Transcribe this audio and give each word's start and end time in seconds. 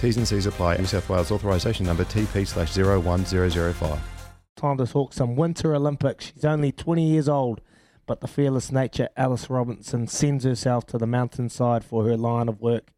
T's 0.00 0.16
and 0.16 0.28
C's 0.28 0.46
apply. 0.46 0.76
New 0.76 0.86
South 0.86 1.08
Wales 1.08 1.32
authorisation 1.32 1.84
number 1.84 2.04
TP 2.04 2.46
slash 2.46 2.76
01005. 2.76 3.98
Time 4.54 4.78
to 4.78 4.86
talk 4.86 5.12
some 5.12 5.34
Winter 5.34 5.74
Olympics. 5.74 6.26
She's 6.26 6.44
only 6.44 6.70
20 6.70 7.04
years 7.04 7.28
old, 7.28 7.60
but 8.06 8.20
the 8.20 8.28
fearless 8.28 8.70
nature 8.70 9.08
Alice 9.16 9.50
Robinson 9.50 10.06
sends 10.06 10.44
herself 10.44 10.86
to 10.86 10.98
the 10.98 11.06
mountainside 11.06 11.84
for 11.84 12.04
her 12.04 12.16
line 12.16 12.48
of 12.48 12.60
work. 12.60 12.92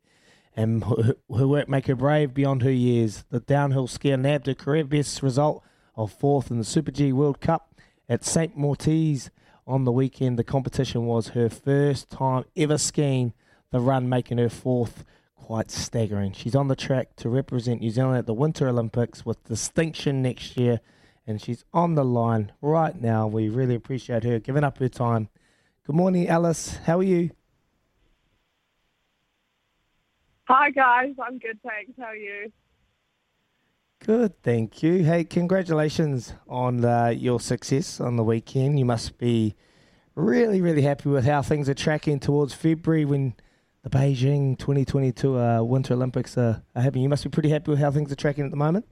And 0.54 0.84
her, 0.84 1.14
work 1.46 1.70
make 1.70 1.86
her 1.86 1.94
brave 1.96 2.34
beyond 2.34 2.62
her 2.62 2.70
years. 2.70 3.24
The 3.30 3.40
downhill 3.40 3.88
skier 3.88 4.20
nabbed 4.20 4.46
her 4.46 4.54
career 4.54 4.84
best 4.84 5.22
result 5.22 5.64
of 5.96 6.12
fourth 6.12 6.50
in 6.50 6.58
the 6.58 6.64
Super 6.64 6.90
G 6.90 7.14
World 7.14 7.40
Cup 7.40 7.74
at 8.10 8.24
St. 8.24 8.58
Moritz 8.58 9.30
on 9.66 9.84
the 9.84 9.92
weekend. 9.92 10.38
The 10.38 10.44
competition 10.44 11.06
was 11.06 11.28
her 11.28 11.48
first 11.48 12.10
time 12.10 12.44
ever 12.56 12.76
skiing 12.76 13.32
the 13.70 13.80
run, 13.80 14.08
making 14.08 14.36
her 14.38 14.50
fourth 14.50 15.04
quite 15.50 15.68
staggering. 15.68 16.30
She's 16.30 16.54
on 16.54 16.68
the 16.68 16.76
track 16.76 17.16
to 17.16 17.28
represent 17.28 17.80
New 17.80 17.90
Zealand 17.90 18.18
at 18.18 18.26
the 18.26 18.32
Winter 18.32 18.68
Olympics 18.68 19.26
with 19.26 19.42
distinction 19.42 20.22
next 20.22 20.56
year, 20.56 20.78
and 21.26 21.42
she's 21.42 21.64
on 21.74 21.96
the 21.96 22.04
line 22.04 22.52
right 22.62 22.94
now. 22.94 23.26
We 23.26 23.48
really 23.48 23.74
appreciate 23.74 24.22
her 24.22 24.38
giving 24.38 24.62
up 24.62 24.78
her 24.78 24.88
time. 24.88 25.28
Good 25.84 25.96
morning, 25.96 26.28
Alice. 26.28 26.76
How 26.84 27.00
are 27.00 27.02
you? 27.02 27.30
Hi 30.44 30.70
guys, 30.70 31.16
I'm 31.20 31.40
good, 31.40 31.58
thanks. 31.64 31.94
How 31.98 32.04
are 32.04 32.14
you? 32.14 32.52
Good, 34.06 34.40
thank 34.44 34.84
you. 34.84 35.02
Hey, 35.02 35.24
congratulations 35.24 36.32
on 36.46 36.84
uh, 36.84 37.08
your 37.08 37.40
success 37.40 38.00
on 38.00 38.14
the 38.14 38.22
weekend. 38.22 38.78
You 38.78 38.84
must 38.84 39.18
be 39.18 39.56
really, 40.14 40.60
really 40.60 40.82
happy 40.82 41.08
with 41.08 41.24
how 41.24 41.42
things 41.42 41.68
are 41.68 41.74
tracking 41.74 42.20
towards 42.20 42.54
February 42.54 43.04
when 43.04 43.34
the 43.82 43.90
Beijing 43.90 44.58
2022 44.58 45.38
uh, 45.38 45.62
Winter 45.62 45.94
Olympics 45.94 46.36
are, 46.36 46.62
are 46.74 46.82
happening. 46.82 47.02
You 47.02 47.08
must 47.08 47.24
be 47.24 47.30
pretty 47.30 47.48
happy 47.48 47.70
with 47.70 47.80
how 47.80 47.90
things 47.90 48.12
are 48.12 48.16
tracking 48.16 48.44
at 48.44 48.50
the 48.50 48.56
moment. 48.56 48.86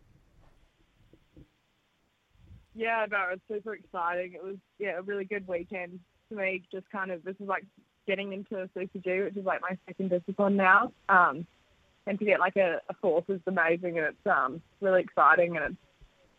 Yeah, 2.75 3.07
no, 3.11 3.27
it's 3.33 3.43
super 3.49 3.75
exciting. 3.75 4.35
It 4.35 4.45
was 4.45 4.57
yeah 4.79 4.99
a 4.99 5.03
really 5.03 5.25
good 5.25 5.47
weekend 5.49 5.99
for 6.29 6.37
me. 6.37 6.63
Just 6.73 6.89
kind 6.91 7.11
of 7.11 7.25
this 7.25 7.35
is 7.41 7.49
like 7.49 7.65
getting 8.07 8.33
into 8.33 8.69
Super 8.73 8.99
G, 8.99 9.21
which 9.21 9.37
is 9.37 9.45
like 9.45 9.61
my 9.61 9.77
second 9.87 10.11
discipline 10.11 10.57
now. 10.57 10.93
Um, 11.09 11.47
and 12.07 12.19
to 12.19 12.25
get 12.25 12.41
like 12.41 12.57
a, 12.57 12.81
a 12.89 12.95
fourth 13.03 13.29
is 13.29 13.41
amazing, 13.47 13.99
and 13.99 14.07
it's 14.07 14.27
um 14.27 14.63
really 14.81 15.01
exciting, 15.03 15.57
and 15.57 15.67
it's 15.67 15.77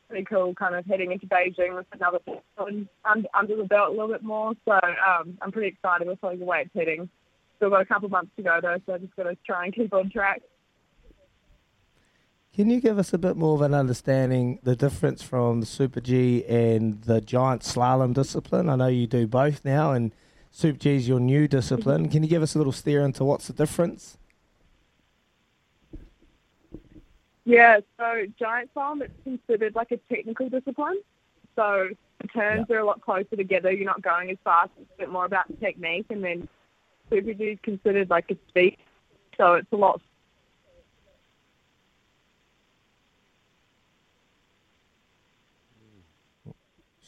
pretty 0.07 0.25
cool. 0.25 0.55
Kind 0.55 0.75
of 0.75 0.85
heading 0.85 1.11
into 1.11 1.27
Beijing 1.27 1.75
with 1.75 1.85
another 1.91 2.19
under, 2.57 3.27
under 3.33 3.55
the 3.57 3.65
belt 3.65 3.89
a 3.89 3.91
little 3.91 4.07
bit 4.07 4.23
more. 4.23 4.53
So 4.63 4.71
um, 4.71 5.37
I'm 5.41 5.51
pretty 5.51 5.67
excited 5.67 6.07
with 6.07 6.23
like 6.23 6.39
the 6.39 6.45
way 6.45 6.61
it's 6.61 6.71
heading. 6.73 7.09
Still 7.59 7.71
got 7.71 7.81
a 7.81 7.85
couple 7.85 8.07
months 8.07 8.31
to 8.37 8.41
go 8.41 8.59
though, 8.61 8.77
so 8.85 8.93
I 8.93 8.99
just 8.99 9.13
got 9.17 9.23
to 9.23 9.37
try 9.45 9.65
and 9.65 9.75
keep 9.75 9.93
on 9.93 10.09
track. 10.09 10.41
Can 12.55 12.69
you 12.69 12.79
give 12.79 12.97
us 12.97 13.13
a 13.13 13.17
bit 13.17 13.35
more 13.35 13.53
of 13.53 13.61
an 13.61 13.73
understanding 13.73 14.59
the 14.63 14.77
difference 14.77 15.21
from 15.21 15.59
the 15.59 15.65
Super 15.65 15.99
G 15.99 16.45
and 16.45 17.01
the 17.01 17.19
giant 17.19 17.63
slalom 17.63 18.13
discipline? 18.13 18.69
I 18.69 18.77
know 18.77 18.87
you 18.87 19.07
do 19.07 19.27
both 19.27 19.65
now, 19.65 19.91
and 19.91 20.13
Super 20.51 20.79
G 20.79 20.95
is 20.95 21.07
your 21.07 21.19
new 21.19 21.49
discipline. 21.49 22.03
Mm-hmm. 22.03 22.11
Can 22.11 22.23
you 22.23 22.29
give 22.29 22.41
us 22.41 22.55
a 22.55 22.57
little 22.57 22.71
steer 22.71 23.01
into 23.01 23.25
what's 23.25 23.47
the 23.47 23.53
difference? 23.53 24.17
Yeah, 27.43 27.79
so 27.97 28.25
giant 28.39 28.73
slalom 28.73 29.01
it's 29.01 29.13
considered 29.23 29.75
like 29.75 29.91
a 29.91 29.97
technical 30.13 30.47
discipline. 30.47 31.01
So 31.57 31.89
the 32.21 32.27
turns 32.29 32.69
are 32.69 32.79
a 32.79 32.85
lot 32.85 33.01
closer 33.01 33.35
together. 33.35 33.69
You're 33.69 33.85
not 33.85 34.01
going 34.01 34.29
as 34.31 34.37
fast. 34.45 34.71
It's 34.79 34.89
a 34.95 34.97
bit 34.99 35.09
more 35.09 35.25
about 35.25 35.49
the 35.49 35.55
technique, 35.55 36.05
and 36.09 36.23
then 36.23 36.47
Super 37.09 37.33
G 37.33 37.43
is 37.43 37.59
considered 37.63 38.09
like 38.09 38.29
a 38.31 38.37
speed. 38.49 38.77
So 39.37 39.53
it's 39.53 39.71
a 39.71 39.75
lot 39.75 40.01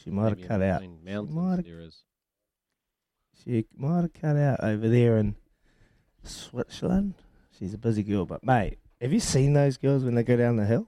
She 0.03 0.09
might 0.09 0.29
have 0.29 0.47
cut 0.47 0.61
out. 0.63 0.81
She 0.81 0.89
Mountains 1.05 1.35
might 1.35 1.57
have, 1.57 1.93
she 3.43 3.65
might 3.75 4.01
have 4.01 4.13
cut 4.13 4.35
out 4.35 4.63
over 4.63 4.89
there 4.89 5.17
in 5.17 5.35
Switzerland. 6.23 7.13
She's 7.57 7.75
a 7.75 7.77
busy 7.77 8.01
girl, 8.01 8.25
but 8.25 8.43
mate, 8.43 8.79
have 8.99 9.13
you 9.13 9.19
seen 9.19 9.53
those 9.53 9.77
girls 9.77 10.03
when 10.03 10.15
they 10.15 10.23
go 10.23 10.37
down 10.37 10.55
the 10.55 10.65
hill? 10.65 10.87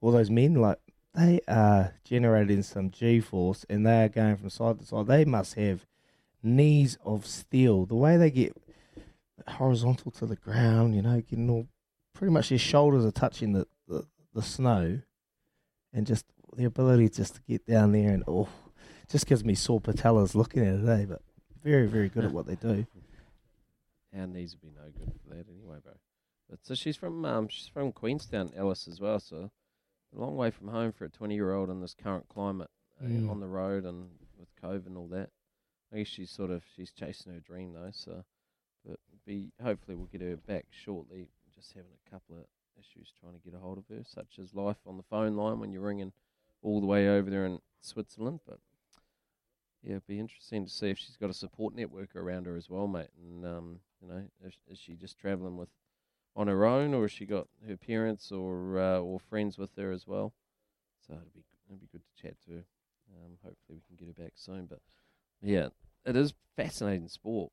All 0.00 0.12
those 0.12 0.30
men, 0.30 0.54
like 0.54 0.78
they 1.14 1.40
are 1.46 1.94
generating 2.04 2.62
some 2.62 2.90
G 2.90 3.20
force, 3.20 3.66
and 3.68 3.86
they 3.86 4.04
are 4.04 4.08
going 4.08 4.36
from 4.36 4.48
side 4.48 4.78
to 4.78 4.86
side. 4.86 5.08
They 5.08 5.26
must 5.26 5.54
have 5.54 5.84
knees 6.44 6.98
of 7.04 7.26
steel. 7.26 7.86
The 7.86 7.94
way 7.96 8.16
they 8.16 8.30
get 8.30 8.56
horizontal 9.48 10.10
to 10.12 10.26
the 10.26 10.36
ground, 10.36 10.94
you 10.94 11.02
know, 11.02 11.20
getting 11.20 11.50
all 11.50 11.66
pretty 12.14 12.32
much 12.32 12.50
their 12.50 12.58
shoulders 12.58 13.04
are 13.04 13.10
touching 13.10 13.52
the, 13.52 13.66
the, 13.88 14.06
the 14.34 14.42
snow, 14.42 15.00
and 15.92 16.06
just 16.06 16.24
the 16.56 16.64
ability 16.64 17.08
just 17.08 17.34
to 17.36 17.40
get 17.48 17.66
down 17.66 17.92
there 17.92 18.10
and 18.12 18.22
oh, 18.28 18.48
just 19.10 19.26
gives 19.26 19.44
me 19.44 19.54
sore 19.54 19.80
patellas 19.80 20.34
looking 20.34 20.62
at 20.64 20.74
it, 20.80 20.88
eh? 20.88 21.04
But 21.06 21.22
very, 21.62 21.86
very 21.88 22.08
good 22.08 22.24
at 22.24 22.32
what 22.32 22.46
they 22.46 22.54
do. 22.56 22.86
Our 24.16 24.26
knees 24.28 24.54
would 24.54 24.62
be 24.62 24.76
no 24.76 24.88
good 24.96 25.12
for 25.22 25.34
that 25.34 25.48
anyway, 25.48 25.78
bro. 25.82 25.94
But 26.48 26.60
so 26.62 26.74
she's 26.74 26.96
from 26.96 27.24
um 27.24 27.48
she's 27.48 27.66
from 27.68 27.90
Queenstown, 27.90 28.52
Ellis 28.54 28.86
as 28.86 29.00
well. 29.00 29.18
So 29.18 29.50
a 30.14 30.20
long 30.20 30.36
way 30.36 30.50
from 30.52 30.68
home 30.68 30.92
for 30.92 31.04
a 31.04 31.08
twenty 31.08 31.34
year 31.34 31.52
old 31.52 31.68
in 31.70 31.80
this 31.80 31.94
current 32.00 32.28
climate 32.28 32.70
uh, 33.02 33.06
Mm. 33.08 33.28
on 33.30 33.40
the 33.40 33.48
road 33.48 33.84
and 33.84 34.10
with 34.38 34.48
COVID 34.62 34.86
and 34.86 34.96
all 34.96 35.08
that. 35.08 35.30
I 35.94 35.98
guess 35.98 36.08
she's 36.08 36.30
sort 36.30 36.50
of 36.50 36.64
she's 36.74 36.90
chasing 36.90 37.32
her 37.32 37.40
dream 37.40 37.72
though. 37.72 37.90
So, 37.92 38.24
but 38.84 38.98
be 39.24 39.52
hopefully 39.62 39.96
we'll 39.96 40.06
get 40.06 40.22
her 40.22 40.36
back 40.36 40.66
shortly. 40.70 41.28
Just 41.54 41.72
having 41.74 41.92
a 42.04 42.10
couple 42.10 42.36
of 42.36 42.44
issues 42.76 43.12
trying 43.20 43.34
to 43.34 43.38
get 43.38 43.54
a 43.54 43.60
hold 43.60 43.78
of 43.78 43.84
her, 43.88 44.02
such 44.04 44.40
as 44.42 44.54
life 44.54 44.78
on 44.86 44.96
the 44.96 45.04
phone 45.04 45.36
line 45.36 45.60
when 45.60 45.72
you're 45.72 45.82
ringing 45.82 46.12
all 46.62 46.80
the 46.80 46.86
way 46.86 47.08
over 47.08 47.30
there 47.30 47.46
in 47.46 47.60
Switzerland. 47.80 48.40
But 48.44 48.58
yeah, 49.84 49.92
it'd 49.92 50.06
be 50.06 50.18
interesting 50.18 50.64
to 50.64 50.70
see 50.70 50.90
if 50.90 50.98
she's 50.98 51.16
got 51.16 51.30
a 51.30 51.34
support 51.34 51.76
network 51.76 52.16
around 52.16 52.46
her 52.46 52.56
as 52.56 52.68
well, 52.68 52.88
mate. 52.88 53.10
And 53.22 53.46
um, 53.46 53.80
you 54.02 54.08
know, 54.08 54.24
is, 54.44 54.54
is 54.68 54.78
she 54.78 54.94
just 54.94 55.18
travelling 55.18 55.56
with 55.56 55.68
on 56.34 56.48
her 56.48 56.66
own, 56.66 56.92
or 56.92 57.02
has 57.02 57.12
she 57.12 57.24
got 57.24 57.46
her 57.68 57.76
parents 57.76 58.32
or 58.32 58.80
uh, 58.80 58.98
or 58.98 59.20
friends 59.20 59.58
with 59.58 59.76
her 59.76 59.92
as 59.92 60.08
well? 60.08 60.32
So 61.06 61.14
it'd 61.14 61.32
be 61.32 61.44
it'd 61.68 61.80
be 61.80 61.88
good 61.92 62.02
to 62.02 62.22
chat 62.22 62.34
to 62.46 62.52
her. 62.52 62.64
Um, 63.14 63.38
hopefully 63.44 63.78
we 63.78 63.82
can 63.86 63.96
get 63.96 64.08
her 64.08 64.22
back 64.22 64.32
soon. 64.34 64.66
But 64.66 64.80
yeah, 65.44 65.68
it 66.04 66.16
is 66.16 66.34
fascinating 66.56 67.08
sport, 67.08 67.52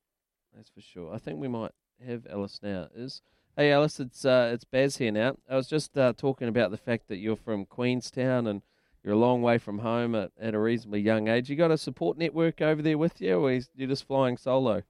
that's 0.54 0.70
for 0.70 0.80
sure. 0.80 1.14
I 1.14 1.18
think 1.18 1.38
we 1.38 1.48
might 1.48 1.72
have 2.06 2.26
Alice 2.28 2.60
now. 2.62 2.88
Is 2.94 3.22
hey 3.56 3.70
Alice, 3.70 4.00
it's 4.00 4.24
uh, 4.24 4.50
it's 4.52 4.64
Baz 4.64 4.96
here 4.96 5.12
now. 5.12 5.36
I 5.48 5.56
was 5.56 5.68
just 5.68 5.96
uh, 5.96 6.12
talking 6.16 6.48
about 6.48 6.70
the 6.70 6.76
fact 6.76 7.08
that 7.08 7.18
you're 7.18 7.36
from 7.36 7.66
Queenstown 7.66 8.46
and 8.46 8.62
you're 9.04 9.14
a 9.14 9.18
long 9.18 9.42
way 9.42 9.58
from 9.58 9.80
home 9.80 10.14
at, 10.14 10.30
at 10.40 10.54
a 10.54 10.58
reasonably 10.58 11.00
young 11.00 11.28
age. 11.28 11.50
You 11.50 11.56
got 11.56 11.70
a 11.70 11.78
support 11.78 12.16
network 12.16 12.60
over 12.60 12.80
there 12.80 12.98
with 12.98 13.20
you, 13.20 13.36
or 13.36 13.52
you're 13.52 13.88
just 13.88 14.06
flying 14.06 14.36
solo? 14.36 14.82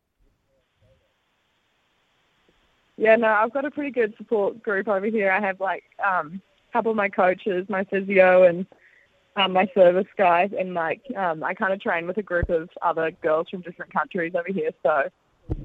Yeah, 2.99 3.17
no, 3.17 3.29
I've 3.29 3.53
got 3.53 3.65
a 3.65 3.71
pretty 3.71 3.91
good 3.91 4.15
support 4.17 4.63
group 4.63 4.87
over 4.87 5.07
here. 5.07 5.33
I 5.33 5.41
have 5.41 5.61
like 5.61 5.85
um, 6.07 6.43
a 6.69 6.73
couple 6.73 6.91
of 6.91 6.97
my 6.97 7.09
coaches, 7.09 7.67
my 7.69 7.85
physio, 7.85 8.45
and 8.45 8.67
um, 9.37 9.53
my 9.53 9.67
service 9.75 10.07
guys, 10.17 10.51
and 10.59 10.75
like 10.75 11.03
um, 11.17 11.43
I 11.43 11.55
kind 11.55 11.73
of 11.73 11.81
train 11.81 12.07
with 12.07 12.19
a 12.19 12.23
group 12.23 12.51
of 12.51 12.69
other 12.83 13.11
girls 13.23 13.49
from 13.51 13.63
different 13.63 13.93
countries 13.93 14.35
over 14.35 14.49
here. 14.49 14.71
So 14.83 15.09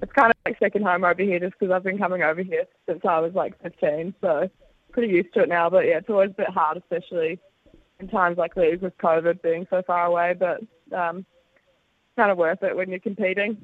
it's 0.01 0.11
kind 0.13 0.31
of 0.31 0.37
like 0.45 0.57
second 0.59 0.83
home 0.83 1.03
over 1.03 1.21
here, 1.21 1.39
just 1.39 1.53
because 1.59 1.73
I've 1.73 1.83
been 1.83 1.97
coming 1.97 2.23
over 2.23 2.41
here 2.41 2.65
since 2.87 3.01
I 3.07 3.19
was 3.19 3.33
like 3.33 3.61
15. 3.61 4.13
So 4.21 4.49
pretty 4.91 5.13
used 5.13 5.33
to 5.33 5.41
it 5.41 5.49
now. 5.49 5.69
But 5.69 5.85
yeah, 5.85 5.97
it's 5.97 6.09
always 6.09 6.31
a 6.31 6.33
bit 6.33 6.49
hard, 6.49 6.77
especially 6.77 7.39
in 7.99 8.07
times 8.07 8.37
like 8.37 8.55
these 8.55 8.79
with 8.81 8.97
COVID 8.97 9.41
being 9.41 9.67
so 9.69 9.81
far 9.85 10.05
away. 10.05 10.33
But 10.37 10.61
um, 10.97 11.25
kind 12.15 12.31
of 12.31 12.37
worth 12.37 12.63
it 12.63 12.75
when 12.75 12.89
you're 12.89 12.99
competing. 12.99 13.57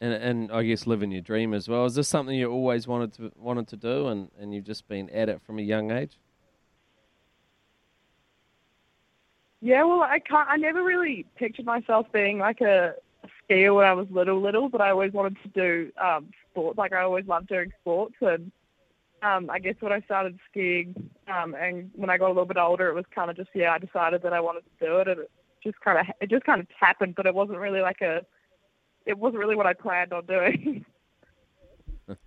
And 0.00 0.12
and 0.12 0.52
I 0.52 0.62
guess 0.64 0.86
living 0.86 1.10
your 1.10 1.22
dream 1.22 1.54
as 1.54 1.68
well. 1.68 1.86
Is 1.86 1.94
this 1.94 2.08
something 2.08 2.34
you 2.34 2.50
always 2.50 2.86
wanted 2.86 3.14
to 3.14 3.32
wanted 3.36 3.68
to 3.68 3.76
do, 3.76 4.08
and, 4.08 4.30
and 4.38 4.54
you've 4.54 4.64
just 4.64 4.86
been 4.88 5.08
at 5.10 5.30
it 5.30 5.40
from 5.40 5.58
a 5.58 5.62
young 5.62 5.90
age? 5.90 6.18
Yeah, 9.64 9.82
well, 9.84 10.02
I 10.02 10.18
can't. 10.18 10.46
I 10.46 10.58
never 10.58 10.84
really 10.84 11.24
pictured 11.36 11.64
myself 11.64 12.06
being 12.12 12.38
like 12.38 12.60
a, 12.60 12.92
skier 13.48 13.74
when 13.74 13.86
I 13.86 13.94
was 13.94 14.06
little, 14.10 14.38
little. 14.38 14.68
But 14.68 14.82
I 14.82 14.90
always 14.90 15.14
wanted 15.14 15.38
to 15.42 15.48
do 15.48 15.90
um, 15.98 16.28
sports. 16.50 16.76
Like 16.76 16.92
I 16.92 17.00
always 17.00 17.26
loved 17.26 17.48
doing 17.48 17.72
sports, 17.80 18.14
and 18.20 18.52
um, 19.22 19.48
I 19.48 19.58
guess 19.58 19.76
when 19.80 19.90
I 19.90 20.02
started 20.02 20.38
skiing, 20.50 20.94
um, 21.34 21.54
and 21.54 21.90
when 21.94 22.10
I 22.10 22.18
got 22.18 22.26
a 22.26 22.34
little 22.36 22.44
bit 22.44 22.58
older, 22.58 22.90
it 22.90 22.94
was 22.94 23.06
kind 23.14 23.30
of 23.30 23.38
just 23.38 23.48
yeah, 23.54 23.72
I 23.72 23.78
decided 23.78 24.20
that 24.20 24.34
I 24.34 24.40
wanted 24.40 24.64
to 24.64 24.86
do 24.86 24.98
it, 24.98 25.08
and 25.08 25.20
it 25.20 25.30
just 25.62 25.80
kind 25.80 25.98
of 25.98 26.14
it 26.20 26.28
just 26.28 26.44
kind 26.44 26.60
of 26.60 26.66
happened. 26.78 27.14
But 27.14 27.24
it 27.24 27.34
wasn't 27.34 27.56
really 27.56 27.80
like 27.80 28.02
a, 28.02 28.20
it 29.06 29.16
wasn't 29.16 29.38
really 29.38 29.56
what 29.56 29.66
I 29.66 29.72
planned 29.72 30.12
on 30.12 30.26
doing. 30.26 30.84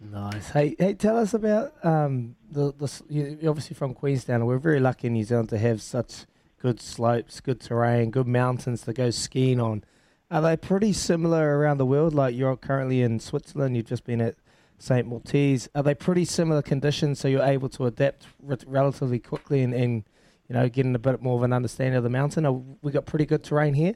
Nice. 0.00 0.50
Hey, 0.50 0.76
hey, 0.78 0.94
tell 0.94 1.18
us 1.18 1.34
about 1.34 1.72
um, 1.82 2.36
the 2.50 2.72
the. 2.72 3.48
Obviously 3.48 3.74
from 3.74 3.94
Queenstown. 3.94 4.46
We're 4.46 4.58
very 4.58 4.80
lucky 4.80 5.08
in 5.08 5.14
New 5.14 5.24
Zealand 5.24 5.48
to 5.50 5.58
have 5.58 5.82
such 5.82 6.26
good 6.60 6.80
slopes, 6.80 7.40
good 7.40 7.60
terrain, 7.60 8.10
good 8.10 8.26
mountains 8.26 8.82
to 8.82 8.92
go 8.92 9.10
skiing 9.10 9.60
on. 9.60 9.84
Are 10.30 10.42
they 10.42 10.56
pretty 10.56 10.92
similar 10.92 11.58
around 11.58 11.78
the 11.78 11.86
world? 11.86 12.14
Like 12.14 12.34
you're 12.34 12.56
currently 12.56 13.02
in 13.02 13.20
Switzerland, 13.20 13.76
you've 13.76 13.86
just 13.86 14.04
been 14.04 14.20
at 14.20 14.34
St. 14.78 15.06
Maltese. 15.06 15.68
Are 15.74 15.82
they 15.82 15.94
pretty 15.94 16.24
similar 16.24 16.62
conditions 16.62 17.18
so 17.18 17.28
you're 17.28 17.42
able 17.42 17.68
to 17.70 17.86
adapt 17.86 18.26
re- 18.42 18.56
relatively 18.66 19.18
quickly 19.18 19.62
and, 19.62 19.72
and, 19.72 20.04
you 20.48 20.54
know, 20.54 20.68
getting 20.68 20.94
a 20.94 20.98
bit 20.98 21.22
more 21.22 21.36
of 21.36 21.42
an 21.44 21.52
understanding 21.52 21.96
of 21.96 22.02
the 22.02 22.10
mountain? 22.10 22.44
Are 22.44 22.60
we 22.82 22.92
got 22.92 23.06
pretty 23.06 23.24
good 23.24 23.42
terrain 23.42 23.74
here? 23.74 23.94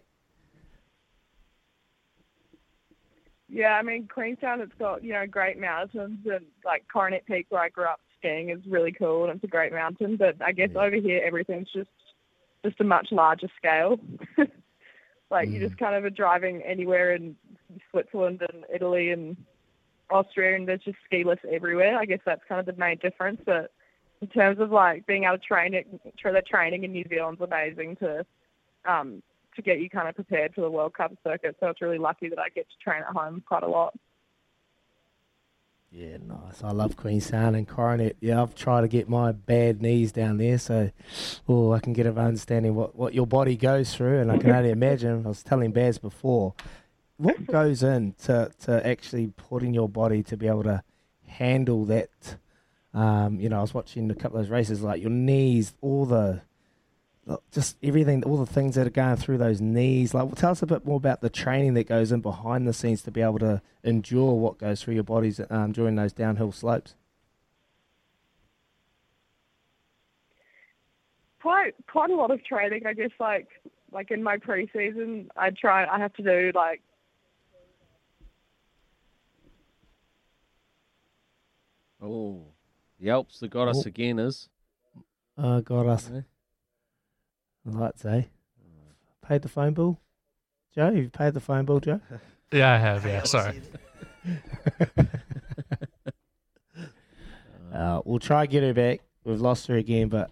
Yeah, 3.48 3.74
I 3.74 3.82
mean 3.82 4.08
Queenstown, 4.08 4.62
it's 4.62 4.72
got 4.78 5.04
you 5.04 5.12
know 5.12 5.26
great 5.26 5.60
mountains 5.60 6.20
and 6.24 6.46
like 6.64 6.86
Coronet 6.90 7.26
Peak, 7.26 7.44
where 7.50 7.60
I 7.60 7.68
grew 7.68 7.84
up 7.84 8.00
skiing, 8.22 8.50
is 8.50 8.60
really 8.66 8.92
cool 8.92 9.24
and 9.24 9.34
it's 9.34 9.44
a 9.44 9.48
great 9.48 9.72
mountain. 9.72 10.16
But 10.16 10.36
I 10.40 10.52
guess 10.52 10.70
over 10.76 10.96
here 10.96 11.22
everything's 11.24 11.70
just 11.72 11.90
just 12.64 12.80
a 12.80 12.84
much 12.84 13.08
larger 13.10 13.48
scale. 13.56 13.98
like 15.30 15.48
you 15.48 15.58
just 15.58 15.78
kind 15.78 15.96
of 15.96 16.04
are 16.04 16.10
driving 16.10 16.62
anywhere 16.62 17.14
in 17.14 17.34
Switzerland 17.90 18.42
and 18.52 18.64
Italy 18.72 19.10
and 19.10 19.36
Austria, 20.10 20.56
and 20.56 20.68
there's 20.68 20.82
just 20.82 20.98
ski 21.06 21.24
lifts 21.24 21.44
everywhere. 21.50 21.98
I 21.98 22.04
guess 22.04 22.20
that's 22.24 22.42
kind 22.48 22.60
of 22.60 22.66
the 22.66 22.78
main 22.78 22.98
difference. 22.98 23.40
But 23.44 23.72
in 24.20 24.28
terms 24.28 24.60
of 24.60 24.70
like 24.70 25.06
being 25.06 25.24
able 25.24 25.38
to 25.38 25.44
train 25.44 25.74
it, 25.74 25.86
the 26.02 26.42
training 26.48 26.84
in 26.84 26.92
New 26.92 27.04
Zealand's 27.08 27.40
amazing 27.40 27.96
to 27.96 28.24
um, 28.88 29.22
to 29.56 29.62
get 29.62 29.80
you 29.80 29.90
kind 29.90 30.08
of 30.08 30.14
prepared 30.14 30.54
for 30.54 30.60
the 30.60 30.70
World 30.70 30.94
Cup 30.94 31.12
circuit. 31.24 31.56
So 31.60 31.68
it's 31.68 31.82
really 31.82 31.98
lucky 31.98 32.28
that 32.28 32.38
I 32.38 32.48
get 32.54 32.66
to 32.70 32.76
train 32.82 33.02
at 33.02 33.14
home 33.14 33.42
quite 33.46 33.62
a 33.62 33.68
lot. 33.68 33.94
Yeah, 35.94 36.16
nice. 36.26 36.64
I 36.64 36.70
love 36.70 36.96
Queenstown 36.96 37.54
and 37.54 37.68
Coronet. 37.68 38.16
Yeah, 38.18 38.40
I've 38.40 38.54
tried 38.54 38.80
to 38.80 38.88
get 38.88 39.10
my 39.10 39.32
bad 39.32 39.82
knees 39.82 40.10
down 40.10 40.38
there, 40.38 40.56
so 40.56 40.90
oh, 41.46 41.72
I 41.72 41.80
can 41.80 41.92
get 41.92 42.06
an 42.06 42.16
understanding 42.16 42.74
what, 42.74 42.96
what 42.96 43.12
your 43.12 43.26
body 43.26 43.56
goes 43.56 43.94
through, 43.94 44.20
and 44.20 44.32
I 44.32 44.38
can 44.38 44.50
only 44.50 44.70
imagine. 44.70 45.26
I 45.26 45.28
was 45.28 45.42
telling 45.42 45.70
Baz 45.70 45.98
before, 45.98 46.54
what 47.18 47.46
goes 47.46 47.82
in 47.82 48.14
to, 48.22 48.50
to 48.60 48.86
actually 48.86 49.34
putting 49.36 49.74
your 49.74 49.88
body 49.88 50.22
to 50.22 50.36
be 50.38 50.48
able 50.48 50.62
to 50.62 50.82
handle 51.26 51.84
that? 51.84 52.36
Um, 52.94 53.38
you 53.38 53.50
know, 53.50 53.58
I 53.58 53.60
was 53.60 53.74
watching 53.74 54.10
a 54.10 54.14
couple 54.14 54.38
of 54.38 54.46
those 54.46 54.50
races, 54.50 54.80
like 54.80 55.02
your 55.02 55.10
knees, 55.10 55.74
all 55.82 56.06
the 56.06 56.40
just 57.52 57.76
everything, 57.82 58.24
all 58.24 58.36
the 58.36 58.46
things 58.52 58.74
that 58.74 58.86
are 58.86 58.90
going 58.90 59.16
through 59.16 59.38
those 59.38 59.60
knees. 59.60 60.12
Like, 60.12 60.34
tell 60.34 60.50
us 60.50 60.62
a 60.62 60.66
bit 60.66 60.84
more 60.84 60.96
about 60.96 61.20
the 61.20 61.30
training 61.30 61.74
that 61.74 61.86
goes 61.86 62.10
in 62.12 62.20
behind 62.20 62.66
the 62.66 62.72
scenes 62.72 63.02
to 63.02 63.10
be 63.10 63.22
able 63.22 63.38
to 63.40 63.62
endure 63.84 64.34
what 64.34 64.58
goes 64.58 64.82
through 64.82 64.94
your 64.94 65.04
bodies 65.04 65.40
um, 65.50 65.72
during 65.72 65.94
those 65.94 66.12
downhill 66.12 66.50
slopes. 66.52 66.94
Quite, 71.40 71.74
quite 71.88 72.10
a 72.10 72.14
lot 72.16 72.30
of 72.30 72.44
training. 72.44 72.86
I 72.86 72.92
guess, 72.94 73.10
like, 73.18 73.48
like 73.92 74.10
in 74.10 74.22
my 74.22 74.36
preseason, 74.36 75.28
I 75.36 75.50
try. 75.50 75.86
I 75.86 75.98
have 75.98 76.12
to 76.14 76.22
do 76.22 76.52
like 76.54 76.80
Oh, 82.00 82.46
the 82.98 83.10
Alps 83.10 83.38
that 83.40 83.48
got 83.50 83.68
us 83.68 83.84
Oh. 83.84 83.88
again 83.88 84.18
is. 84.18 84.48
Uh, 85.36 85.60
got 85.60 85.86
us. 85.86 86.10
Yeah. 86.12 86.22
Lights, 87.64 88.04
eh? 88.04 88.22
Paid 89.26 89.42
the 89.42 89.48
phone 89.48 89.72
bill? 89.74 90.00
Joe, 90.74 90.90
you've 90.90 91.12
paid 91.12 91.34
the 91.34 91.40
phone 91.40 91.64
bill, 91.64 91.80
Joe? 91.80 92.00
Yeah, 92.52 92.74
I 92.74 92.76
have. 92.76 93.06
Yeah, 93.06 93.22
sorry. 93.22 93.62
Uh, 97.72 98.02
we'll 98.04 98.18
try 98.18 98.44
get 98.44 98.62
her 98.62 98.74
back. 98.74 99.00
We've 99.24 99.40
lost 99.40 99.66
her 99.68 99.76
again, 99.76 100.08
but 100.08 100.30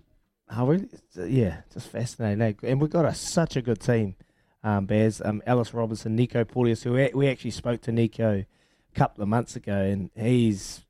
how 0.49 0.67
really, 0.69 0.89
yeah, 1.17 1.63
just 1.73 1.89
fascinating. 1.89 2.43
eh? 2.43 2.53
And 2.65 2.81
we've 2.81 2.91
got 2.91 3.07
a, 3.07 3.15
such 3.15 3.57
a 3.57 3.63
good 3.63 3.81
team, 3.81 4.15
um, 4.63 4.85
Baz. 4.85 5.23
Um, 5.25 5.43
Alice 5.47 5.73
Robinson, 5.73 6.15
Nico 6.17 6.45
Porteous, 6.45 6.83
who 6.83 6.93
we, 6.93 7.11
we 7.15 7.29
actually 7.29 7.53
spoke 7.53 7.81
to 7.83 7.93
Nico 7.93 8.45
a 8.45 8.99
couple 8.99 9.23
of 9.23 9.29
months 9.29 9.57
ago, 9.57 9.73
and 9.75 10.11
he's, 10.15 10.85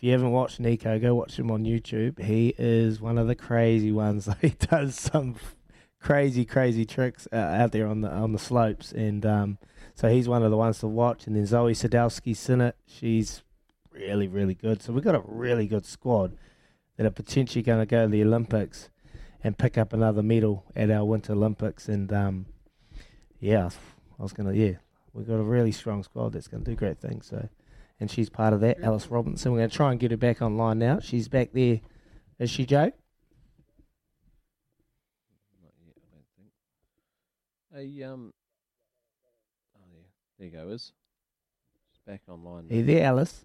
if 0.00 0.04
you 0.04 0.12
haven't 0.12 0.30
watched 0.30 0.60
Nico, 0.60 0.98
go 0.98 1.14
watch 1.14 1.38
him 1.38 1.50
on 1.50 1.64
YouTube. 1.64 2.18
He 2.24 2.54
is 2.56 3.02
one 3.02 3.18
of 3.18 3.26
the 3.26 3.34
crazy 3.34 3.92
ones. 3.92 4.30
he 4.40 4.48
does 4.48 4.94
some 4.94 5.36
crazy, 6.00 6.46
crazy 6.46 6.86
tricks 6.86 7.28
uh, 7.30 7.36
out 7.36 7.72
there 7.72 7.86
on 7.86 8.00
the 8.00 8.10
on 8.10 8.32
the 8.32 8.38
slopes, 8.38 8.92
and 8.92 9.26
um, 9.26 9.58
so 9.94 10.08
he's 10.08 10.26
one 10.26 10.42
of 10.42 10.50
the 10.50 10.56
ones 10.56 10.78
to 10.78 10.86
watch. 10.86 11.26
And 11.26 11.36
then 11.36 11.42
Zoi 11.42 11.72
Sadowski 11.72 12.32
Synnott, 12.32 12.72
she's 12.86 13.42
really, 13.92 14.26
really 14.26 14.54
good. 14.54 14.80
So 14.80 14.94
we've 14.94 15.04
got 15.04 15.14
a 15.14 15.22
really 15.26 15.66
good 15.66 15.84
squad 15.84 16.34
that 16.96 17.04
are 17.04 17.10
potentially 17.10 17.62
going 17.62 17.80
to 17.80 17.86
go 17.86 18.06
to 18.06 18.10
the 18.10 18.22
Olympics 18.22 18.88
and 19.44 19.58
pick 19.58 19.76
up 19.76 19.92
another 19.92 20.22
medal 20.22 20.64
at 20.74 20.90
our 20.90 21.04
Winter 21.04 21.34
Olympics. 21.34 21.90
And 21.90 22.10
um, 22.10 22.46
yeah, 23.38 23.68
I 24.18 24.22
was 24.22 24.32
going 24.32 24.50
to, 24.50 24.58
yeah, 24.58 24.76
we've 25.12 25.28
got 25.28 25.34
a 25.34 25.42
really 25.42 25.72
strong 25.72 26.02
squad 26.02 26.32
that's 26.32 26.48
going 26.48 26.64
to 26.64 26.70
do 26.70 26.74
great 26.74 26.98
things. 27.00 27.26
So, 27.26 27.50
and 28.00 28.10
she's 28.10 28.30
part 28.30 28.52
of 28.54 28.60
that, 28.60 28.80
Alice 28.82 29.08
Robinson. 29.08 29.52
We're 29.52 29.58
going 29.58 29.70
to 29.70 29.76
try 29.76 29.90
and 29.90 30.00
get 30.00 30.10
her 30.10 30.16
back 30.16 30.40
online 30.42 30.78
now. 30.78 30.98
She's 31.00 31.28
back 31.28 31.50
there. 31.52 31.80
Is 32.38 32.50
she, 32.50 32.64
Joe? 32.64 32.90
Not 35.60 35.72
yet, 35.84 35.94
I 35.96 36.14
don't 36.14 36.24
think. 36.36 36.50
Hey, 37.98 38.02
um. 38.04 38.32
Oh 39.76 39.80
yeah, 39.92 40.00
there 40.38 40.48
you 40.48 40.52
go. 40.52 40.72
Is 40.72 40.92
it's 41.92 42.00
back 42.06 42.22
online. 42.28 42.66
Are 42.70 42.74
you 42.74 42.84
there, 42.84 43.04
Alice? 43.04 43.44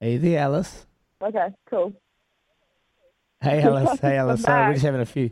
Are 0.00 0.08
you 0.08 0.18
there, 0.18 0.40
Alice? 0.40 0.86
okay, 1.22 1.48
cool. 1.70 1.92
Hey 3.40 3.62
Alice, 3.62 4.00
hey 4.00 4.16
Alice. 4.16 4.42
Sorry, 4.42 4.66
we're 4.68 4.72
just 4.74 4.84
having 4.84 5.00
a 5.00 5.06
few, 5.06 5.30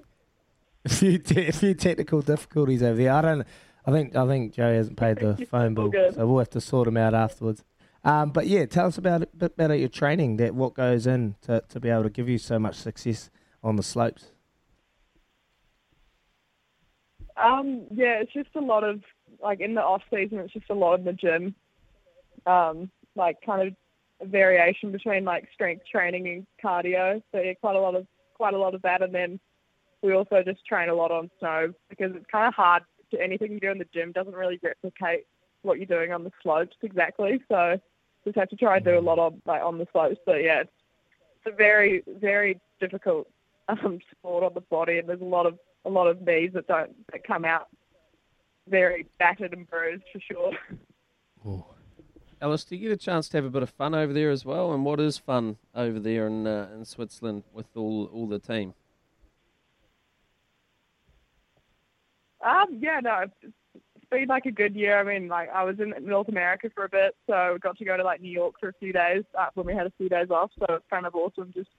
a 0.85 0.89
few, 0.89 1.19
te- 1.19 1.49
a 1.49 1.53
few 1.53 1.75
technical 1.75 2.23
difficulties 2.23 2.83
over 2.83 2.97
there. 2.97 3.13
I 3.13 3.21
don't. 3.21 3.47
I 3.87 3.93
think 3.93 4.15
I 4.15 4.27
think 4.27 4.53
Joe 4.53 4.75
hasn't 4.75 4.99
paid 4.99 5.19
the 5.19 5.47
phone 5.51 5.75
bill, 5.75 5.89
good. 5.89 6.15
so 6.15 6.27
we'll 6.27 6.39
have 6.39 6.51
to 6.51 6.61
sort 6.61 6.87
him 6.87 6.97
out 6.97 7.15
afterwards. 7.15 7.65
Um, 8.05 8.31
but 8.31 8.47
yeah, 8.47 8.67
tell 8.67 8.87
us 8.87 8.99
about 8.99 9.23
a 9.23 9.27
bit 9.27 9.53
about 9.59 9.79
your 9.79 9.89
training. 9.89 10.37
That 10.37 10.55
what 10.55 10.75
goes 10.75 11.07
in 11.07 11.37
to 11.43 11.63
to 11.69 11.81
be 11.81 11.89
able 11.89 12.05
to 12.05 12.11
give 12.11 12.29
you 12.29 12.39
so 12.39 12.59
much 12.59 12.77
success 12.77 13.31
on 13.63 13.77
the 13.77 13.83
slopes. 13.83 14.33
Um, 17.37 17.87
yeah, 17.91 18.21
it's 18.21 18.33
just 18.33 18.51
a 18.55 18.61
lot 18.61 18.85
of 18.85 19.03
like 19.43 19.61
in 19.61 19.75
the 19.75 19.83
off 19.83 20.03
season. 20.13 20.39
It's 20.39 20.53
just 20.53 20.71
a 20.71 20.75
lot 20.75 20.99
in 20.99 21.05
the 21.05 21.13
gym. 21.13 21.55
Um, 22.47 22.91
like 23.17 23.39
kind 23.45 23.69
of 23.69 23.75
a 24.21 24.27
variation 24.27 24.93
between 24.93 25.25
like 25.25 25.49
strength 25.53 25.85
training 25.91 26.29
and 26.29 26.47
cardio. 26.63 27.23
So 27.33 27.41
yeah, 27.41 27.55
quite 27.55 27.77
a 27.77 27.81
lot 27.81 27.95
of 27.95 28.07
quite 28.35 28.55
a 28.55 28.59
lot 28.59 28.75
of 28.75 28.83
that, 28.83 29.03
and 29.03 29.15
then 29.15 29.41
we 30.03 30.15
also 30.15 30.43
just 30.45 30.65
train 30.65 30.89
a 30.89 30.95
lot 30.95 31.11
on 31.11 31.31
snow 31.39 31.73
because 31.89 32.13
it's 32.15 32.27
kind 32.31 32.47
of 32.47 32.55
hard. 32.55 32.83
To 33.11 33.21
anything 33.21 33.51
you 33.53 33.59
do 33.59 33.73
in 33.73 33.79
the 33.79 33.89
gym 33.93 34.13
doesn't 34.13 34.35
really 34.35 34.61
replicate 34.63 35.27
what 35.63 35.79
you're 35.79 35.87
doing 35.87 36.13
on 36.13 36.23
the 36.23 36.31
slopes 36.43 36.77
exactly. 36.83 37.41
So 37.49 37.81
just 38.25 38.37
have 38.37 38.49
to 38.51 38.57
try 38.57 38.77
and 38.77 38.85
do 38.85 38.97
a 38.97 39.01
lot 39.01 39.19
of 39.19 39.35
like 39.47 39.63
on 39.63 39.79
the 39.79 39.87
slopes. 39.93 40.19
But 40.25 40.45
yeah, 40.45 40.61
it's, 40.61 40.71
it's 41.37 41.53
a 41.53 41.57
very 41.57 42.05
very 42.07 42.61
difficult 42.81 43.29
um, 43.69 43.99
sport 44.13 44.45
on 44.45 44.55
the 44.55 44.61
body, 44.61 44.99
and 44.99 45.09
there's 45.09 45.21
a 45.21 45.25
lot 45.25 45.47
of 45.47 45.59
a 45.85 45.91
lot 45.91 46.07
of 46.07 46.23
knees 46.23 46.53
that 46.55 46.67
don't 46.67 46.95
that 47.13 47.25
come 47.25 47.45
out 47.45 47.69
very 48.69 49.07
battered 49.19 49.53
and 49.53 49.69
bruised 49.69 50.05
for 50.13 50.21
sure. 50.21 50.53
Ooh. 51.47 51.65
Alice, 52.43 52.65
do 52.65 52.75
you 52.75 52.89
get 52.89 52.93
a 52.93 52.97
chance 52.97 53.29
to 53.29 53.37
have 53.37 53.45
a 53.45 53.51
bit 53.51 53.63
of 53.63 53.69
fun 53.69 53.95
over 53.95 54.15
there 54.15 54.31
as 54.31 54.47
well? 54.47 54.73
And 54.73 54.85
what 54.85 54.99
is 54.99 55.19
fun 55.19 55.59
over 55.75 55.99
there 55.99 56.27
in 56.27 56.47
uh, 56.47 56.69
in 56.75 56.85
Switzerland 56.85 57.45
with 57.53 57.67
all 57.77 58.07
all 58.07 58.27
the 58.27 58.39
team? 58.39 58.75
Um, 62.45 62.79
yeah, 62.81 63.01
no, 63.03 63.21
it's 63.25 63.55
it's 63.75 64.05
been 64.11 64.29
like 64.29 64.47
a 64.47 64.51
good 64.51 64.75
year. 64.75 64.99
I 64.99 65.03
mean, 65.03 65.29
like 65.29 65.51
I 65.51 65.65
was 65.65 65.79
in 65.79 65.95
North 66.01 66.29
America 66.29 66.71
for 66.75 66.85
a 66.85 66.89
bit, 66.89 67.15
so 67.27 67.59
got 67.61 67.79
to 67.79 67.85
go 67.85 67.97
to 67.97 68.03
like 68.03 68.21
New 68.21 68.31
York 68.31 68.55
for 68.59 68.69
a 68.69 68.75
few 68.75 68.93
days 68.93 69.25
uh, 69.39 69.47
when 69.55 69.67
we 69.67 69.75
had 69.75 69.87
a 69.87 69.93
few 69.99 70.09
days 70.09 70.31
off. 70.31 70.51
So 70.59 70.67
it's 70.75 70.85
kind 70.91 71.07
of 71.07 71.15
awesome 71.15 71.53
just 71.55 71.71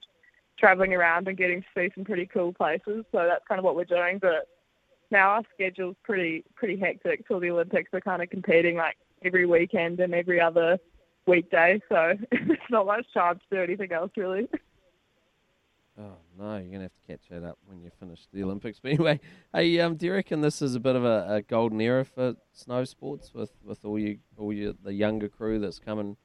traveling 0.57 0.93
around 0.93 1.27
and 1.27 1.37
getting 1.37 1.61
to 1.61 1.67
see 1.75 1.91
some 1.95 2.05
pretty 2.05 2.27
cool 2.27 2.53
places. 2.53 3.03
So 3.11 3.25
that's 3.27 3.45
kind 3.47 3.59
of 3.59 3.65
what 3.65 3.75
we're 3.75 3.85
doing. 3.85 4.19
But 4.19 4.47
now 5.09 5.29
our 5.31 5.43
schedule's 5.53 5.97
pretty 6.03 6.43
pretty 6.55 6.77
hectic. 6.77 7.25
So 7.27 7.39
the 7.39 7.51
Olympics 7.51 7.91
We're 7.91 8.01
kind 8.01 8.21
of 8.21 8.29
competing 8.29 8.77
like 8.77 8.97
every 9.23 9.45
weekend 9.45 9.99
and 9.99 10.13
every 10.13 10.39
other 10.39 10.77
weekday. 11.27 11.81
So 11.89 12.13
there's 12.31 12.59
not 12.69 12.85
much 12.85 13.05
time 13.13 13.39
to 13.39 13.55
do 13.55 13.63
anything 13.63 13.91
else 13.91 14.11
really. 14.15 14.47
Oh 15.99 16.15
no, 16.41 16.57
you're 16.57 16.71
gonna 16.71 16.83
have 16.83 16.93
to 16.93 17.07
catch 17.07 17.29
that 17.29 17.43
up 17.43 17.57
when 17.65 17.81
you 17.81 17.91
finish 17.99 18.21
the 18.33 18.43
Olympics. 18.43 18.79
But 18.79 18.91
anyway, 18.93 19.19
hey, 19.53 19.79
um, 19.79 19.95
do 19.95 20.07
you 20.07 20.13
reckon 20.13 20.41
this 20.41 20.61
is 20.61 20.73
a 20.73 20.79
bit 20.79 20.95
of 20.95 21.05
a, 21.05 21.35
a 21.35 21.41
golden 21.43 21.79
era 21.79 22.03
for 22.03 22.35
snow 22.51 22.83
sports 22.83 23.33
with, 23.33 23.51
with 23.63 23.85
all 23.85 23.99
you 23.99 24.17
all 24.37 24.51
you 24.51 24.75
the 24.83 24.93
younger 24.93 25.29
crew 25.29 25.59
that's 25.59 25.77
coming 25.79 26.17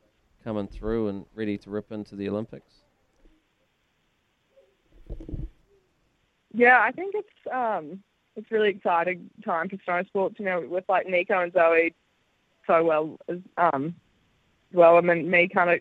coming 0.42 0.68
through 0.68 1.08
and 1.08 1.26
ready 1.34 1.58
to 1.58 1.70
rip 1.70 1.92
into 1.92 2.16
the 2.16 2.28
Olympics? 2.28 2.72
Yeah, 6.54 6.80
I 6.80 6.92
think 6.92 7.14
it's 7.14 7.52
um 7.52 8.02
it's 8.36 8.50
really 8.50 8.70
exciting 8.70 9.28
time 9.44 9.68
for 9.68 9.76
snow 9.84 10.02
sports. 10.04 10.36
You 10.38 10.46
know, 10.46 10.66
with 10.66 10.84
like 10.88 11.06
Nico 11.06 11.42
and 11.42 11.52
Zoi 11.52 11.92
so 12.66 12.82
well 12.84 13.18
as 13.28 13.38
um 13.58 13.94
well, 14.72 14.96
and 14.96 15.08
then 15.08 15.30
me 15.30 15.46
kind 15.46 15.70
of 15.70 15.80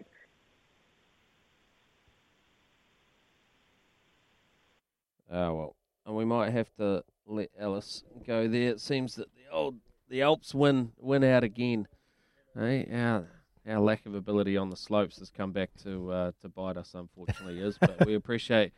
Oh 5.35 5.53
well, 5.53 5.75
and 6.05 6.15
we 6.15 6.23
might 6.23 6.51
have 6.51 6.73
to 6.77 7.03
let 7.27 7.49
Alice 7.59 8.03
go 8.25 8.47
there. 8.47 8.69
It 8.69 8.79
seems 8.79 9.15
that 9.15 9.27
the 9.35 9.53
old 9.53 9.75
the 10.07 10.21
Alps 10.21 10.55
win 10.55 10.93
win 10.97 11.25
out 11.25 11.43
again. 11.43 11.89
Hey, 12.57 12.87
our 12.93 13.27
our 13.67 13.79
lack 13.81 14.05
of 14.05 14.15
ability 14.15 14.55
on 14.55 14.69
the 14.69 14.77
slopes 14.77 15.19
has 15.19 15.29
come 15.29 15.51
back 15.51 15.71
to 15.83 16.09
uh, 16.09 16.31
to 16.41 16.47
bite 16.47 16.77
us, 16.77 16.93
unfortunately, 16.93 17.59
is. 17.59 17.77
But 17.77 18.05
we 18.05 18.13
appreciate 18.15 18.71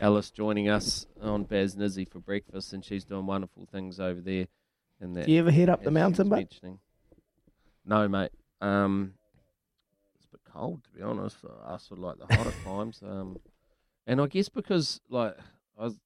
Alice 0.00 0.32
joining 0.32 0.68
us 0.68 1.06
on 1.22 1.44
Baz 1.44 1.76
Nizzy 1.76 2.10
for 2.10 2.18
breakfast, 2.18 2.72
and 2.72 2.84
she's 2.84 3.04
doing 3.04 3.26
wonderful 3.26 3.68
things 3.70 4.00
over 4.00 4.20
there. 4.20 4.48
And 5.00 5.14
that, 5.14 5.26
Do 5.26 5.32
you 5.32 5.38
ever 5.38 5.52
head 5.52 5.68
up 5.68 5.84
the 5.84 5.92
mountain, 5.92 6.28
mate? 6.28 6.60
No, 7.86 8.08
mate. 8.08 8.32
Um, 8.60 9.14
it's 10.16 10.26
a 10.26 10.30
bit 10.32 10.40
cold, 10.52 10.82
to 10.82 10.90
be 10.90 11.02
honest. 11.02 11.36
I 11.64 11.76
sort 11.76 11.98
of 11.98 12.04
like 12.04 12.18
the 12.18 12.34
hotter 12.34 12.52
climbs. 12.64 13.00
Um, 13.00 13.38
and 14.08 14.20
I 14.20 14.26
guess 14.26 14.48
because 14.48 15.00
like 15.08 15.36
I 15.80 15.84
was, 15.84 15.98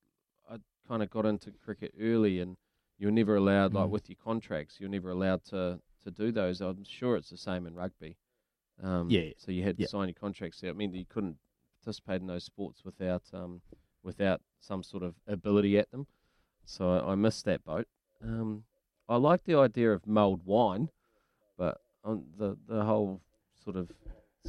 I 0.48 0.56
kind 0.86 1.02
of 1.02 1.10
got 1.10 1.26
into 1.26 1.50
cricket 1.64 1.92
early, 2.00 2.40
and 2.40 2.56
you're 2.98 3.10
never 3.10 3.36
allowed, 3.36 3.72
like 3.74 3.88
Mm. 3.88 3.90
with 3.90 4.08
your 4.08 4.16
contracts, 4.22 4.78
you're 4.80 4.88
never 4.88 5.10
allowed 5.10 5.42
to 5.46 5.80
to 6.04 6.10
do 6.10 6.30
those. 6.30 6.60
I'm 6.60 6.84
sure 6.84 7.16
it's 7.16 7.30
the 7.30 7.36
same 7.38 7.66
in 7.66 7.74
rugby. 7.74 8.16
Um, 8.82 9.10
Yeah. 9.10 9.30
So 9.38 9.50
you 9.52 9.62
had 9.62 9.76
to 9.76 9.82
Yeah. 9.82 9.88
sign 9.88 10.08
your 10.08 10.14
contracts 10.14 10.62
out. 10.62 10.68
It 10.70 10.76
meant 10.76 10.92
that 10.92 10.98
you 10.98 11.06
couldn't 11.06 11.38
participate 11.82 12.20
in 12.20 12.26
those 12.26 12.44
sports 12.44 12.84
without 12.84 13.22
um 13.32 13.62
without 14.02 14.40
some 14.60 14.82
sort 14.82 15.02
of 15.02 15.14
ability 15.26 15.78
at 15.78 15.90
them. 15.90 16.06
So 16.66 16.90
I, 16.90 17.12
I 17.12 17.14
missed 17.14 17.44
that 17.46 17.64
boat. 17.64 17.88
Um, 18.22 18.64
I 19.08 19.16
like 19.16 19.44
the 19.44 19.54
idea 19.56 19.92
of 19.92 20.06
mulled 20.06 20.44
wine, 20.44 20.90
but 21.56 21.80
on 22.04 22.26
the 22.36 22.56
the 22.66 22.84
whole 22.84 23.22
sort 23.64 23.76
of 23.76 23.90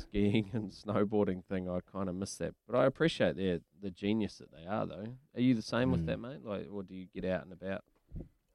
skiing 0.06 0.50
and 0.54 0.72
snowboarding 0.86 1.44
thing, 1.46 1.70
I 1.70 1.80
kind 1.92 2.10
of 2.10 2.16
miss 2.16 2.36
that. 2.38 2.54
But 2.68 2.78
I 2.78 2.86
appreciate 2.86 3.36
their 3.38 3.60
the 3.82 3.90
genius 3.90 4.38
that 4.38 4.52
they 4.52 4.66
are, 4.68 4.86
though. 4.86 5.16
Are 5.36 5.42
you 5.42 5.54
the 5.56 5.62
same 5.62 5.92
with 5.92 6.02
Mm. 6.04 6.06
that, 6.08 6.20
mate? 6.20 6.44
Like, 6.46 6.68
or 6.72 6.84
do 6.84 6.94
you 6.96 7.08
get 7.14 7.26
out 7.26 7.44
and 7.44 7.54
about? 7.54 7.84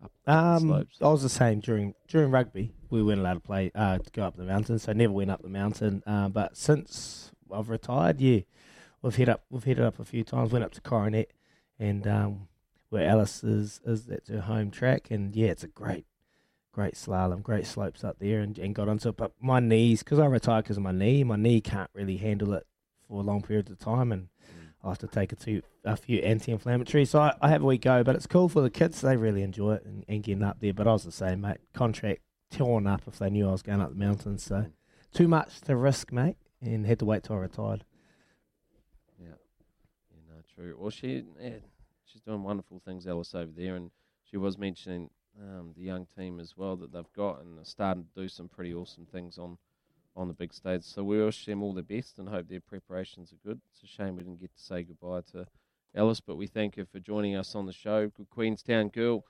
Up 0.02 0.12
Um, 0.26 0.68
the 0.68 0.87
I 1.02 1.09
was 1.11 1.23
the 1.23 1.28
same 1.28 1.61
during 1.61 1.94
during 2.09 2.30
rugby. 2.30 2.73
We 2.88 3.02
weren't 3.02 3.20
allowed 3.20 3.35
to 3.35 3.40
play 3.40 3.70
uh, 3.75 3.99
to 3.99 4.11
go 4.12 4.23
up 4.25 4.37
the 4.37 4.44
mountain, 4.44 4.78
so 4.78 4.90
I 4.90 4.94
never 4.94 5.12
went 5.12 5.30
up 5.30 5.42
the 5.42 5.49
mountain. 5.49 6.02
Uh, 6.06 6.28
but 6.28 6.56
since 6.56 7.32
I've 7.52 7.68
retired, 7.68 8.20
yeah, 8.20 8.40
we've 9.02 9.14
hit 9.16 9.28
up 9.28 9.44
we've 9.50 9.64
headed 9.64 9.85
up 9.85 9.99
a 9.99 10.04
few 10.04 10.25
times. 10.25 10.52
Went 10.52 10.64
up 10.64 10.73
to 10.73 10.80
Coronet, 10.80 11.30
and 11.78 12.06
um, 12.06 12.49
where 12.88 13.06
Alice 13.06 13.44
is 13.44 13.80
is 13.85 14.06
that's 14.06 14.28
her 14.30 14.40
home 14.40 14.70
track, 14.70 15.11
and 15.11 15.37
yeah, 15.37 15.49
it's 15.49 15.64
a 15.64 15.68
great 15.68 16.06
great 16.72 16.94
slalom, 16.94 17.42
great 17.42 17.66
slopes 17.66 18.04
up 18.04 18.18
there, 18.18 18.40
and, 18.40 18.58
and 18.58 18.74
got 18.74 18.88
onto 18.88 19.08
it. 19.08 19.16
But 19.16 19.32
my 19.40 19.60
knees, 19.60 20.02
because 20.02 20.18
I 20.18 20.26
retired 20.26 20.64
because 20.64 20.76
of 20.76 20.82
my 20.82 20.92
knee, 20.92 21.24
my 21.24 21.36
knee 21.36 21.60
can't 21.60 21.90
really 21.94 22.16
handle 22.16 22.54
it 22.54 22.66
for 23.08 23.22
long 23.22 23.42
periods 23.42 23.70
of 23.70 23.78
time, 23.78 24.12
and 24.12 24.22
mm. 24.24 24.68
I 24.84 24.88
have 24.88 24.98
to 24.98 25.08
take 25.08 25.32
a, 25.32 25.36
two, 25.36 25.62
a 25.84 25.96
few 25.96 26.20
anti-inflammatories. 26.20 27.08
So 27.08 27.20
I, 27.20 27.34
I 27.40 27.48
have 27.48 27.62
a 27.62 27.66
wee 27.66 27.78
go, 27.78 28.04
but 28.04 28.14
it's 28.14 28.26
cool 28.26 28.48
for 28.48 28.60
the 28.60 28.70
kids. 28.70 29.00
They 29.00 29.16
really 29.16 29.42
enjoy 29.42 29.74
it 29.74 29.84
and, 29.84 30.04
and 30.08 30.22
getting 30.22 30.44
up 30.44 30.60
there. 30.60 30.72
But 30.72 30.86
I 30.86 30.92
was 30.92 31.04
the 31.04 31.12
same, 31.12 31.40
mate. 31.40 31.58
Contract 31.74 32.20
torn 32.50 32.86
up 32.86 33.02
if 33.06 33.18
they 33.18 33.30
knew 33.30 33.48
I 33.48 33.52
was 33.52 33.62
going 33.62 33.80
up 33.80 33.90
the 33.90 33.96
mountains. 33.96 34.44
So 34.44 34.54
mm. 34.56 34.72
too 35.12 35.28
much 35.28 35.60
to 35.62 35.76
risk, 35.76 36.12
mate, 36.12 36.36
and 36.60 36.86
had 36.86 36.98
to 37.00 37.04
wait 37.04 37.24
till 37.24 37.36
I 37.36 37.40
retired. 37.40 37.84
Yeah, 39.18 39.34
yeah, 40.10 40.20
no, 40.28 40.42
true. 40.54 40.76
Well, 40.78 40.90
she, 40.90 41.24
yeah, 41.40 41.58
she's 42.04 42.22
doing 42.22 42.42
wonderful 42.42 42.80
things, 42.84 43.06
Alice, 43.06 43.34
over 43.34 43.50
there, 43.54 43.74
and 43.74 43.90
she 44.24 44.36
was 44.36 44.56
mentioning 44.56 45.10
um, 45.38 45.72
the 45.76 45.82
young 45.82 46.06
team 46.16 46.40
as 46.40 46.56
well 46.56 46.76
that 46.76 46.92
they've 46.92 47.12
got, 47.14 47.40
and 47.40 47.56
they're 47.56 47.64
starting 47.64 48.04
to 48.04 48.22
do 48.22 48.28
some 48.28 48.49
pretty 48.49 48.75
awesome 48.75 49.06
things 49.06 49.38
on 49.38 49.58
on 50.16 50.28
the 50.28 50.34
big 50.34 50.52
stage. 50.52 50.82
So 50.82 51.04
we 51.04 51.22
wish 51.25 51.46
them 51.46 51.62
all 51.62 51.72
the 51.72 51.82
best 51.82 52.18
and 52.18 52.28
hope 52.28 52.49
their 52.49 52.60
preparations 52.60 53.32
are 53.32 53.49
good. 53.49 53.60
It's 53.72 53.82
a 53.84 53.87
shame 53.87 54.16
we 54.16 54.25
didn't 54.25 54.40
get 54.40 54.54
to 54.54 54.62
say 54.62 54.82
goodbye 54.82 55.20
to 55.32 55.46
Alice, 55.94 56.20
but 56.20 56.37
we 56.37 56.46
thank 56.46 56.76
her 56.76 56.84
for 56.84 56.99
joining 56.99 57.37
us 57.37 57.54
on 57.54 57.66
the 57.66 57.72
show. 57.72 58.08
Good 58.08 58.28
Queenstown 58.30 58.88
girl, 58.88 59.25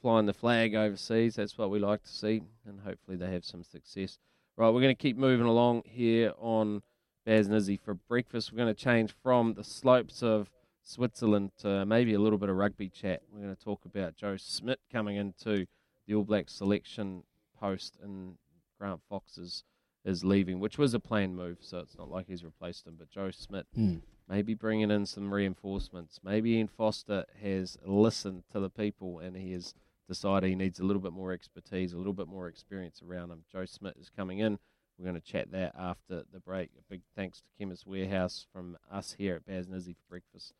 flying 0.00 0.26
the 0.26 0.32
flag 0.32 0.74
overseas. 0.74 1.36
That's 1.36 1.58
what 1.58 1.70
we 1.70 1.78
like 1.78 2.02
to 2.04 2.12
see, 2.12 2.42
and 2.66 2.80
hopefully 2.80 3.16
they 3.16 3.30
have 3.30 3.44
some 3.44 3.64
success. 3.64 4.18
Right, 4.56 4.68
we're 4.70 4.82
going 4.82 4.94
to 4.94 5.02
keep 5.02 5.16
moving 5.16 5.46
along 5.46 5.82
here 5.84 6.32
on 6.38 6.82
Baz 7.24 7.48
Nizzy 7.48 7.78
for 7.78 7.94
breakfast. 7.94 8.52
We're 8.52 8.58
going 8.58 8.74
to 8.74 8.80
change 8.80 9.14
from 9.22 9.54
the 9.54 9.64
slopes 9.64 10.22
of 10.22 10.50
Switzerland 10.90 11.52
to 11.58 11.86
maybe 11.86 12.14
a 12.14 12.18
little 12.18 12.38
bit 12.38 12.48
of 12.48 12.56
rugby 12.56 12.88
chat. 12.88 13.22
We're 13.32 13.42
going 13.42 13.54
to 13.54 13.62
talk 13.64 13.84
about 13.84 14.16
Joe 14.16 14.36
Schmidt 14.36 14.80
coming 14.92 15.16
into 15.16 15.66
the 16.06 16.14
All 16.14 16.24
Blacks 16.24 16.52
selection 16.54 17.22
post 17.58 17.96
and 18.02 18.34
Grant 18.78 19.00
Fox 19.08 19.38
is, 19.38 19.62
is 20.04 20.24
leaving, 20.24 20.58
which 20.58 20.78
was 20.78 20.92
a 20.92 20.98
planned 21.00 21.36
move, 21.36 21.58
so 21.60 21.78
it's 21.78 21.96
not 21.96 22.10
like 22.10 22.26
he's 22.26 22.42
replaced 22.44 22.86
him. 22.86 22.96
But 22.98 23.10
Joe 23.10 23.30
Schmidt 23.30 23.66
Mm. 23.78 24.00
maybe 24.28 24.54
bringing 24.54 24.90
in 24.90 25.06
some 25.06 25.32
reinforcements. 25.32 26.18
Maybe 26.24 26.50
Ian 26.54 26.68
Foster 26.68 27.24
has 27.40 27.76
listened 27.84 28.42
to 28.52 28.58
the 28.60 28.70
people 28.70 29.20
and 29.20 29.36
he 29.36 29.52
has 29.52 29.74
decided 30.08 30.48
he 30.48 30.56
needs 30.56 30.80
a 30.80 30.84
little 30.84 31.02
bit 31.02 31.12
more 31.12 31.32
expertise, 31.32 31.92
a 31.92 31.98
little 31.98 32.12
bit 32.12 32.26
more 32.26 32.48
experience 32.48 33.00
around 33.00 33.30
him. 33.30 33.44
Joe 33.52 33.64
Schmidt 33.64 33.96
is 34.00 34.10
coming 34.10 34.40
in. 34.40 34.58
We're 34.98 35.04
going 35.04 35.20
to 35.20 35.26
chat 35.32 35.52
that 35.52 35.74
after 35.78 36.24
the 36.32 36.40
break. 36.40 36.70
A 36.78 36.82
big 36.90 37.02
thanks 37.14 37.38
to 37.38 37.46
Chemist 37.58 37.86
Warehouse 37.86 38.44
from 38.52 38.76
us 38.90 39.14
here 39.16 39.36
at 39.36 39.46
Baz 39.46 39.66
Nizzy 39.66 39.94
for 39.94 40.02
breakfast. 40.10 40.52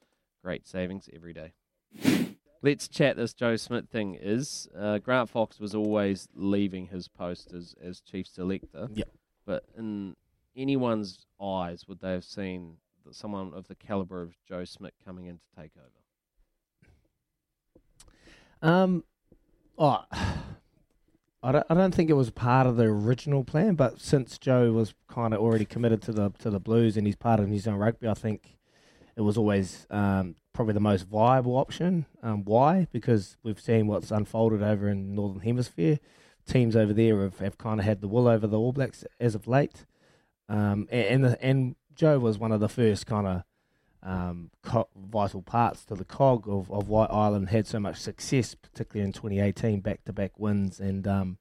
Great 0.43 0.67
savings 0.67 1.09
every 1.15 1.35
day. 1.35 1.53
Let's 2.63 2.89
chat 2.89 3.17
this 3.17 3.33
Joe 3.33 3.57
Schmidt 3.57 3.89
thing. 3.89 4.19
Is 4.21 4.69
uh, 4.79 4.99
Grant 4.99 5.31
Fox 5.31 5.59
was 5.59 5.75
always 5.75 6.29
leaving 6.35 6.87
his 6.89 7.09
post 7.09 7.53
as, 7.53 7.75
as 7.83 8.01
chief 8.01 8.27
selector. 8.27 8.89
Yep. 8.93 9.09
But 9.47 9.65
in 9.77 10.15
anyone's 10.57 11.27
eyes, 11.41 11.87
would 11.89 12.01
they 12.01 12.13
have 12.13 12.25
seen 12.25 12.77
that 13.07 13.15
someone 13.15 13.53
of 13.55 13.69
the 13.69 13.75
caliber 13.75 14.23
of 14.23 14.35
Joe 14.47 14.65
Schmidt 14.65 14.95
coming 15.05 15.27
in 15.27 15.37
to 15.37 15.61
take 15.61 15.73
over? 15.79 15.91
Um, 18.63 19.05
oh, 19.79 20.05
I 21.43 21.53
don't, 21.53 21.67
I 21.71 21.75
don't 21.75 21.95
think 21.95 22.11
it 22.11 22.15
was 22.15 22.31
part 22.31 22.67
of 22.67 22.77
the 22.77 22.85
original 22.85 23.45
plan, 23.45 23.75
but 23.75 24.01
since 24.01 24.39
Joe 24.39 24.73
was 24.73 24.95
kind 25.09 25.33
of 25.33 25.41
already 25.41 25.65
committed 25.65 26.03
to 26.03 26.13
the 26.13 26.31
to 26.41 26.51
the 26.51 26.61
Blues 26.61 26.99
and 26.99 27.07
he's 27.07 27.17
part 27.17 27.41
of 27.41 27.49
New 27.49 27.59
Zealand 27.59 27.81
rugby, 27.81 28.09
I 28.09 28.15
think 28.15 28.59
it 29.21 29.23
was 29.23 29.37
always 29.37 29.87
um, 29.91 30.35
probably 30.55 30.73
the 30.73 30.81
most 30.81 31.07
viable 31.07 31.59
option. 31.59 32.07
Um, 32.23 32.43
why? 32.43 32.87
Because 32.91 33.37
we've 33.43 33.61
seen 33.61 33.87
what's 33.87 34.11
unfolded 34.11 34.63
over 34.63 34.89
in 34.89 35.15
Northern 35.15 35.43
Hemisphere. 35.43 35.99
Teams 36.47 36.75
over 36.75 36.95
there 36.95 37.21
have, 37.21 37.39
have 37.39 37.59
kind 37.59 37.79
of 37.79 37.85
had 37.85 38.01
the 38.01 38.09
wool 38.09 38.27
over 38.27 38.47
the 38.47 38.59
All 38.59 38.73
Blacks 38.73 39.05
as 39.21 39.35
of 39.35 39.47
late, 39.47 39.85
um, 40.49 40.89
and 40.91 41.05
and, 41.05 41.25
the, 41.25 41.45
and 41.45 41.77
Joe 41.95 42.19
was 42.19 42.39
one 42.39 42.51
of 42.51 42.61
the 42.61 42.69
first 42.69 43.07
kind 43.07 43.27
of 43.27 43.43
um, 44.03 44.51
co- 44.63 44.89
vital 44.97 45.43
parts 45.43 45.85
to 45.85 45.95
the 45.95 46.05
cog 46.07 46.49
of, 46.49 46.71
of 46.73 46.89
why 46.89 47.05
Ireland 47.05 47.51
had 47.51 47.67
so 47.67 47.79
much 47.79 47.99
success, 47.99 48.55
particularly 48.55 49.07
in 49.07 49.13
2018, 49.13 49.81
back 49.81 50.03
to 50.07 50.15
back 50.15 50.41
wins. 50.41 50.81
And 50.81 51.07
um, 51.07 51.37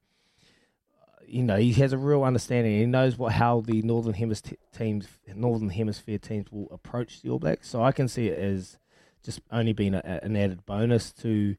you 1.30 1.42
know, 1.42 1.56
he 1.56 1.72
has 1.74 1.92
a 1.92 1.98
real 1.98 2.24
understanding. 2.24 2.78
He 2.78 2.86
knows 2.86 3.16
what 3.16 3.32
how 3.32 3.60
the 3.60 3.82
northern 3.82 4.14
hemisphere 4.14 4.58
teams, 4.76 5.06
northern 5.34 5.70
hemisphere 5.70 6.18
teams 6.18 6.50
will 6.50 6.68
approach 6.70 7.22
the 7.22 7.30
All 7.30 7.38
Blacks. 7.38 7.68
So 7.68 7.82
I 7.82 7.92
can 7.92 8.08
see 8.08 8.28
it 8.28 8.38
as 8.38 8.78
just 9.22 9.40
only 9.50 9.72
being 9.72 9.94
a, 9.94 10.20
an 10.22 10.36
added 10.36 10.66
bonus 10.66 11.12
to 11.12 11.56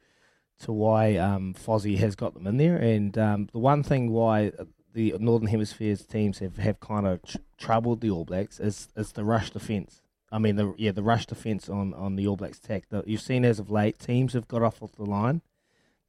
to 0.60 0.72
why 0.72 1.16
um, 1.16 1.56
Fozzie 1.56 1.98
has 1.98 2.16
got 2.16 2.34
them 2.34 2.46
in 2.46 2.58
there. 2.58 2.78
And 2.78 3.18
um, 3.18 3.48
the 3.52 3.60
one 3.60 3.82
thing 3.82 4.12
why 4.12 4.52
the 4.94 5.16
northern 5.20 5.48
hemisphere's 5.48 6.06
teams 6.06 6.40
have, 6.40 6.58
have 6.58 6.80
kind 6.80 7.08
of 7.08 7.24
tr- 7.24 7.38
troubled 7.58 8.02
the 8.02 8.12
All 8.12 8.26
Blacks 8.26 8.60
is 8.60 8.90
is 8.96 9.14
the 9.14 9.24
rush 9.24 9.52
defence. 9.52 10.02
I 10.32 10.40
mean, 10.40 10.56
the 10.56 10.74
yeah, 10.78 10.92
the 10.92 11.04
rush 11.04 11.26
defence 11.26 11.70
on, 11.70 11.94
on 11.94 12.16
the 12.16 12.28
All 12.28 12.38
Blacks 12.38 12.60
attack. 12.60 12.90
that 12.90 13.08
you've 13.08 13.22
seen 13.22 13.46
as 13.46 13.60
of 13.60 13.72
late, 13.72 14.00
teams 14.00 14.34
have 14.34 14.48
got 14.48 14.62
off 14.62 14.82
of 14.82 14.96
the 14.96 15.06
line. 15.06 15.42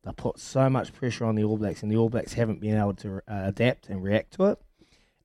They 0.05 0.13
put 0.13 0.39
so 0.39 0.69
much 0.69 0.93
pressure 0.93 1.25
on 1.25 1.37
the 1.37 1.45
All 1.45 1.59
Blacks, 1.59 1.83
and 1.83 1.91
the 1.91 1.97
All 1.97 2.09
Blacks 2.09 2.33
haven't 2.33 2.61
been 2.61 2.77
able 2.77 2.95
to 2.95 3.19
uh, 3.29 3.43
adapt 3.45 3.89
and 3.89 4.03
react 4.03 4.33
to 4.35 4.47
it. 4.47 4.59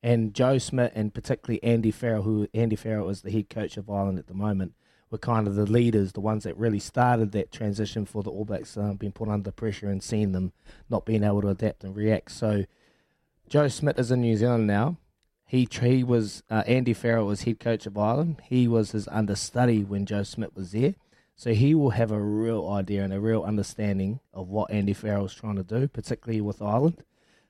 And 0.02 0.32
Joe 0.32 0.58
Schmidt, 0.58 0.92
and 0.94 1.12
particularly 1.12 1.62
Andy 1.64 1.90
Farrell, 1.90 2.22
who 2.22 2.48
Andy 2.54 2.76
Farrell 2.76 3.08
is 3.08 3.22
the 3.22 3.32
head 3.32 3.50
coach 3.50 3.76
of 3.76 3.90
Ireland 3.90 4.18
at 4.18 4.28
the 4.28 4.34
moment, 4.34 4.74
were 5.10 5.18
kind 5.18 5.48
of 5.48 5.56
the 5.56 5.66
leaders, 5.66 6.12
the 6.12 6.20
ones 6.20 6.44
that 6.44 6.56
really 6.56 6.78
started 6.78 7.32
that 7.32 7.50
transition 7.50 8.04
for 8.04 8.22
the 8.22 8.30
All 8.30 8.44
Blacks, 8.44 8.76
um, 8.76 8.96
being 8.96 9.12
put 9.12 9.28
under 9.28 9.50
pressure 9.50 9.90
and 9.90 10.02
seeing 10.02 10.32
them 10.32 10.52
not 10.88 11.04
being 11.04 11.24
able 11.24 11.42
to 11.42 11.48
adapt 11.48 11.82
and 11.82 11.96
react. 11.96 12.30
So 12.30 12.64
Joe 13.48 13.68
Schmidt 13.68 13.98
is 13.98 14.12
in 14.12 14.20
New 14.20 14.36
Zealand 14.36 14.66
now 14.66 14.98
he 15.48 15.66
he 15.80 16.04
was 16.04 16.42
uh, 16.50 16.62
Andy 16.66 16.92
Farrell 16.92 17.26
was 17.26 17.42
head 17.42 17.58
coach 17.58 17.86
of 17.86 17.96
Ireland. 17.96 18.42
He 18.44 18.68
was 18.68 18.92
his 18.92 19.08
understudy 19.08 19.82
when 19.82 20.04
Joe 20.04 20.22
Schmidt 20.22 20.54
was 20.54 20.72
there, 20.72 20.94
so 21.38 21.54
he 21.54 21.72
will 21.72 21.90
have 21.90 22.10
a 22.10 22.20
real 22.20 22.68
idea 22.68 23.04
and 23.04 23.12
a 23.12 23.20
real 23.20 23.44
understanding 23.44 24.18
of 24.34 24.48
what 24.48 24.72
Andy 24.72 24.92
Farrell 24.92 25.24
is 25.24 25.32
trying 25.32 25.54
to 25.54 25.62
do, 25.62 25.86
particularly 25.86 26.40
with 26.40 26.60
Ireland. 26.60 27.04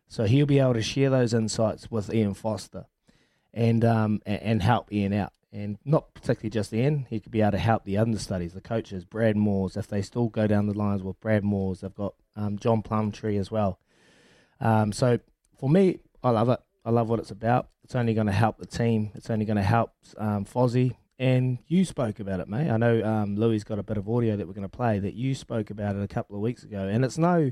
So 0.07 0.25
he'll 0.25 0.45
be 0.45 0.59
able 0.59 0.75
to 0.75 0.83
share 0.83 1.09
those 1.09 1.33
insights 1.33 1.91
with 1.91 2.13
Ian 2.13 2.35
Foster, 2.35 2.85
and 3.55 3.85
um 3.87 4.21
and 4.27 4.63
help 4.63 4.93
Ian 4.93 5.15
out, 5.15 5.33
and 5.51 5.79
not 5.87 6.13
particularly 6.13 6.51
just 6.51 6.73
Ian. 6.75 7.07
He 7.09 7.19
could 7.19 7.33
be 7.33 7.41
able 7.41 7.53
to 7.53 7.59
help 7.59 7.85
the 7.85 7.97
understudies, 7.97 8.53
the 8.53 8.61
coaches, 8.61 9.07
Brad 9.07 9.37
Moores, 9.37 9.75
if 9.75 9.89
they 9.89 10.03
still 10.03 10.29
go 10.29 10.47
down 10.47 10.67
the 10.67 10.77
lines 10.77 11.03
with 11.03 11.19
Brad 11.19 11.43
Moores. 11.43 11.81
They've 11.81 11.95
got 11.95 12.15
um, 12.37 12.59
John 12.59 12.83
Plumtree 12.83 13.39
as 13.39 13.51
well. 13.51 13.81
Um, 14.61 14.93
so 14.93 15.19
for 15.59 15.71
me, 15.71 16.01
I 16.23 16.29
love 16.31 16.51
it. 16.51 16.61
I 16.85 16.91
love 16.91 17.09
what 17.09 17.21
it's 17.21 17.31
about. 17.31 17.69
It's 17.85 17.95
only 17.95 18.13
going 18.13 18.27
to 18.27 18.35
help 18.35 18.59
the 18.59 18.67
team. 18.67 19.13
It's 19.15 19.31
only 19.31 19.47
going 19.47 19.57
to 19.57 19.63
help 19.63 19.93
um, 20.19 20.45
Fozzie. 20.45 20.97
And 21.19 21.59
you 21.67 21.85
spoke 21.85 22.21
about 22.21 22.39
it, 22.39 22.49
mate. 22.49 22.71
I 22.71 22.77
know 22.77 23.03
um, 23.03 23.35
Louis 23.35 23.65
got 23.65 23.81
a 23.81 23.83
bit 23.83 23.97
of 23.97 24.09
audio 24.09 24.37
that 24.37 24.47
we're 24.47 24.53
going 24.53 24.69
to 24.69 24.77
play 24.77 25.01
that 25.01 25.15
you 25.15 25.35
spoke 25.35 25.71
about 25.71 25.97
it 25.97 26.03
a 26.03 26.09
couple 26.09 26.37
of 26.37 26.43
weeks 26.43 26.63
ago, 26.63 26.87
and 26.87 27.05
it's 27.05 27.19
no, 27.19 27.51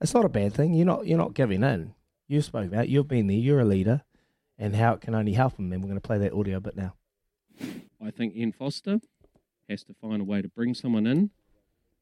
it's 0.00 0.14
not 0.14 0.24
a 0.24 0.30
bad 0.30 0.54
thing. 0.54 0.72
You're 0.72 0.86
not 0.86 1.06
you're 1.06 1.18
not 1.18 1.34
giving 1.34 1.62
in. 1.62 1.94
You 2.28 2.40
spoke 2.40 2.66
about. 2.66 2.84
It. 2.84 2.90
You've 2.90 3.08
been 3.08 3.26
there. 3.26 3.36
You're 3.36 3.60
a 3.60 3.64
leader, 3.66 4.02
and 4.58 4.74
how 4.74 4.94
it 4.94 5.02
can 5.02 5.14
only 5.14 5.34
help 5.34 5.58
him. 5.58 5.70
And 5.70 5.82
we're 5.82 5.88
going 5.88 6.00
to 6.00 6.06
play 6.06 6.18
that 6.18 6.32
audio 6.32 6.60
bit 6.60 6.76
now. 6.76 6.94
I 8.02 8.10
think 8.10 8.34
Ian 8.34 8.52
Foster 8.52 9.00
has 9.68 9.84
to 9.84 9.94
find 9.94 10.22
a 10.22 10.24
way 10.24 10.40
to 10.40 10.48
bring 10.48 10.72
someone 10.72 11.06
in 11.06 11.30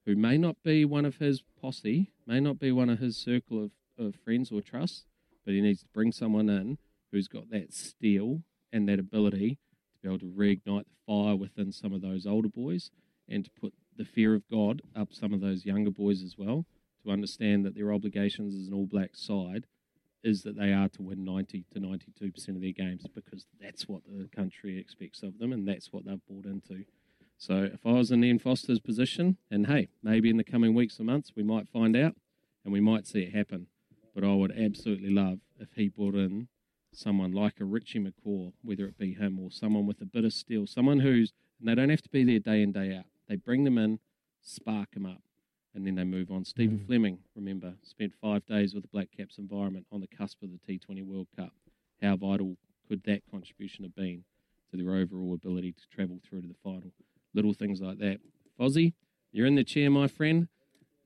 who 0.06 0.14
may 0.14 0.38
not 0.38 0.56
be 0.62 0.84
one 0.84 1.04
of 1.04 1.16
his 1.16 1.42
posse, 1.60 2.12
may 2.26 2.40
not 2.40 2.58
be 2.58 2.72
one 2.72 2.90
of 2.90 2.98
his 2.98 3.16
circle 3.16 3.64
of, 3.64 3.70
of 3.98 4.14
friends 4.16 4.50
or 4.50 4.60
trust, 4.60 5.04
but 5.44 5.54
he 5.54 5.60
needs 5.60 5.80
to 5.80 5.88
bring 5.92 6.12
someone 6.12 6.48
in 6.48 6.78
who's 7.10 7.28
got 7.28 7.50
that 7.50 7.72
steel 7.72 8.42
and 8.72 8.88
that 8.88 8.98
ability 8.98 9.58
be 10.02 10.08
able 10.08 10.18
to 10.18 10.26
reignite 10.26 10.84
the 10.84 10.96
fire 11.06 11.36
within 11.36 11.72
some 11.72 11.92
of 11.92 12.02
those 12.02 12.26
older 12.26 12.48
boys 12.48 12.90
and 13.28 13.44
to 13.44 13.50
put 13.60 13.72
the 13.96 14.04
fear 14.04 14.34
of 14.34 14.48
God 14.50 14.82
up 14.96 15.08
some 15.12 15.32
of 15.32 15.40
those 15.40 15.64
younger 15.64 15.90
boys 15.90 16.22
as 16.22 16.36
well 16.36 16.66
to 17.04 17.10
understand 17.10 17.64
that 17.64 17.74
their 17.74 17.92
obligations 17.92 18.54
as 18.54 18.68
an 18.68 18.74
All 18.74 18.86
Black 18.86 19.10
side 19.14 19.66
is 20.22 20.42
that 20.42 20.56
they 20.56 20.72
are 20.72 20.88
to 20.88 21.02
win 21.02 21.24
90 21.24 21.64
to 21.72 21.80
92% 21.80 22.48
of 22.48 22.60
their 22.60 22.72
games 22.72 23.06
because 23.12 23.46
that's 23.60 23.88
what 23.88 24.02
the 24.06 24.28
country 24.34 24.78
expects 24.78 25.22
of 25.22 25.38
them 25.38 25.52
and 25.52 25.66
that's 25.66 25.92
what 25.92 26.04
they've 26.04 26.20
bought 26.28 26.46
into. 26.46 26.84
So 27.36 27.68
if 27.72 27.84
I 27.84 27.92
was 27.92 28.12
in 28.12 28.22
Ian 28.22 28.38
Foster's 28.38 28.78
position, 28.78 29.36
and 29.50 29.66
hey, 29.66 29.88
maybe 30.00 30.30
in 30.30 30.36
the 30.36 30.44
coming 30.44 30.74
weeks 30.74 31.00
or 31.00 31.04
months 31.04 31.32
we 31.34 31.42
might 31.42 31.68
find 31.68 31.96
out 31.96 32.14
and 32.64 32.72
we 32.72 32.80
might 32.80 33.06
see 33.06 33.22
it 33.22 33.34
happen. 33.34 33.66
But 34.14 34.24
I 34.24 34.32
would 34.34 34.52
absolutely 34.56 35.10
love 35.10 35.38
if 35.58 35.70
he 35.74 35.88
brought 35.88 36.14
in 36.14 36.48
someone 36.92 37.32
like 37.32 37.60
a 37.60 37.64
Richie 37.64 38.00
McCaw, 38.00 38.52
whether 38.62 38.84
it 38.86 38.98
be 38.98 39.14
him 39.14 39.38
or 39.40 39.50
someone 39.50 39.86
with 39.86 40.00
a 40.00 40.06
bit 40.06 40.24
of 40.24 40.32
steel, 40.32 40.66
someone 40.66 41.00
who's, 41.00 41.32
and 41.58 41.68
they 41.68 41.74
don't 41.74 41.90
have 41.90 42.02
to 42.02 42.08
be 42.08 42.24
there 42.24 42.38
day 42.38 42.62
in, 42.62 42.72
day 42.72 42.94
out. 42.96 43.04
They 43.28 43.36
bring 43.36 43.64
them 43.64 43.78
in, 43.78 43.98
spark 44.40 44.92
them 44.92 45.06
up, 45.06 45.22
and 45.74 45.86
then 45.86 45.94
they 45.94 46.04
move 46.04 46.30
on. 46.30 46.44
Stephen 46.44 46.78
mm. 46.78 46.86
Fleming, 46.86 47.18
remember, 47.34 47.74
spent 47.82 48.12
five 48.20 48.44
days 48.46 48.74
with 48.74 48.82
the 48.82 48.88
Black 48.88 49.08
Caps 49.16 49.38
environment 49.38 49.86
on 49.90 50.00
the 50.00 50.06
cusp 50.06 50.42
of 50.42 50.50
the 50.50 50.78
T20 50.78 51.04
World 51.04 51.28
Cup. 51.36 51.52
How 52.02 52.16
vital 52.16 52.56
could 52.88 53.02
that 53.04 53.22
contribution 53.30 53.84
have 53.84 53.94
been 53.94 54.24
to 54.70 54.76
their 54.76 54.94
overall 54.94 55.34
ability 55.34 55.72
to 55.72 55.82
travel 55.94 56.18
through 56.28 56.42
to 56.42 56.48
the 56.48 56.54
final? 56.62 56.92
Little 57.34 57.54
things 57.54 57.80
like 57.80 57.98
that. 57.98 58.18
Fozzie, 58.58 58.92
you're 59.30 59.46
in 59.46 59.54
the 59.54 59.64
chair, 59.64 59.90
my 59.90 60.08
friend. 60.08 60.48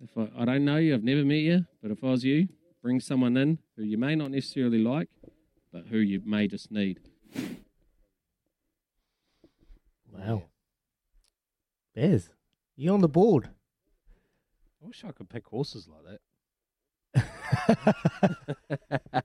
If 0.02 0.10
I, 0.18 0.42
I 0.42 0.44
don't 0.44 0.64
know 0.64 0.76
you, 0.76 0.94
I've 0.94 1.04
never 1.04 1.24
met 1.24 1.36
you, 1.36 1.66
but 1.80 1.90
if 1.90 2.02
I 2.02 2.08
was 2.08 2.24
you, 2.24 2.48
bring 2.82 3.00
someone 3.00 3.36
in 3.36 3.58
who 3.76 3.84
you 3.84 3.98
may 3.98 4.14
not 4.14 4.30
necessarily 4.30 4.78
like, 4.78 5.08
but 5.76 5.86
who 5.88 5.98
you 5.98 6.22
may 6.24 6.48
just 6.48 6.72
need. 6.72 7.00
Wow. 10.10 10.44
Bears, 11.94 12.30
you 12.76 12.94
on 12.94 13.02
the 13.02 13.08
board? 13.08 13.50
I 14.82 14.86
wish 14.86 15.04
I 15.04 15.12
could 15.12 15.28
pick 15.28 15.46
horses 15.46 15.86
like 15.86 16.18
that. 17.14 19.24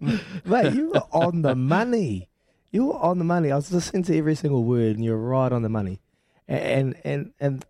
Mate, 0.46 0.72
you 0.72 0.88
were 0.88 1.04
on 1.12 1.42
the 1.42 1.54
money. 1.54 2.30
You 2.70 2.86
were 2.86 2.98
on 2.98 3.18
the 3.18 3.24
money. 3.24 3.52
I 3.52 3.56
was 3.56 3.70
listening 3.70 4.04
to 4.04 4.16
every 4.16 4.36
single 4.36 4.64
word, 4.64 4.96
and 4.96 5.04
you're 5.04 5.18
right 5.18 5.52
on 5.52 5.60
the 5.60 5.68
money. 5.68 6.00
And 6.48 6.96
and 7.04 7.34
and, 7.38 7.66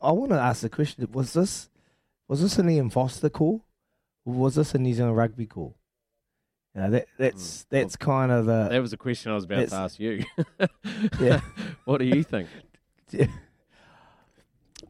I 0.00 0.12
want 0.12 0.30
to 0.30 0.40
ask 0.40 0.62
the 0.62 0.70
question: 0.70 1.06
Was 1.12 1.34
this 1.34 1.68
was 2.28 2.40
this 2.40 2.58
an 2.58 2.70
Ian 2.70 2.88
Foster 2.88 3.28
call? 3.28 3.62
Or 4.24 4.32
was 4.32 4.54
this 4.54 4.74
a 4.74 4.78
New 4.78 4.94
Zealand 4.94 5.18
rugby 5.18 5.44
call? 5.44 5.76
You 6.74 6.80
know, 6.80 6.90
that 6.90 7.06
that's 7.18 7.62
mm. 7.62 7.66
that's 7.68 7.96
kind 7.96 8.32
of 8.32 8.46
the. 8.46 8.68
That 8.70 8.80
was 8.80 8.92
a 8.92 8.96
question 8.96 9.30
I 9.30 9.34
was 9.34 9.44
about 9.44 9.68
to 9.68 9.74
ask 9.74 10.00
you. 10.00 10.24
yeah. 11.20 11.40
what 11.84 11.98
do 11.98 12.06
you 12.06 12.22
think? 12.22 12.48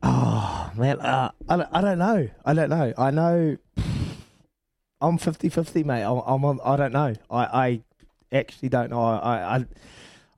Oh 0.02 0.70
man, 0.76 1.00
uh, 1.00 1.30
I 1.48 1.56
don't, 1.56 1.68
I 1.72 1.80
don't 1.80 1.98
know. 1.98 2.28
I 2.44 2.54
don't 2.54 2.70
know. 2.70 2.92
I 2.96 3.10
know. 3.10 3.56
I'm 5.00 5.18
50-50, 5.18 5.84
mate. 5.84 6.02
I'm, 6.02 6.22
I'm 6.24 6.44
on. 6.44 6.60
I 6.64 6.76
don't 6.76 6.92
know. 6.92 7.14
I, 7.28 7.44
I 7.44 7.82
actually 8.32 8.68
don't 8.68 8.90
know. 8.90 9.02
I 9.02 9.56
I, 9.56 9.66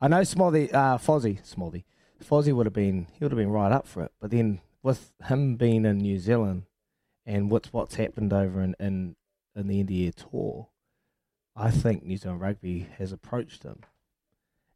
I 0.01 0.09
know 0.09 0.21
Smothy, 0.21 0.73
uh, 0.73 0.97
Fozzie, 0.97 1.41
Smothy, 1.43 1.85
Fozzie 2.23 2.55
would 2.55 2.67
have 2.67 2.73
been 2.73 3.07
he 3.13 3.25
would 3.25 3.33
have 3.33 3.39
been 3.39 3.51
right 3.51 3.73
up 3.73 3.87
for 3.87 4.03
it. 4.03 4.13
But 4.21 4.31
then 4.31 4.61
with 4.83 5.13
him 5.25 5.57
being 5.57 5.85
in 5.85 5.99
New 5.99 6.19
Zealand 6.19 6.65
and 7.27 7.51
what's 7.51 7.73
what's 7.73 7.97
happened 7.97 8.33
over 8.33 8.63
in 8.63 8.75
in, 8.81 9.17
in 9.55 9.69
the 9.69 9.81
India 9.81 10.13
tour, 10.13 10.69
I 11.57 11.71
think 11.71 12.05
New 12.05 12.17
Zealand 12.17 12.41
Rugby 12.41 12.89
has 12.99 13.13
approached 13.13 13.63
them 13.63 13.81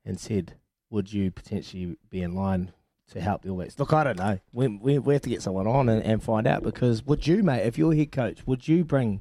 and 0.04 0.18
said, 0.18 0.54
"Would 0.90 1.12
you 1.12 1.30
potentially 1.30 1.96
be 2.08 2.22
in 2.22 2.34
line 2.34 2.72
to 3.08 3.20
help 3.20 3.42
the 3.42 3.50
All 3.50 3.56
Blacks?" 3.56 3.78
Look, 3.78 3.92
I 3.92 4.04
don't 4.04 4.18
know. 4.18 4.38
We, 4.52 4.68
we, 4.68 4.98
we 4.98 5.14
have 5.14 5.22
to 5.22 5.28
get 5.30 5.42
someone 5.42 5.66
on 5.66 5.88
and, 5.88 6.02
and 6.02 6.22
find 6.22 6.46
out 6.46 6.62
because 6.62 7.04
would 7.04 7.26
you, 7.26 7.42
mate, 7.42 7.66
if 7.66 7.78
you're 7.78 7.94
head 7.94 8.12
coach, 8.12 8.46
would 8.46 8.68
you 8.68 8.84
bring 8.84 9.20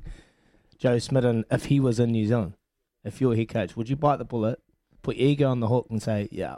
Joe 0.78 1.00
Schmidt 1.00 1.26
in 1.26 1.46
if 1.50 1.66
he 1.66 1.80
was 1.80 2.00
in 2.00 2.12
New 2.12 2.28
Zealand? 2.28 2.54
If 3.04 3.22
you're 3.22 3.36
head 3.36 3.50
coach, 3.50 3.76
would 3.76 3.90
you 3.90 3.96
bite 3.96 4.18
the 4.18 4.26
bullet, 4.26 4.62
put 5.02 5.16
your 5.16 5.30
ego 5.30 5.50
on 5.50 5.60
the 5.60 5.68
hook, 5.68 5.88
and 5.90 6.02
say, 6.02 6.28
"Yeah, 6.32 6.58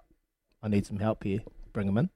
I 0.61 0.67
need 0.67 0.85
some 0.85 0.99
help 0.99 1.23
here. 1.23 1.39
Bring 1.71 1.87
him 1.87 1.97
in." 1.97 2.09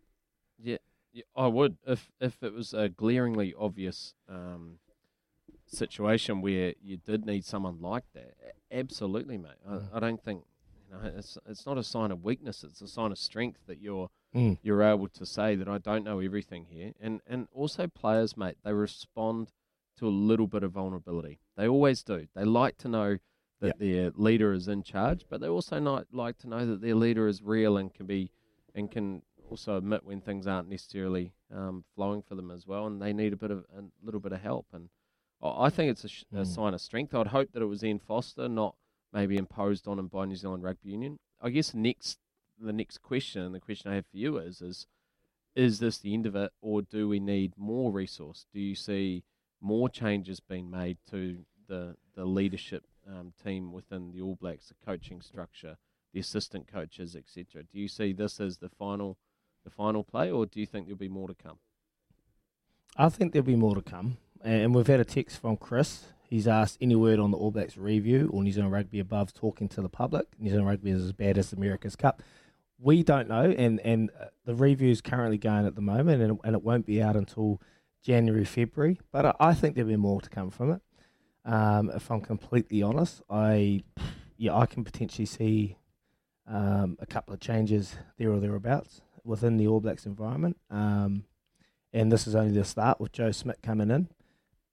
Yeah, 0.61 0.77
yeah 1.13 1.23
I 1.35 1.47
would 1.47 1.77
if 1.87 2.11
if 2.19 2.43
it 2.43 2.53
was 2.53 2.73
a 2.73 2.89
glaringly 2.89 3.53
obvious. 3.57 4.13
Um, 4.27 4.79
situation 5.73 6.41
where 6.41 6.73
you 6.81 6.97
did 6.97 7.25
need 7.25 7.45
someone 7.45 7.81
like 7.81 8.05
that, 8.13 8.33
absolutely, 8.71 9.37
mate. 9.37 9.51
I, 9.67 9.73
mm. 9.73 9.83
I, 9.93 9.99
don't 9.99 10.23
think 10.23 10.43
you 10.87 10.95
know 10.95 11.11
it's 11.17 11.37
it's 11.47 11.65
not 11.65 11.77
a 11.77 11.83
sign 11.83 12.11
of 12.11 12.23
weakness; 12.23 12.63
it's 12.63 12.81
a 12.81 12.87
sign 12.87 13.11
of 13.11 13.17
strength 13.17 13.61
that 13.67 13.81
you're 13.81 14.09
mm. 14.35 14.57
you're 14.61 14.83
able 14.83 15.07
to 15.09 15.25
say 15.25 15.55
that 15.55 15.67
I 15.67 15.77
don't 15.77 16.03
know 16.03 16.19
everything 16.19 16.67
here. 16.69 16.93
And 16.99 17.21
and 17.27 17.47
also 17.53 17.87
players, 17.87 18.37
mate, 18.37 18.57
they 18.63 18.73
respond 18.73 19.51
to 19.97 20.07
a 20.07 20.09
little 20.09 20.47
bit 20.47 20.63
of 20.63 20.71
vulnerability. 20.71 21.39
They 21.55 21.67
always 21.67 22.03
do. 22.03 22.27
They 22.35 22.45
like 22.45 22.77
to 22.79 22.87
know 22.87 23.17
that 23.61 23.67
yep. 23.67 23.79
their 23.79 24.11
leader 24.15 24.51
is 24.51 24.67
in 24.67 24.83
charge, 24.83 25.25
but 25.29 25.39
they 25.39 25.47
also 25.47 25.79
not 25.79 26.07
like 26.11 26.37
to 26.39 26.49
know 26.49 26.65
that 26.65 26.81
their 26.81 26.95
leader 26.95 27.27
is 27.27 27.41
real 27.41 27.77
and 27.77 27.93
can 27.93 28.05
be 28.05 28.31
and 28.75 28.89
can 28.91 29.21
also 29.49 29.77
admit 29.77 30.03
when 30.03 30.19
things 30.19 30.47
aren't 30.47 30.67
necessarily 30.67 31.33
um, 31.53 31.83
flowing 31.95 32.21
for 32.21 32.35
them 32.35 32.49
as 32.49 32.65
well, 32.65 32.87
and 32.87 33.01
they 33.01 33.13
need 33.13 33.33
a 33.33 33.37
bit 33.37 33.51
of 33.51 33.65
a 33.77 33.83
little 34.03 34.19
bit 34.19 34.31
of 34.31 34.41
help. 34.41 34.65
And 34.73 34.89
I 35.43 35.69
think 35.69 35.91
it's 35.91 36.05
a, 36.05 36.09
sh- 36.09 36.23
mm. 36.33 36.39
a, 36.39 36.45
sign 36.45 36.73
of 36.73 36.81
strength. 36.81 37.13
I'd 37.13 37.27
hope 37.27 37.51
that 37.51 37.61
it 37.61 37.65
was 37.65 37.83
Ian 37.83 37.99
Foster, 37.99 38.47
not 38.47 38.75
maybe 39.11 39.37
imposed 39.37 39.87
on 39.87 39.99
him 39.99 40.07
by 40.07 40.25
New 40.25 40.35
Zealand 40.35 40.63
Rugby 40.63 40.89
Union. 40.89 41.19
I 41.41 41.49
guess 41.49 41.73
next 41.73 42.19
the 42.59 42.73
next 42.73 43.01
question, 43.01 43.41
and 43.41 43.53
the 43.53 43.59
question 43.59 43.91
I 43.91 43.95
have 43.95 44.05
for 44.05 44.17
you 44.17 44.37
is, 44.37 44.61
is 44.61 44.87
is 45.55 45.79
this 45.79 45.97
the 45.97 46.13
end 46.13 46.25
of 46.25 46.35
it, 46.35 46.51
or 46.61 46.81
do 46.81 47.07
we 47.07 47.19
need 47.19 47.53
more 47.57 47.91
resource? 47.91 48.45
Do 48.53 48.59
you 48.59 48.75
see 48.75 49.23
more 49.61 49.89
changes 49.89 50.39
being 50.39 50.69
made 50.69 50.97
to 51.11 51.45
the 51.67 51.95
the 52.15 52.25
leadership 52.25 52.85
um, 53.07 53.33
team 53.43 53.71
within 53.71 54.11
the 54.11 54.21
All 54.21 54.35
Blacks, 54.35 54.67
the 54.67 54.85
coaching 54.85 55.21
structure, 55.21 55.77
the 56.13 56.19
assistant 56.19 56.67
coaches, 56.67 57.15
etc. 57.15 57.63
Do 57.63 57.79
you 57.79 57.87
see 57.87 58.13
this 58.13 58.39
as 58.39 58.57
the 58.57 58.69
final, 58.69 59.17
the 59.63 59.69
final 59.69 60.03
play, 60.03 60.31
or 60.31 60.45
do 60.45 60.59
you 60.59 60.65
think 60.65 60.85
there'll 60.85 60.97
be 60.97 61.09
more 61.09 61.27
to 61.27 61.33
come? 61.33 61.59
I 62.95 63.09
think 63.09 63.33
there'll 63.33 63.45
be 63.45 63.55
more 63.55 63.75
to 63.75 63.81
come, 63.81 64.17
and 64.43 64.75
we've 64.75 64.87
had 64.87 64.99
a 64.99 65.05
text 65.05 65.39
from 65.39 65.57
Chris. 65.57 66.03
He's 66.29 66.47
asked 66.47 66.77
any 66.81 66.95
word 66.95 67.19
on 67.19 67.31
the 67.31 67.37
All 67.37 67.51
Blacks 67.51 67.77
review 67.77 68.29
or 68.33 68.43
New 68.43 68.51
Zealand 68.51 68.73
Rugby 68.73 68.99
above 68.99 69.33
talking 69.33 69.69
to 69.69 69.81
the 69.81 69.89
public. 69.89 70.27
New 70.39 70.49
Zealand 70.49 70.67
Rugby 70.67 70.91
is 70.91 71.03
as 71.03 71.13
bad 71.13 71.37
as 71.37 71.53
America's 71.53 71.95
Cup. 71.95 72.21
We 72.79 73.03
don't 73.03 73.29
know, 73.29 73.51
and 73.51 73.79
and 73.81 74.09
uh, 74.19 74.25
the 74.45 74.55
review 74.55 74.89
is 74.89 74.99
currently 74.99 75.37
going 75.37 75.65
at 75.65 75.75
the 75.75 75.81
moment, 75.81 76.21
and 76.21 76.39
and 76.43 76.55
it 76.55 76.63
won't 76.63 76.85
be 76.85 77.01
out 77.01 77.15
until 77.15 77.61
January 78.01 78.45
February. 78.45 78.99
But 79.11 79.25
I, 79.25 79.33
I 79.39 79.53
think 79.53 79.75
there'll 79.75 79.89
be 79.89 79.95
more 79.95 80.19
to 80.21 80.29
come 80.29 80.49
from 80.49 80.71
it. 80.71 80.81
Um, 81.45 81.91
if 81.93 82.09
I'm 82.11 82.21
completely 82.21 82.81
honest, 82.81 83.21
I 83.29 83.83
yeah 84.37 84.55
I 84.55 84.65
can 84.65 84.83
potentially 84.83 85.25
see 85.25 85.77
um, 86.47 86.97
a 86.99 87.05
couple 87.05 87.33
of 87.33 87.39
changes 87.39 87.95
there 88.17 88.31
or 88.31 88.39
thereabouts 88.39 89.01
within 89.23 89.57
the 89.57 89.67
All 89.67 89.79
Blacks 89.79 90.05
environment. 90.05 90.57
Um, 90.69 91.25
and 91.93 92.11
this 92.11 92.27
is 92.27 92.35
only 92.35 92.57
the 92.57 92.65
start 92.65 92.99
with 92.99 93.11
Joe 93.11 93.31
Schmidt 93.31 93.61
coming 93.61 93.91
in. 93.91 94.09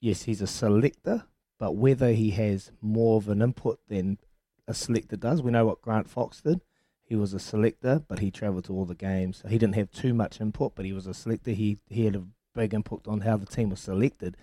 Yes, 0.00 0.22
he's 0.22 0.40
a 0.40 0.46
selector, 0.46 1.24
but 1.58 1.72
whether 1.76 2.12
he 2.12 2.30
has 2.30 2.72
more 2.80 3.18
of 3.18 3.28
an 3.28 3.42
input 3.42 3.80
than 3.88 4.18
a 4.66 4.72
selector 4.74 5.16
does, 5.16 5.42
we 5.42 5.50
know 5.50 5.66
what 5.66 5.82
Grant 5.82 6.08
Fox 6.08 6.40
did. 6.40 6.62
He 7.02 7.16
was 7.16 7.34
a 7.34 7.38
selector, 7.40 8.02
but 8.08 8.20
he 8.20 8.30
travelled 8.30 8.64
to 8.66 8.72
all 8.72 8.84
the 8.86 8.94
games. 8.94 9.42
He 9.48 9.58
didn't 9.58 9.74
have 9.74 9.90
too 9.90 10.14
much 10.14 10.40
input, 10.40 10.74
but 10.74 10.84
he 10.86 10.92
was 10.92 11.06
a 11.06 11.14
selector. 11.14 11.50
He 11.50 11.78
he 11.88 12.04
had 12.04 12.16
a 12.16 12.24
big 12.54 12.72
input 12.72 13.06
on 13.06 13.20
how 13.20 13.36
the 13.36 13.46
team 13.46 13.70
was 13.70 13.80
selected. 13.80 14.36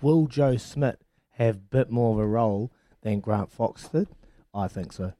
Will 0.00 0.26
Joe 0.26 0.56
Schmidt 0.56 1.00
have 1.32 1.56
a 1.56 1.58
bit 1.58 1.90
more 1.90 2.12
of 2.14 2.18
a 2.18 2.26
role 2.26 2.72
than 3.02 3.20
Grant 3.20 3.50
Fox 3.50 3.88
did? 3.88 4.08
I 4.54 4.68
think 4.68 4.92
so. 4.92 5.12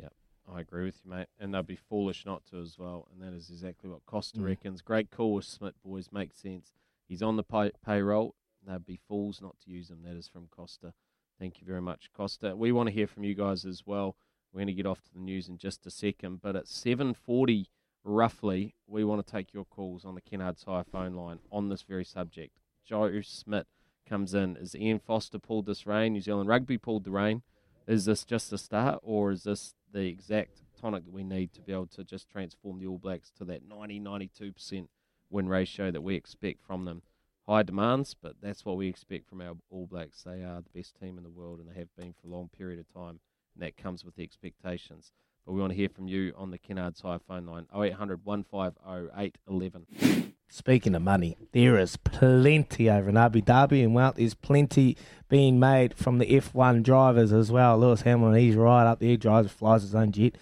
Yeah, 0.00 0.08
I 0.50 0.60
agree 0.60 0.84
with 0.84 1.00
you, 1.04 1.10
mate. 1.10 1.26
And 1.40 1.52
they'd 1.54 1.66
be 1.66 1.76
foolish 1.76 2.24
not 2.24 2.46
to 2.46 2.60
as 2.60 2.78
well. 2.78 3.08
And 3.12 3.20
that 3.22 3.36
is 3.36 3.50
exactly 3.50 3.90
what 3.90 4.06
Costa 4.06 4.38
Mm. 4.38 4.44
reckons. 4.44 4.80
Great 4.80 5.10
call 5.10 5.34
with 5.34 5.44
Schmidt, 5.44 5.74
boys. 5.82 6.12
Makes 6.12 6.38
sense. 6.38 6.72
He's 7.08 7.22
on 7.22 7.36
the 7.36 7.42
pay- 7.42 7.72
payroll. 7.84 8.34
They'd 8.66 8.86
be 8.86 8.98
fools 9.08 9.40
not 9.42 9.56
to 9.64 9.70
use 9.70 9.90
him. 9.90 10.02
That 10.02 10.16
is 10.16 10.28
from 10.28 10.48
Costa. 10.48 10.94
Thank 11.38 11.60
you 11.60 11.66
very 11.66 11.82
much, 11.82 12.10
Costa. 12.16 12.56
We 12.56 12.72
want 12.72 12.88
to 12.88 12.94
hear 12.94 13.06
from 13.06 13.24
you 13.24 13.34
guys 13.34 13.64
as 13.64 13.82
well. 13.86 14.16
We're 14.52 14.60
going 14.60 14.68
to 14.68 14.72
get 14.72 14.86
off 14.86 15.02
to 15.02 15.12
the 15.12 15.20
news 15.20 15.48
in 15.48 15.58
just 15.58 15.86
a 15.86 15.90
second. 15.90 16.40
But 16.40 16.56
at 16.56 16.66
7.40, 16.66 17.66
roughly, 18.04 18.74
we 18.86 19.04
want 19.04 19.26
to 19.26 19.30
take 19.30 19.52
your 19.52 19.64
calls 19.64 20.04
on 20.04 20.14
the 20.14 20.20
Kennards 20.22 20.64
Hire 20.64 20.84
phone 20.84 21.14
line 21.14 21.40
on 21.50 21.68
this 21.68 21.82
very 21.82 22.04
subject. 22.04 22.60
Joe 22.86 23.20
Schmidt 23.20 23.66
comes 24.08 24.34
in. 24.34 24.56
Is 24.56 24.76
Ian 24.76 25.00
Foster 25.00 25.38
pulled 25.38 25.66
this 25.66 25.86
rein? 25.86 26.12
New 26.12 26.20
Zealand 26.20 26.48
Rugby 26.48 26.78
pulled 26.78 27.04
the 27.04 27.10
rein? 27.10 27.42
Is 27.86 28.04
this 28.04 28.24
just 28.24 28.50
the 28.50 28.58
start, 28.58 29.00
or 29.02 29.30
is 29.30 29.42
this 29.42 29.74
the 29.92 30.06
exact 30.06 30.62
tonic 30.80 31.04
that 31.04 31.12
we 31.12 31.24
need 31.24 31.52
to 31.54 31.60
be 31.60 31.72
able 31.72 31.86
to 31.88 32.04
just 32.04 32.28
transform 32.28 32.78
the 32.78 32.86
All 32.86 32.98
Blacks 32.98 33.30
to 33.38 33.44
that 33.44 33.66
90 33.66 34.00
92% 34.00 34.88
win 35.30 35.48
ratio 35.48 35.90
that 35.90 36.02
we 36.02 36.14
expect 36.14 36.62
from 36.66 36.84
them? 36.84 37.02
High 37.46 37.62
demands, 37.62 38.14
but 38.20 38.36
that's 38.40 38.64
what 38.64 38.76
we 38.76 38.88
expect 38.88 39.28
from 39.28 39.40
our 39.40 39.54
All 39.70 39.86
Blacks. 39.86 40.22
They 40.22 40.42
are 40.42 40.62
the 40.62 40.78
best 40.78 40.96
team 40.98 41.18
in 41.18 41.24
the 41.24 41.30
world, 41.30 41.60
and 41.60 41.68
they 41.68 41.78
have 41.78 41.94
been 41.96 42.14
for 42.14 42.26
a 42.26 42.30
long 42.30 42.48
period 42.48 42.80
of 42.80 42.88
time, 42.88 43.20
and 43.54 43.62
that 43.62 43.76
comes 43.76 44.04
with 44.04 44.16
the 44.16 44.22
expectations. 44.22 45.12
But 45.44 45.52
we 45.52 45.60
want 45.60 45.72
to 45.72 45.76
hear 45.76 45.90
from 45.90 46.08
you 46.08 46.32
on 46.36 46.50
the 46.50 46.58
Kennards 46.58 47.02
Hire 47.02 47.18
phone 47.18 47.44
line 47.44 47.66
0800 47.74 48.24
150 48.24 49.10
811. 49.14 50.34
Speaking 50.48 50.94
of 50.94 51.02
money, 51.02 51.36
there 51.52 51.78
is 51.78 51.96
plenty 51.96 52.88
over 52.88 53.10
in 53.10 53.16
Abu 53.16 53.42
Dhabi, 53.42 53.82
and 53.82 53.94
well, 53.94 54.14
there's 54.16 54.34
plenty 54.34 54.96
being 55.28 55.58
made 55.58 55.94
from 55.94 56.18
the 56.18 56.26
F1 56.26 56.82
drivers 56.82 57.32
as 57.32 57.50
well. 57.50 57.78
Lewis 57.78 58.02
Hamilton, 58.02 58.40
he's 58.40 58.54
right 58.54 58.86
up 58.86 59.00
there, 59.00 59.10
he 59.10 59.16
drives, 59.16 59.52
flies 59.52 59.82
his 59.82 59.94
own 59.94 60.12
jet. 60.12 60.36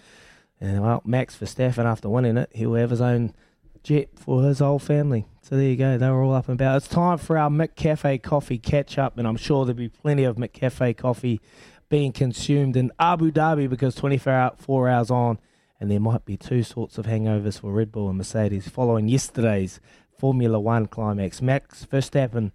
And 0.61 0.83
well, 0.83 1.03
Max 1.05 1.37
Verstappen, 1.37 1.85
after 1.85 2.09
winning 2.09 2.37
it, 2.37 2.51
he'll 2.53 2.75
have 2.75 2.90
his 2.90 3.01
own 3.01 3.33
jet 3.83 4.11
for 4.16 4.42
his 4.45 4.61
whole 4.61 4.79
family. 4.79 5.27
So 5.42 5.57
there 5.57 5.66
you 5.66 5.77
go, 5.77 5.99
they 5.99 6.09
were 6.09 6.23
all 6.23 6.35
up 6.35 6.49
and 6.49 6.61
about. 6.61 6.77
It's 6.77 6.88
time 6.88 7.18
for 7.18 7.37
our 7.37 7.51
McCafe 7.51 8.23
coffee 8.23 8.59
catch 8.59 8.99
up, 8.99 9.18
and 9.18 9.27
I'm 9.27 9.37
sure 9.37 9.64
there'll 9.64 9.77
be 9.77 9.88
plenty 9.88 10.25
of 10.25 10.37
McCafe 10.37 10.97
coffee 10.97 11.40
being 11.88 12.12
consumed 12.12 12.77
in 12.77 12.90
Abu 12.99 13.31
Dhabi 13.31 13.68
because 13.68 13.95
24 13.95 14.33
hour, 14.33 14.53
four 14.57 14.88
hours 14.88 15.11
on, 15.11 15.38
and 15.79 15.90
there 15.90 16.01
might 16.01 16.25
be 16.25 16.37
two 16.37 16.62
sorts 16.62 16.97
of 16.97 17.07
hangovers 17.07 17.61
for 17.61 17.73
Red 17.73 17.92
Bull 17.92 18.09
and 18.09 18.18
Mercedes 18.18 18.68
following 18.68 19.09
yesterday's 19.09 19.81
Formula 20.16 20.61
One 20.61 20.87
climax. 20.87 21.42
Max 21.42 21.85
Verstappen 21.85 22.53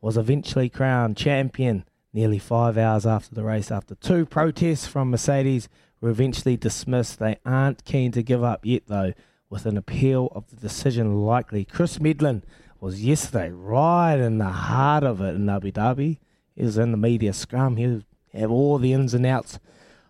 was 0.00 0.16
eventually 0.16 0.68
crowned 0.68 1.16
champion 1.16 1.84
nearly 2.12 2.38
five 2.38 2.78
hours 2.78 3.06
after 3.06 3.34
the 3.34 3.44
race. 3.44 3.70
After 3.70 3.94
two 3.94 4.26
protests 4.26 4.86
from 4.86 5.10
Mercedes 5.10 5.68
were 6.00 6.10
eventually 6.10 6.56
dismissed, 6.56 7.18
they 7.18 7.36
aren't 7.44 7.84
keen 7.84 8.12
to 8.12 8.22
give 8.22 8.42
up 8.42 8.64
yet, 8.64 8.84
though, 8.86 9.12
with 9.50 9.66
an 9.66 9.76
appeal 9.76 10.30
of 10.34 10.48
the 10.48 10.56
decision 10.56 11.26
likely. 11.26 11.64
Chris 11.64 11.98
Medland 11.98 12.42
was 12.80 13.02
yesterday 13.02 13.50
right 13.50 14.16
in 14.16 14.38
the 14.38 14.44
heart 14.44 15.04
of 15.04 15.20
it 15.20 15.34
in 15.34 15.48
Abu 15.48 15.72
Dhabi. 15.72 16.18
He 16.54 16.62
was 16.62 16.78
in 16.78 16.92
the 16.92 16.96
media 16.96 17.32
scrum. 17.32 17.76
He 17.76 18.02
have 18.32 18.50
all 18.50 18.78
the 18.78 18.92
ins 18.92 19.12
and 19.12 19.26
outs 19.26 19.58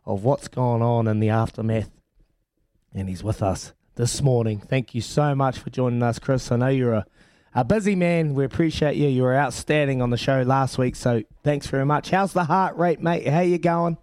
of 0.05 0.23
what's 0.23 0.49
gone 0.49 0.83
on 0.83 1.09
in 1.09 1.21
the 1.21 1.31
aftermath. 1.31 1.91
And 2.95 3.09
he's 3.09 3.25
with 3.25 3.43
us 3.43 3.73
this 3.97 4.21
morning. 4.21 4.61
Thank 4.61 4.95
you 4.95 5.01
so 5.01 5.35
much 5.35 5.59
for 5.59 5.71
joining 5.71 6.03
us, 6.03 6.19
Chris. 6.19 6.53
I 6.53 6.57
know 6.57 6.69
you're 6.69 6.93
a, 6.93 7.07
a 7.55 7.65
busy 7.65 7.95
man. 7.95 8.35
We 8.35 8.45
appreciate 8.45 8.97
you. 8.97 9.09
You 9.09 9.23
were 9.23 9.37
outstanding 9.37 10.03
on 10.03 10.11
the 10.11 10.17
show 10.17 10.43
last 10.43 10.77
week, 10.77 10.97
so 10.97 11.23
thanks 11.43 11.67
very 11.67 11.87
much. 11.87 12.11
How's 12.11 12.33
the 12.33 12.45
heart 12.45 12.77
rate, 12.77 13.01
mate? 13.01 13.27
How 13.27 13.41
you 13.41 13.59
going? 13.59 13.97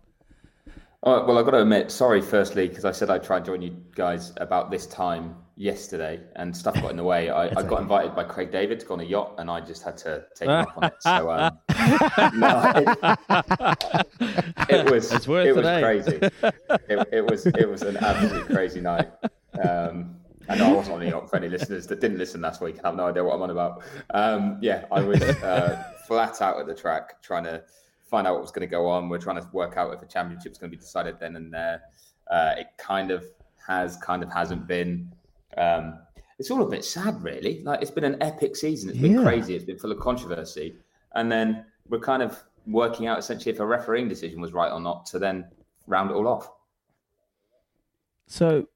Oh, 1.03 1.25
well, 1.25 1.37
I've 1.37 1.45
got 1.45 1.51
to 1.51 1.61
admit, 1.61 1.91
sorry, 1.91 2.21
firstly, 2.21 2.67
because 2.67 2.83
I 2.83 2.91
said 2.91 3.11
I'd 3.11 3.23
try 3.23 3.37
and 3.37 3.45
join 3.45 3.61
you 3.61 3.77
guys 3.95 4.33
about 4.37 4.71
this 4.71 4.87
time 4.87 5.35
yesterday 5.55 6.19
and 6.35 6.55
stuff 6.55 6.73
got 6.75 6.89
in 6.89 6.97
the 6.97 7.03
way. 7.03 7.29
I, 7.29 7.45
I 7.59 7.63
got 7.63 7.81
invited 7.81 8.15
by 8.15 8.23
Craig 8.23 8.51
David 8.51 8.79
to 8.79 8.85
go 8.85 8.95
on 8.95 9.01
a 9.01 9.03
yacht 9.03 9.35
and 9.37 9.49
I 9.49 9.61
just 9.61 9.83
had 9.83 9.95
to 9.97 10.25
take 10.35 10.49
him 10.49 10.55
up 10.55 10.75
on 10.75 10.83
it. 10.85 10.95
So, 10.99 11.31
um, 11.31 11.59
no, 12.39 12.73
it, 14.69 14.87
it 14.87 14.91
was, 14.91 15.11
it 15.13 15.27
was 15.27 15.65
crazy. 15.83 16.19
It, 16.89 17.07
it 17.11 17.29
was, 17.29 17.45
it 17.45 17.69
was 17.69 17.83
an 17.83 17.97
absolutely 17.97 18.53
crazy 18.53 18.81
night. 18.81 19.07
Um, 19.63 20.15
I 20.49 20.55
know 20.55 20.65
I 20.65 20.73
wasn't 20.73 20.95
on 20.95 20.99
the 21.01 21.09
yacht 21.09 21.29
for 21.29 21.35
any 21.35 21.49
listeners 21.49 21.85
that 21.87 22.01
didn't 22.01 22.17
listen 22.17 22.41
last 22.41 22.59
week 22.61 22.77
and 22.77 22.85
have 22.85 22.95
no 22.95 23.05
idea 23.05 23.23
what 23.23 23.35
I'm 23.35 23.41
on 23.43 23.49
about. 23.51 23.83
Um, 24.11 24.57
yeah, 24.61 24.85
I 24.91 25.01
was 25.01 25.21
uh, 25.21 25.83
flat 26.07 26.41
out 26.41 26.59
at 26.59 26.65
the 26.65 26.73
track 26.73 27.21
trying 27.21 27.43
to 27.43 27.63
find 28.09 28.27
out 28.27 28.33
what 28.33 28.41
was 28.41 28.51
going 28.51 28.67
to 28.67 28.71
go 28.71 28.87
on. 28.87 29.09
We're 29.09 29.17
trying 29.19 29.41
to 29.41 29.47
work 29.53 29.77
out 29.77 29.93
if 29.93 30.01
a 30.01 30.05
championship's 30.05 30.57
going 30.57 30.71
to 30.71 30.77
be 30.77 30.81
decided 30.81 31.19
then 31.19 31.35
and 31.35 31.53
there. 31.53 31.81
Uh, 32.31 32.53
it 32.57 32.67
kind 32.77 33.11
of 33.11 33.25
has, 33.65 33.97
kind 33.97 34.23
of 34.23 34.31
hasn't 34.31 34.67
been. 34.67 35.11
Um, 35.57 35.99
it's 36.39 36.51
all 36.51 36.61
a 36.61 36.69
bit 36.69 36.85
sad, 36.85 37.21
really. 37.23 37.63
Like 37.63 37.81
it's 37.81 37.91
been 37.91 38.03
an 38.03 38.21
epic 38.21 38.55
season. 38.55 38.89
It's 38.89 38.99
been 38.99 39.13
Yeah. 39.13 39.23
crazy. 39.23 39.55
It's 39.55 39.65
been 39.65 39.79
full 39.79 39.91
of 39.91 39.99
controversy, 39.99 40.75
and 41.15 41.31
then 41.31 41.65
we're 41.89 41.99
kind 41.99 42.21
of 42.21 42.41
working 42.67 43.07
out 43.07 43.17
essentially 43.17 43.51
if 43.53 43.59
a 43.59 43.65
refereeing 43.65 44.07
decision 44.09 44.41
was 44.41 44.53
right 44.53 44.71
or 44.71 44.79
not 44.79 45.05
to 45.07 45.19
then 45.19 45.45
round 45.87 46.11
it 46.11 46.13
all 46.13 46.27
off. 46.27 46.51
So, 48.27 48.67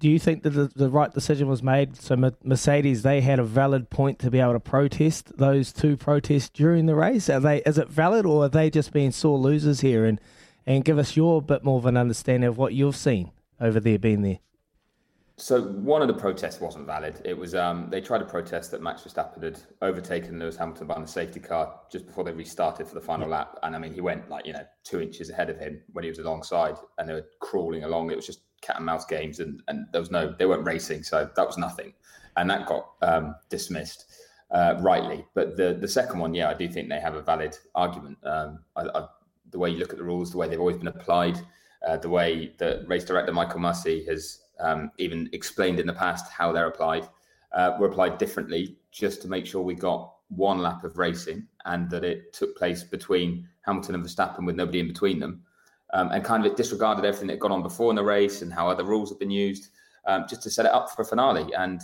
do 0.00 0.08
you 0.08 0.18
think 0.18 0.42
that 0.42 0.50
the, 0.50 0.70
the 0.74 0.88
right 0.88 1.12
decision 1.12 1.46
was 1.46 1.62
made? 1.62 1.94
So, 1.96 2.16
Mercedes 2.42 3.02
they 3.02 3.20
had 3.20 3.38
a 3.38 3.44
valid 3.44 3.90
point 3.90 4.18
to 4.20 4.30
be 4.30 4.40
able 4.40 4.54
to 4.54 4.60
protest 4.60 5.36
those 5.36 5.72
two 5.72 5.96
protests 5.96 6.48
during 6.48 6.86
the 6.86 6.96
race. 6.96 7.28
Are 7.30 7.38
they? 7.38 7.58
Is 7.58 7.78
it 7.78 7.88
valid, 7.88 8.26
or 8.26 8.44
are 8.44 8.48
they 8.48 8.70
just 8.70 8.92
being 8.92 9.12
sore 9.12 9.38
losers 9.38 9.80
here? 9.80 10.06
And 10.06 10.20
and 10.66 10.84
give 10.84 10.98
us 10.98 11.16
your 11.16 11.40
bit 11.40 11.64
more 11.64 11.78
of 11.78 11.86
an 11.86 11.96
understanding 11.96 12.48
of 12.48 12.58
what 12.58 12.74
you've 12.74 12.96
seen 12.96 13.30
over 13.60 13.78
there, 13.78 13.98
being 13.98 14.22
there. 14.22 14.38
So 15.36 15.62
one 15.62 16.02
of 16.02 16.08
the 16.08 16.14
protests 16.14 16.60
wasn't 16.60 16.84
valid. 16.86 17.22
It 17.24 17.36
was 17.36 17.54
um, 17.54 17.88
they 17.88 18.02
tried 18.02 18.18
to 18.18 18.26
protest 18.26 18.70
that 18.72 18.82
Max 18.82 19.02
Verstappen 19.02 19.42
had 19.42 19.58
overtaken 19.80 20.38
Lewis 20.38 20.56
Hamilton 20.56 20.86
behind 20.86 21.06
the 21.06 21.10
safety 21.10 21.40
car 21.40 21.80
just 21.90 22.06
before 22.06 22.24
they 22.24 22.32
restarted 22.32 22.86
for 22.86 22.94
the 22.94 23.00
final 23.00 23.26
lap, 23.26 23.58
and 23.62 23.74
I 23.74 23.78
mean 23.78 23.94
he 23.94 24.02
went 24.02 24.28
like 24.28 24.46
you 24.46 24.52
know 24.52 24.64
two 24.84 25.00
inches 25.00 25.30
ahead 25.30 25.48
of 25.48 25.58
him 25.58 25.80
when 25.92 26.04
he 26.04 26.10
was 26.10 26.18
alongside, 26.18 26.76
and 26.98 27.08
they 27.08 27.14
were 27.14 27.26
crawling 27.40 27.84
along. 27.84 28.10
It 28.10 28.16
was 28.16 28.26
just 28.26 28.40
cat 28.60 28.76
and 28.76 28.86
mouse 28.86 29.04
games, 29.04 29.40
and 29.40 29.62
and 29.68 29.86
there 29.92 30.00
was 30.00 30.10
no 30.10 30.34
they 30.38 30.46
weren't 30.46 30.66
racing, 30.66 31.02
so 31.02 31.28
that 31.34 31.46
was 31.46 31.58
nothing, 31.58 31.92
and 32.36 32.48
that 32.50 32.66
got 32.66 32.90
um, 33.02 33.34
dismissed 33.48 34.06
uh, 34.50 34.76
rightly. 34.80 35.24
But 35.34 35.56
the 35.56 35.74
the 35.80 35.88
second 35.88 36.18
one, 36.18 36.34
yeah, 36.34 36.50
I 36.50 36.54
do 36.54 36.68
think 36.68 36.88
they 36.88 37.00
have 37.00 37.14
a 37.14 37.22
valid 37.22 37.56
argument. 37.74 38.18
Um, 38.24 38.60
I, 38.76 38.82
I, 38.82 39.06
the 39.50 39.58
way 39.58 39.70
you 39.70 39.78
look 39.78 39.90
at 39.90 39.98
the 39.98 40.04
rules, 40.04 40.30
the 40.30 40.38
way 40.38 40.48
they've 40.48 40.60
always 40.60 40.76
been 40.76 40.88
applied, 40.88 41.38
uh, 41.86 41.96
the 41.96 42.08
way 42.08 42.54
that 42.58 42.86
race 42.86 43.04
director 43.04 43.32
Michael 43.32 43.60
Masi 43.60 44.06
has 44.08 44.42
um, 44.60 44.90
even 44.98 45.28
explained 45.32 45.80
in 45.80 45.86
the 45.86 45.92
past 45.92 46.30
how 46.30 46.52
they're 46.52 46.68
applied, 46.68 47.08
uh, 47.52 47.76
were 47.78 47.88
applied 47.88 48.18
differently 48.18 48.76
just 48.92 49.22
to 49.22 49.28
make 49.28 49.46
sure 49.46 49.62
we 49.62 49.74
got 49.74 50.14
one 50.28 50.58
lap 50.58 50.84
of 50.84 50.98
racing 50.98 51.46
and 51.64 51.90
that 51.90 52.04
it 52.04 52.32
took 52.32 52.56
place 52.56 52.82
between 52.82 53.48
Hamilton 53.62 53.96
and 53.96 54.04
Verstappen 54.04 54.46
with 54.46 54.56
nobody 54.56 54.80
in 54.80 54.86
between 54.86 55.18
them. 55.18 55.42
Um, 55.92 56.12
and 56.12 56.24
kind 56.24 56.44
of 56.44 56.52
it 56.52 56.56
disregarded 56.56 57.04
everything 57.04 57.26
that 57.26 57.34
had 57.34 57.40
gone 57.40 57.52
on 57.52 57.62
before 57.62 57.90
in 57.90 57.96
the 57.96 58.04
race 58.04 58.42
and 58.42 58.52
how 58.52 58.68
other 58.68 58.84
rules 58.84 59.10
have 59.10 59.18
been 59.18 59.30
used 59.30 59.70
um, 60.06 60.24
just 60.28 60.42
to 60.42 60.50
set 60.50 60.66
it 60.66 60.72
up 60.72 60.90
for 60.90 61.02
a 61.02 61.04
finale. 61.04 61.52
And 61.54 61.80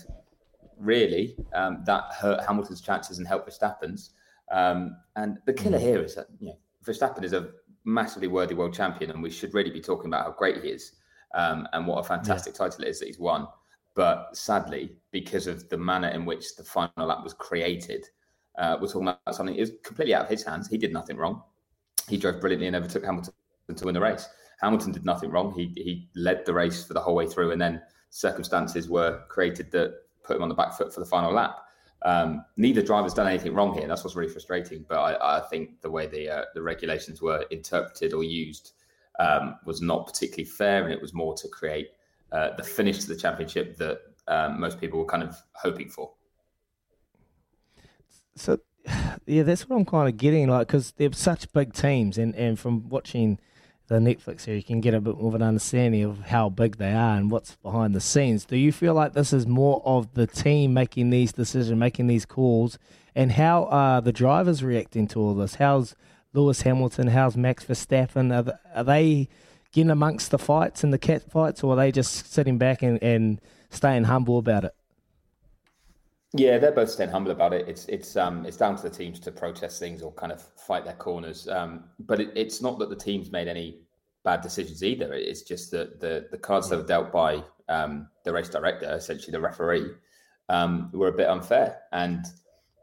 really, 0.78 1.36
um, 1.54 1.82
that 1.86 2.04
hurt 2.12 2.44
Hamilton's 2.44 2.80
chances 2.80 3.18
and 3.18 3.26
helped 3.26 3.48
Verstappen's. 3.48 4.10
Um, 4.52 4.96
and 5.16 5.38
the 5.46 5.52
killer 5.52 5.78
here 5.78 6.02
is 6.02 6.14
that 6.14 6.26
you 6.38 6.48
know 6.48 6.56
Verstappen 6.84 7.24
is 7.24 7.32
a 7.32 7.50
massively 7.84 8.28
worthy 8.28 8.54
world 8.54 8.74
champion, 8.74 9.10
and 9.10 9.22
we 9.22 9.30
should 9.30 9.54
really 9.54 9.70
be 9.70 9.80
talking 9.80 10.06
about 10.06 10.24
how 10.24 10.32
great 10.32 10.62
he 10.62 10.68
is 10.68 10.92
um, 11.34 11.66
and 11.72 11.86
what 11.86 11.98
a 11.98 12.04
fantastic 12.04 12.54
yeah. 12.54 12.58
title 12.58 12.84
it 12.84 12.88
is 12.88 13.00
that 13.00 13.06
he's 13.06 13.18
won. 13.18 13.46
But 13.94 14.36
sadly, 14.36 14.96
because 15.10 15.46
of 15.46 15.68
the 15.68 15.78
manner 15.78 16.08
in 16.08 16.26
which 16.26 16.56
the 16.56 16.64
final 16.64 17.06
lap 17.06 17.24
was 17.24 17.32
created, 17.32 18.04
uh, 18.58 18.76
we're 18.80 18.88
talking 18.88 19.08
about 19.08 19.34
something 19.34 19.56
that 19.56 19.62
is 19.62 19.72
completely 19.82 20.14
out 20.14 20.24
of 20.24 20.30
his 20.30 20.44
hands. 20.44 20.68
He 20.68 20.78
did 20.78 20.92
nothing 20.92 21.16
wrong. 21.16 21.42
He 22.08 22.16
drove 22.16 22.40
brilliantly 22.40 22.66
and 22.66 22.76
overtook 22.76 23.04
Hamilton 23.04 23.32
to 23.74 23.84
win 23.84 23.94
the 23.94 24.00
race. 24.00 24.28
Hamilton 24.60 24.92
did 24.92 25.04
nothing 25.04 25.30
wrong. 25.30 25.52
He 25.52 25.72
he 25.76 26.08
led 26.14 26.46
the 26.46 26.54
race 26.54 26.84
for 26.84 26.94
the 26.94 27.00
whole 27.00 27.14
way 27.14 27.26
through, 27.26 27.50
and 27.52 27.60
then 27.60 27.82
circumstances 28.10 28.88
were 28.88 29.22
created 29.28 29.70
that 29.72 29.94
put 30.22 30.36
him 30.36 30.42
on 30.42 30.48
the 30.48 30.54
back 30.54 30.72
foot 30.74 30.92
for 30.92 31.00
the 31.00 31.06
final 31.06 31.32
lap. 31.32 31.56
Um, 32.02 32.44
neither 32.56 32.82
driver's 32.82 33.14
done 33.14 33.26
anything 33.26 33.54
wrong 33.54 33.74
here. 33.74 33.88
That's 33.88 34.04
what's 34.04 34.16
really 34.16 34.30
frustrating. 34.30 34.84
But 34.88 34.98
I, 34.98 35.38
I 35.38 35.40
think 35.40 35.80
the 35.80 35.90
way 35.90 36.06
the 36.06 36.28
uh, 36.28 36.44
the 36.54 36.62
regulations 36.62 37.20
were 37.20 37.44
interpreted 37.50 38.12
or 38.12 38.22
used 38.22 38.72
um, 39.18 39.56
was 39.64 39.82
not 39.82 40.06
particularly 40.06 40.44
fair, 40.44 40.84
and 40.84 40.92
it 40.92 41.00
was 41.00 41.12
more 41.12 41.34
to 41.34 41.48
create 41.48 41.90
uh, 42.32 42.50
the 42.56 42.62
finish 42.62 42.98
to 43.00 43.08
the 43.08 43.16
championship 43.16 43.76
that 43.78 44.00
um, 44.28 44.60
most 44.60 44.80
people 44.80 44.98
were 44.98 45.06
kind 45.06 45.22
of 45.22 45.36
hoping 45.54 45.88
for. 45.88 46.12
So, 48.34 48.60
yeah, 49.26 49.42
that's 49.42 49.68
what 49.68 49.76
I'm 49.76 49.84
kind 49.84 50.08
of 50.08 50.16
getting 50.16 50.48
like 50.48 50.66
because 50.68 50.92
they're 50.92 51.12
such 51.12 51.52
big 51.52 51.72
teams, 51.72 52.18
and 52.18 52.34
and 52.34 52.58
from 52.58 52.88
watching 52.88 53.38
the 53.88 53.96
Netflix 53.96 54.44
here, 54.44 54.56
you 54.56 54.62
can 54.62 54.80
get 54.80 54.94
a 54.94 55.00
bit 55.00 55.16
more 55.16 55.28
of 55.28 55.34
an 55.34 55.42
understanding 55.42 56.02
of 56.02 56.18
how 56.20 56.48
big 56.48 56.76
they 56.76 56.92
are 56.92 57.16
and 57.16 57.30
what's 57.30 57.56
behind 57.56 57.94
the 57.94 58.00
scenes. 58.00 58.44
Do 58.44 58.56
you 58.56 58.72
feel 58.72 58.94
like 58.94 59.12
this 59.12 59.32
is 59.32 59.46
more 59.46 59.80
of 59.84 60.12
the 60.14 60.26
team 60.26 60.74
making 60.74 61.10
these 61.10 61.32
decisions, 61.32 61.78
making 61.78 62.08
these 62.08 62.26
calls, 62.26 62.78
and 63.14 63.32
how 63.32 63.64
are 63.66 64.00
the 64.00 64.12
drivers 64.12 64.62
reacting 64.62 65.06
to 65.08 65.20
all 65.20 65.34
this? 65.34 65.56
How's 65.56 65.94
Lewis 66.32 66.62
Hamilton? 66.62 67.08
How's 67.08 67.36
Max 67.36 67.64
Verstappen? 67.64 68.36
Are, 68.36 68.42
the, 68.42 68.58
are 68.74 68.84
they 68.84 69.28
getting 69.72 69.90
amongst 69.90 70.30
the 70.30 70.38
fights 70.38 70.82
and 70.82 70.92
the 70.92 70.98
cat 70.98 71.30
fights, 71.30 71.62
or 71.62 71.74
are 71.74 71.76
they 71.76 71.92
just 71.92 72.32
sitting 72.32 72.58
back 72.58 72.82
and, 72.82 73.00
and 73.02 73.40
staying 73.70 74.04
humble 74.04 74.38
about 74.38 74.64
it? 74.64 74.74
Yeah, 76.36 76.58
they're 76.58 76.72
both 76.72 76.90
staying 76.90 77.10
humble 77.10 77.30
about 77.30 77.52
it. 77.52 77.68
It's 77.68 77.86
it's 77.86 78.16
um 78.16 78.44
it's 78.44 78.56
down 78.56 78.76
to 78.76 78.82
the 78.82 78.90
teams 78.90 79.18
to 79.20 79.32
protest 79.32 79.78
things 79.78 80.02
or 80.02 80.12
kind 80.12 80.32
of 80.32 80.42
fight 80.42 80.84
their 80.84 80.94
corners. 80.94 81.48
Um, 81.48 81.84
but 82.00 82.20
it, 82.20 82.30
it's 82.34 82.60
not 82.60 82.78
that 82.80 82.90
the 82.90 82.96
teams 82.96 83.30
made 83.30 83.48
any 83.48 83.80
bad 84.24 84.40
decisions 84.40 84.82
either. 84.82 85.12
It's 85.14 85.42
just 85.42 85.70
that 85.70 86.00
the 86.00 86.28
the 86.30 86.38
cards 86.38 86.68
that 86.68 86.76
were 86.78 86.86
dealt 86.86 87.12
by 87.12 87.42
um, 87.68 88.08
the 88.24 88.32
race 88.32 88.48
director, 88.48 88.92
essentially 88.92 89.32
the 89.32 89.40
referee, 89.40 89.92
um, 90.48 90.90
were 90.92 91.08
a 91.08 91.16
bit 91.16 91.28
unfair. 91.28 91.82
And 91.92 92.26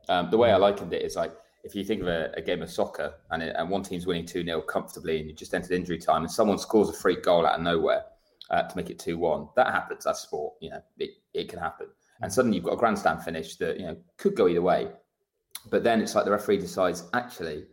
um, 0.09 0.31
the 0.31 0.37
way 0.37 0.51
I 0.51 0.57
likened 0.57 0.93
it 0.93 1.03
is 1.03 1.15
like 1.15 1.33
if 1.63 1.75
you 1.75 1.83
think 1.83 2.01
of 2.01 2.07
a, 2.07 2.31
a 2.35 2.41
game 2.41 2.61
of 2.61 2.69
soccer 2.69 3.13
and, 3.31 3.43
it, 3.43 3.55
and 3.57 3.69
one 3.69 3.83
team's 3.83 4.05
winning 4.05 4.25
2 4.25 4.43
0 4.43 4.61
comfortably 4.61 5.19
and 5.19 5.29
you 5.29 5.35
just 5.35 5.53
entered 5.53 5.71
injury 5.71 5.97
time 5.97 6.23
and 6.23 6.31
someone 6.31 6.57
scores 6.57 6.89
a 6.89 6.93
free 6.93 7.15
goal 7.15 7.45
out 7.45 7.55
of 7.55 7.61
nowhere 7.61 8.03
uh, 8.49 8.63
to 8.63 8.75
make 8.75 8.89
it 8.89 8.99
2 8.99 9.17
1, 9.17 9.49
that 9.55 9.67
happens. 9.67 10.03
That's 10.03 10.21
sport. 10.21 10.55
You 10.59 10.71
know, 10.71 10.81
it, 10.97 11.11
it 11.33 11.49
can 11.49 11.59
happen 11.59 11.87
and 12.23 12.31
suddenly 12.31 12.55
you've 12.55 12.65
got 12.65 12.73
a 12.73 12.77
grandstand 12.77 13.21
finish 13.21 13.57
that 13.57 13.79
you 13.79 13.85
know 13.85 13.97
could 14.17 14.35
go 14.35 14.47
either 14.47 14.61
way. 14.61 14.89
But 15.69 15.83
then 15.83 16.01
it's 16.01 16.15
like 16.15 16.25
the 16.25 16.31
referee 16.31 16.57
decides 16.57 17.09
actually 17.13 17.65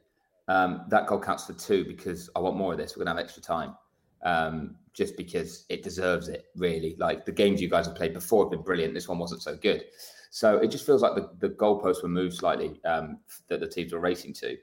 um, 0.48 0.84
that 0.88 1.06
goal 1.06 1.20
counts 1.20 1.46
for 1.46 1.54
two 1.54 1.84
because 1.84 2.28
I 2.36 2.40
want 2.40 2.56
more 2.56 2.72
of 2.72 2.78
this. 2.78 2.96
We're 2.96 3.04
gonna 3.04 3.16
have 3.16 3.24
extra 3.24 3.42
time, 3.42 3.74
um, 4.24 4.76
just 4.92 5.16
because 5.16 5.64
it 5.68 5.82
deserves 5.82 6.28
it. 6.28 6.46
Really, 6.56 6.96
like 6.98 7.24
the 7.24 7.32
games 7.32 7.62
you 7.62 7.70
guys 7.70 7.86
have 7.86 7.94
played 7.94 8.12
before 8.12 8.44
have 8.44 8.50
been 8.50 8.62
brilliant. 8.62 8.92
This 8.92 9.08
one 9.08 9.18
wasn't 9.18 9.42
so 9.42 9.56
good, 9.56 9.84
so 10.30 10.58
it 10.58 10.68
just 10.68 10.84
feels 10.84 11.00
like 11.00 11.14
the, 11.14 11.30
the 11.38 11.54
goalposts 11.54 12.02
were 12.02 12.08
moved 12.08 12.34
slightly 12.34 12.80
um, 12.84 13.20
that 13.48 13.60
the 13.60 13.68
teams 13.68 13.92
were 13.92 14.00
racing 14.00 14.34
to, 14.34 14.56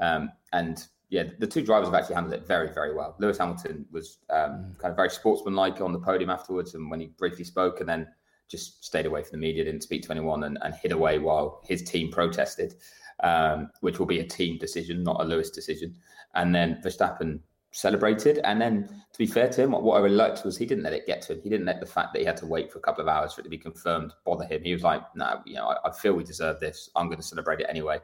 um, 0.00 0.32
and 0.54 0.86
yeah, 1.10 1.24
the 1.38 1.46
two 1.46 1.62
drivers 1.62 1.88
have 1.88 1.94
actually 1.94 2.14
handled 2.14 2.34
it 2.34 2.46
very, 2.46 2.72
very 2.72 2.94
well. 2.94 3.14
Lewis 3.18 3.36
Hamilton 3.38 3.84
was 3.92 4.18
um, 4.30 4.38
mm. 4.38 4.78
kind 4.78 4.90
of 4.90 4.96
very 4.96 5.10
sportsmanlike 5.10 5.82
on 5.82 5.92
the 5.92 6.00
podium 6.00 6.30
afterwards, 6.30 6.74
and 6.74 6.90
when 6.90 6.98
he 6.98 7.08
briefly 7.18 7.44
spoke, 7.44 7.80
and 7.80 7.88
then 7.88 8.08
just 8.54 8.84
stayed 8.84 9.06
away 9.06 9.22
from 9.22 9.32
the 9.32 9.46
media, 9.46 9.64
didn't 9.64 9.82
speak 9.82 10.02
to 10.02 10.10
anyone, 10.10 10.44
and, 10.44 10.58
and 10.62 10.74
hid 10.74 10.92
away 10.92 11.18
while 11.18 11.60
his 11.66 11.82
team 11.82 12.10
protested, 12.10 12.74
um, 13.22 13.70
which 13.80 13.98
will 13.98 14.06
be 14.06 14.20
a 14.20 14.26
team 14.26 14.58
decision, 14.58 15.02
not 15.02 15.20
a 15.20 15.24
Lewis 15.24 15.50
decision. 15.50 15.94
And 16.34 16.54
then 16.54 16.80
Verstappen 16.84 17.40
celebrated. 17.74 18.38
And 18.44 18.60
then, 18.60 18.88
to 19.12 19.18
be 19.18 19.26
fair 19.26 19.48
to 19.48 19.62
him, 19.62 19.72
what 19.72 19.96
I 19.96 20.00
really 20.00 20.16
liked 20.16 20.44
was 20.44 20.56
he 20.56 20.66
didn't 20.66 20.84
let 20.84 20.92
it 20.92 21.06
get 21.06 21.22
to 21.22 21.32
him. 21.32 21.40
He 21.42 21.50
didn't 21.50 21.66
let 21.66 21.80
the 21.80 21.86
fact 21.86 22.12
that 22.12 22.20
he 22.20 22.24
had 22.24 22.36
to 22.38 22.46
wait 22.46 22.72
for 22.72 22.78
a 22.78 22.82
couple 22.82 23.02
of 23.02 23.08
hours 23.08 23.32
for 23.32 23.40
it 23.40 23.44
to 23.44 23.50
be 23.50 23.58
confirmed 23.58 24.12
bother 24.24 24.44
him. 24.44 24.62
He 24.62 24.72
was 24.72 24.82
like, 24.82 25.02
"No, 25.14 25.40
you 25.44 25.54
know, 25.54 25.66
I, 25.66 25.88
I 25.88 25.92
feel 25.92 26.14
we 26.14 26.24
deserve 26.24 26.60
this. 26.60 26.88
I'm 26.96 27.06
going 27.06 27.18
to 27.18 27.22
celebrate 27.22 27.60
it 27.60 27.66
anyway." 27.68 27.98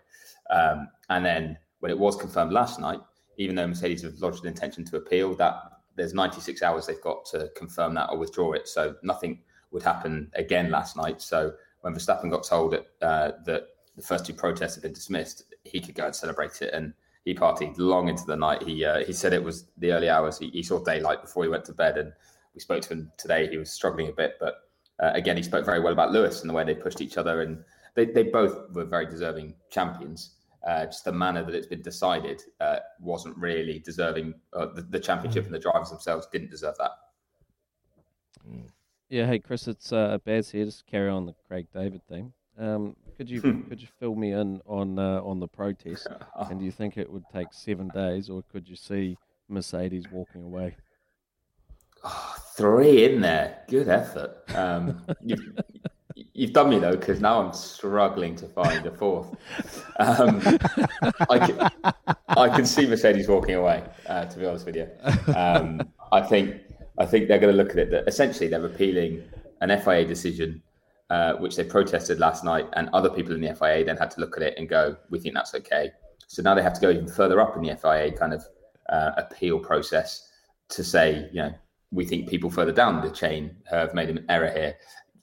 Um, 0.50 0.88
and 1.08 1.24
then, 1.24 1.56
when 1.78 1.90
it 1.90 1.98
was 1.98 2.16
confirmed 2.16 2.52
last 2.52 2.80
night, 2.80 3.00
even 3.38 3.56
though 3.56 3.66
Mercedes 3.66 4.02
have 4.02 4.18
lodged 4.20 4.42
an 4.42 4.48
intention 4.48 4.84
to 4.86 4.96
appeal, 4.96 5.34
that 5.36 5.54
there's 5.96 6.14
96 6.14 6.62
hours 6.62 6.86
they've 6.86 7.00
got 7.00 7.24
to 7.26 7.48
confirm 7.56 7.94
that 7.94 8.10
or 8.10 8.18
withdraw 8.18 8.52
it. 8.52 8.68
So 8.68 8.96
nothing 9.02 9.42
would 9.70 9.82
happen 9.82 10.30
again 10.34 10.70
last 10.70 10.96
night. 10.96 11.22
So 11.22 11.52
when 11.80 11.94
Verstappen 11.94 12.30
got 12.30 12.44
told 12.44 12.72
that, 12.72 12.86
uh, 13.02 13.32
that 13.44 13.68
the 13.96 14.02
first 14.02 14.26
two 14.26 14.34
protests 14.34 14.74
had 14.74 14.82
been 14.82 14.92
dismissed, 14.92 15.54
he 15.64 15.80
could 15.80 15.94
go 15.94 16.06
and 16.06 16.14
celebrate 16.14 16.60
it. 16.62 16.72
And 16.72 16.92
he 17.24 17.34
partied 17.34 17.74
long 17.78 18.08
into 18.08 18.24
the 18.24 18.36
night. 18.36 18.62
He 18.62 18.84
uh, 18.84 19.04
he 19.04 19.12
said 19.12 19.32
it 19.32 19.42
was 19.42 19.66
the 19.76 19.92
early 19.92 20.08
hours. 20.08 20.38
He, 20.38 20.48
he, 20.50 20.62
saw 20.62 20.82
daylight 20.82 21.20
before 21.22 21.44
he 21.44 21.50
went 21.50 21.64
to 21.66 21.72
bed. 21.72 21.98
And 21.98 22.12
we 22.54 22.60
spoke 22.60 22.82
to 22.82 22.94
him 22.94 23.12
today. 23.18 23.48
He 23.48 23.58
was 23.58 23.70
struggling 23.70 24.08
a 24.08 24.12
bit, 24.12 24.36
but 24.40 24.54
uh, 25.00 25.12
again, 25.14 25.36
he 25.36 25.42
spoke 25.42 25.64
very 25.64 25.80
well 25.80 25.92
about 25.92 26.12
Lewis 26.12 26.40
and 26.40 26.50
the 26.50 26.54
way 26.54 26.64
they 26.64 26.74
pushed 26.74 27.00
each 27.00 27.18
other. 27.18 27.42
And 27.42 27.62
they, 27.94 28.06
they 28.06 28.24
both 28.24 28.70
were 28.74 28.84
very 28.84 29.06
deserving 29.06 29.54
champions. 29.70 30.36
Uh, 30.66 30.84
just 30.86 31.04
the 31.04 31.12
manner 31.12 31.42
that 31.42 31.54
it's 31.54 31.66
been 31.66 31.80
decided 31.80 32.42
uh, 32.60 32.78
wasn't 33.00 33.36
really 33.36 33.78
deserving. 33.78 34.34
Uh, 34.52 34.66
the, 34.74 34.82
the, 34.82 35.00
championship 35.00 35.44
mm. 35.44 35.46
and 35.46 35.54
the 35.54 35.58
drivers 35.58 35.88
themselves 35.88 36.26
didn't 36.30 36.50
deserve 36.50 36.74
that. 36.78 36.90
Mm. 38.46 38.68
Yeah, 39.10 39.26
hey 39.26 39.40
Chris, 39.40 39.66
it's 39.66 39.92
uh, 39.92 40.18
Baz 40.24 40.52
here. 40.52 40.64
Just 40.64 40.86
carry 40.86 41.10
on 41.10 41.26
the 41.26 41.34
Craig 41.48 41.66
David 41.74 42.00
thing. 42.08 42.32
Um, 42.56 42.94
could 43.16 43.28
you 43.28 43.40
could 43.40 43.82
you 43.82 43.88
fill 43.98 44.14
me 44.14 44.30
in 44.30 44.60
on 44.66 45.00
uh, 45.00 45.20
on 45.24 45.40
the 45.40 45.48
protest? 45.48 46.06
And 46.48 46.60
do 46.60 46.64
you 46.64 46.70
think 46.70 46.96
it 46.96 47.10
would 47.10 47.24
take 47.34 47.48
seven 47.50 47.88
days, 47.88 48.30
or 48.30 48.44
could 48.52 48.68
you 48.68 48.76
see 48.76 49.18
Mercedes 49.48 50.04
walking 50.12 50.44
away? 50.44 50.76
Oh, 52.04 52.36
three 52.54 53.04
in 53.04 53.20
there, 53.20 53.64
good 53.68 53.88
effort. 53.88 54.44
Um, 54.54 55.04
you've, 55.20 55.58
you've 56.32 56.52
done 56.52 56.70
me 56.70 56.78
though, 56.78 56.96
because 56.96 57.20
now 57.20 57.42
I'm 57.42 57.52
struggling 57.52 58.36
to 58.36 58.46
find 58.46 58.86
a 58.86 58.92
fourth. 58.92 59.34
Um, 59.98 60.40
I, 61.28 61.38
can, 61.46 61.94
I 62.28 62.48
can 62.48 62.64
see 62.64 62.86
Mercedes 62.86 63.26
walking 63.26 63.56
away. 63.56 63.82
Uh, 64.06 64.26
to 64.26 64.38
be 64.38 64.46
honest 64.46 64.66
with 64.66 64.76
you, 64.76 64.88
um, 65.34 65.82
I 66.12 66.20
think 66.22 66.62
I 67.00 67.06
think 67.06 67.28
they're 67.28 67.38
going 67.38 67.56
to 67.56 67.56
look 67.56 67.70
at 67.70 67.78
it 67.78 67.90
that 67.92 68.06
essentially 68.06 68.46
they're 68.46 68.64
appealing 68.64 69.24
an 69.62 69.76
FIA 69.80 70.04
decision, 70.04 70.62
uh, 71.08 71.32
which 71.34 71.56
they 71.56 71.64
protested 71.64 72.20
last 72.20 72.44
night, 72.44 72.68
and 72.74 72.90
other 72.92 73.08
people 73.08 73.34
in 73.34 73.40
the 73.40 73.54
FIA 73.54 73.84
then 73.86 73.96
had 73.96 74.10
to 74.12 74.20
look 74.20 74.36
at 74.36 74.42
it 74.42 74.54
and 74.58 74.68
go, 74.68 74.96
"We 75.08 75.18
think 75.18 75.34
that's 75.34 75.54
okay." 75.54 75.92
So 76.26 76.42
now 76.42 76.54
they 76.54 76.62
have 76.62 76.74
to 76.74 76.80
go 76.80 76.90
even 76.90 77.08
further 77.08 77.40
up 77.40 77.56
in 77.56 77.62
the 77.62 77.74
FIA 77.74 78.12
kind 78.12 78.34
of 78.34 78.44
uh, 78.90 79.12
appeal 79.16 79.58
process 79.58 80.28
to 80.68 80.84
say, 80.84 81.28
you 81.32 81.40
know, 81.42 81.54
we 81.90 82.04
think 82.04 82.28
people 82.28 82.50
further 82.50 82.70
down 82.70 83.00
the 83.00 83.10
chain 83.10 83.56
have 83.68 83.94
made 83.94 84.10
an 84.10 84.26
error 84.28 84.50
here. 84.50 84.76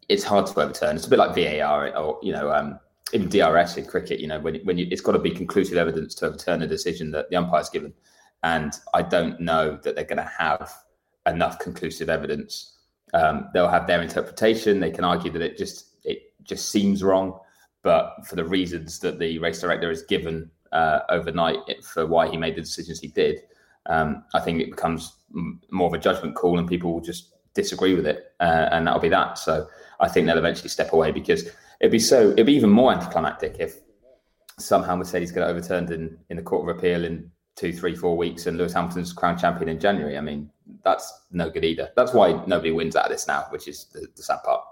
It's 0.10 0.24
hard 0.24 0.48
to 0.48 0.60
overturn. 0.60 0.96
It's 0.96 1.06
a 1.06 1.10
bit 1.10 1.20
like 1.20 1.36
VAR 1.36 1.96
or 1.96 2.20
you 2.24 2.34
know. 2.34 2.52
Um, 2.52 2.80
even 3.13 3.30
DRS 3.30 3.78
in 3.78 3.86
cricket, 3.86 4.20
you 4.20 4.28
know, 4.28 4.40
when 4.40 4.56
when 4.66 4.78
you, 4.78 4.86
it's 4.92 5.00
got 5.00 5.13
to 5.13 5.20
be 5.20 5.32
conclusive 5.32 5.78
evidence 5.78 6.13
to 6.16 6.26
overturn 6.26 6.62
a 6.62 6.68
decision 6.68 7.12
that 7.12 7.30
the 7.30 7.38
umpire's 7.38 7.70
given, 7.70 7.94
and 8.44 8.74
I 8.94 9.02
don't 9.02 9.40
know 9.40 9.80
that 9.84 9.96
they're 9.96 10.04
going 10.04 10.18
to 10.18 10.32
have 10.38 10.74
enough 11.28 11.60
conclusive 11.60 12.10
evidence. 12.10 12.78
Um, 13.13 13.50
they'll 13.54 13.70
have 13.70 13.88
their 13.88 14.02
interpretation. 14.02 14.80
They 14.80 14.92
can 14.92 15.04
argue 15.04 15.32
that 15.32 15.42
it 15.42 15.58
just 15.58 15.96
it 16.04 16.34
just 16.44 16.70
seems 16.70 17.04
wrong, 17.04 17.40
but 17.84 18.16
for 18.26 18.36
the 18.36 18.46
reasons 18.46 19.00
that 19.00 19.20
the 19.20 19.38
race 19.40 19.62
director 19.62 19.90
has 19.90 20.04
given 20.04 20.50
uh, 20.72 21.00
overnight 21.10 21.84
for 21.84 22.06
why 22.06 22.28
he 22.28 22.38
made 22.38 22.56
the 22.56 22.62
decisions 22.62 23.00
he 23.00 23.08
did, 23.08 23.42
um, 23.86 24.24
I 24.34 24.40
think 24.40 24.62
it 24.62 24.72
becomes 24.72 25.16
more 25.72 25.88
of 25.88 25.94
a 25.94 25.98
judgment 25.98 26.36
call, 26.36 26.60
and 26.60 26.68
people 26.68 26.94
will 26.94 27.02
just 27.02 27.34
disagree 27.54 27.96
with 27.96 28.06
it, 28.06 28.34
uh, 28.40 28.70
and 28.72 28.86
that'll 28.86 29.00
be 29.00 29.10
that. 29.10 29.38
So 29.38 29.68
I 30.00 30.08
think 30.08 30.28
they'll 30.28 30.38
eventually 30.38 30.70
step 30.70 30.94
away 30.94 31.12
because 31.12 31.50
it'd 31.80 31.92
be 31.92 32.00
so 32.00 32.32
it'd 32.32 32.46
be 32.46 32.54
even 32.54 32.70
more 32.70 32.92
anticlimactic 32.92 33.58
if 33.60 33.80
somehow 34.60 34.96
Mercedes 34.96 35.32
get 35.32 35.44
overturned 35.44 35.92
in 35.92 36.18
in 36.30 36.38
the 36.38 36.44
court 36.44 36.70
of 36.70 36.78
appeal 36.78 37.06
in 37.06 37.32
two, 37.56 37.74
three, 37.74 37.96
four 37.96 38.16
weeks, 38.16 38.46
and 38.46 38.58
Lewis 38.58 38.74
Hamilton's 38.74 39.13
crown 39.13 39.38
champion 39.38 39.70
in 39.70 39.80
January. 39.80 40.18
I 40.18 40.22
mean, 40.22 40.50
that's 40.84 41.21
no 41.32 41.49
good 41.49 41.63
either. 41.63 41.89
That's 41.95 42.13
why 42.13 42.43
nobody 42.45 42.71
wins 42.71 42.95
out 42.95 43.06
of 43.06 43.12
this 43.12 43.27
now, 43.27 43.45
which 43.49 43.67
is 43.67 43.86
the, 43.86 44.08
the 44.15 44.23
sad 44.23 44.39
part. 44.43 44.63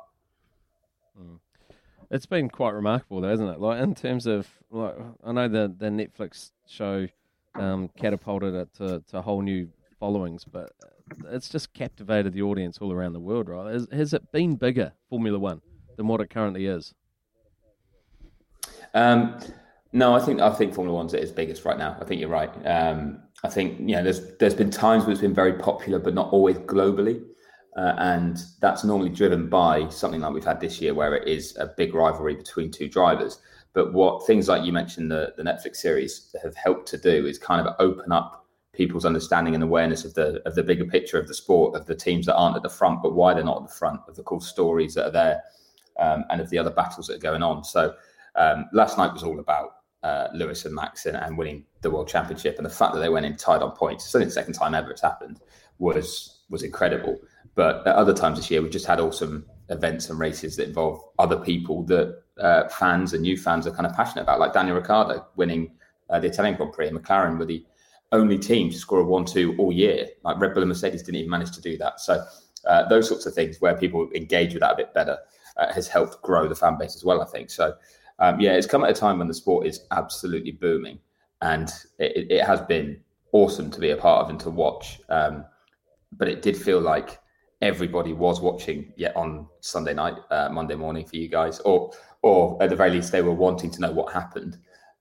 Mm. 1.20 1.40
It's 2.12 2.26
been 2.26 2.50
quite 2.50 2.74
remarkable, 2.74 3.22
though, 3.22 3.32
isn't 3.32 3.48
it? 3.48 3.60
Like 3.60 3.82
in 3.82 3.96
terms 3.96 4.28
of 4.28 4.48
like, 4.72 4.96
I 5.24 5.32
know 5.32 5.48
the 5.48 5.74
the 5.78 5.88
Netflix 5.88 6.52
show 6.68 7.08
um, 7.56 7.90
catapulted 7.98 8.54
it 8.54 8.74
to, 8.76 9.04
to 9.12 9.22
whole 9.22 9.42
new 9.42 9.70
followings, 10.00 10.44
but 10.44 10.72
it's 11.32 11.50
just 11.50 11.74
captivated 11.74 12.34
the 12.34 12.42
audience 12.42 12.78
all 12.80 12.92
around 12.92 13.14
the 13.14 13.20
world, 13.20 13.50
right? 13.50 13.74
Has, 13.74 13.88
has 13.92 14.14
it 14.14 14.32
been 14.32 14.56
bigger 14.56 14.92
Formula 15.10 15.40
One 15.40 15.62
than 15.98 16.08
what 16.08 16.22
it 16.22 16.30
currently 16.30 16.66
is? 16.66 16.94
Um, 18.94 19.40
No, 19.96 20.14
I 20.14 20.20
think 20.20 20.42
I 20.42 20.50
think 20.54 20.74
Formula 20.74 20.94
One's 20.94 21.14
at 21.14 21.22
its 21.22 21.32
biggest 21.32 21.64
right 21.64 21.78
now. 21.78 21.96
I 22.02 22.04
think 22.04 22.20
you're 22.20 22.30
right. 22.30 22.52
Um, 22.66 23.24
I 23.44 23.50
think 23.50 23.80
you 23.80 23.96
know 23.96 24.04
there's 24.04 24.36
there's 24.38 24.56
been 24.56 24.72
times 24.72 25.04
where 25.04 25.12
it's 25.12 25.22
been 25.22 25.34
very 25.34 25.54
popular, 25.54 26.00
but 26.00 26.14
not 26.14 26.32
always 26.32 26.58
globally, 26.58 27.24
uh, 27.78 27.94
and 27.98 28.42
that's 28.62 28.84
normally 28.84 29.10
driven 29.10 29.50
by 29.50 29.88
something 29.90 30.22
like 30.22 30.34
we've 30.34 30.44
had 30.44 30.60
this 30.60 30.82
year, 30.82 30.94
where 30.94 31.16
it 31.16 31.28
is 31.28 31.56
a 31.58 31.68
big 31.78 31.94
rivalry 31.94 32.36
between 32.36 32.72
two 32.72 32.88
drivers. 32.88 33.40
But 33.74 33.94
what 33.94 34.26
things 34.26 34.48
like 34.48 34.64
you 34.64 34.72
mentioned 34.72 35.12
the 35.12 35.34
the 35.38 35.44
Netflix 35.44 35.78
series 35.78 36.34
have 36.42 36.56
helped 36.56 36.88
to 36.90 36.98
do 36.98 37.26
is 37.26 37.38
kind 37.38 37.66
of 37.66 37.76
open 37.80 38.12
up 38.12 38.46
people's 38.74 39.06
understanding 39.06 39.54
and 39.54 39.64
awareness 39.64 40.06
of 40.06 40.14
the 40.14 40.42
of 40.46 40.56
the 40.56 40.64
bigger 40.64 40.86
picture 40.86 41.20
of 41.20 41.28
the 41.28 41.34
sport, 41.34 41.76
of 41.76 41.86
the 41.86 41.96
teams 41.96 42.26
that 42.26 42.36
aren't 42.36 42.56
at 42.56 42.64
the 42.64 42.70
front, 42.70 43.02
but 43.04 43.14
why 43.14 43.34
they're 43.34 43.44
not 43.44 43.64
at 43.64 43.68
the 43.70 43.76
front, 43.76 44.00
of 44.08 44.16
the 44.16 44.24
cool 44.24 44.42
stories 44.42 44.94
that 44.94 45.08
are 45.08 45.12
there, 45.12 45.42
um, 46.00 46.24
and 46.30 46.42
of 46.42 46.50
the 46.50 46.58
other 46.58 46.70
battles 46.72 47.08
that 47.08 47.16
are 47.16 47.20
going 47.32 47.44
on. 47.44 47.64
So 47.64 47.94
um, 48.36 48.66
last 48.74 48.98
night 48.98 49.14
was 49.14 49.24
all 49.24 49.40
about 49.40 49.75
uh, 50.06 50.28
Lewis 50.36 50.66
and 50.66 50.76
Max 50.76 51.08
and, 51.08 51.38
winning 51.38 51.66
the 51.82 51.90
world 51.90 52.08
championship. 52.08 52.58
And 52.58 52.66
the 52.66 52.70
fact 52.70 52.94
that 52.94 53.00
they 53.00 53.10
went 53.10 53.26
in 53.26 53.36
tied 53.36 53.64
on 53.64 53.72
points, 53.72 54.06
it's 54.06 54.14
only 54.14 54.26
the 54.26 54.32
second 54.32 54.54
time 54.54 54.76
ever 54.76 54.92
it's 54.92 55.02
happened, 55.02 55.40
was 55.80 56.44
was 56.50 56.62
incredible. 56.62 57.18
But 57.56 57.88
at 57.88 57.96
other 57.96 58.14
times 58.14 58.38
this 58.38 58.52
year, 58.52 58.62
we've 58.62 58.72
just 58.72 58.86
had 58.86 59.00
awesome 59.00 59.46
events 59.70 60.10
and 60.10 60.20
races 60.20 60.56
that 60.58 60.68
involve 60.68 61.02
other 61.18 61.38
people 61.38 61.84
that 61.86 62.22
uh, 62.40 62.68
fans 62.68 63.14
and 63.14 63.24
new 63.24 63.36
fans 63.36 63.66
are 63.66 63.72
kind 63.72 63.88
of 63.88 63.94
passionate 63.96 64.24
about, 64.24 64.40
like 64.40 64.54
Daniel 64.54 64.76
Ricciardo 64.76 65.26
winning 65.38 65.72
uh, 66.12 66.20
the 66.20 66.28
Italian 66.28 66.56
Grand 66.56 66.74
Prix. 66.74 66.88
And 66.88 67.00
McLaren 67.00 67.40
were 67.40 67.46
the 67.46 67.66
only 68.12 68.38
team 68.38 68.70
to 68.70 68.78
score 68.78 69.00
a 69.00 69.04
one-two 69.04 69.56
all 69.58 69.72
year. 69.72 70.08
Like 70.24 70.40
Red 70.40 70.54
Bull 70.54 70.62
and 70.62 70.70
Mercedes 70.70 71.02
didn't 71.02 71.16
even 71.16 71.32
manage 71.32 71.52
to 71.54 71.62
do 71.62 71.78
that. 71.78 72.00
So 72.00 72.24
uh, 72.68 72.88
those 72.90 73.08
sorts 73.08 73.26
of 73.26 73.34
things 73.34 73.60
where 73.60 73.76
people 73.76 74.08
engage 74.14 74.54
with 74.54 74.62
that 74.62 74.74
a 74.74 74.78
bit 74.78 74.94
better 74.94 75.18
uh, 75.58 75.74
has 75.74 75.88
helped 75.88 76.22
grow 76.22 76.48
the 76.48 76.56
fan 76.56 76.78
base 76.78 76.96
as 76.96 77.04
well. 77.04 77.22
I 77.22 77.26
think 77.26 77.50
so 77.50 77.74
um, 78.20 78.40
yeah, 78.40 78.54
it's 78.54 78.68
come 78.68 78.84
at 78.84 78.90
a 78.90 78.94
time 78.94 79.20
when 79.20 79.28
the 79.28 79.34
sport 79.34 79.68
is 79.68 79.82
absolutely 79.92 80.52
booming, 80.52 81.00
and 81.42 81.70
it, 82.00 82.32
it 82.32 82.46
has 82.46 82.62
been 82.62 83.00
awesome 83.32 83.70
to 83.72 83.80
be 83.80 83.90
a 83.90 83.98
part 83.98 84.24
of 84.24 84.30
and 84.30 84.40
to 84.40 84.50
watch. 84.50 85.02
Um, 85.10 85.46
but 86.18 86.30
it 86.30 86.42
did 86.42 86.56
feel 86.56 86.80
like 86.80 87.20
everybody 87.62 88.14
was 88.14 88.40
watching 88.40 88.94
yet 88.96 89.16
on 89.16 89.48
Sunday 89.60 89.94
night, 89.94 90.16
uh, 90.32 90.50
Monday 90.50 90.76
morning 90.76 91.06
for 91.06 91.18
you 91.18 91.28
guys, 91.28 91.60
or 91.62 91.92
or 92.22 92.62
at 92.64 92.70
the 92.70 92.76
very 92.76 92.92
least 92.92 93.12
they 93.12 93.22
were 93.22 93.34
wanting 93.34 93.70
to 93.72 93.82
know 93.82 93.92
what 93.92 94.14
happened, 94.14 94.58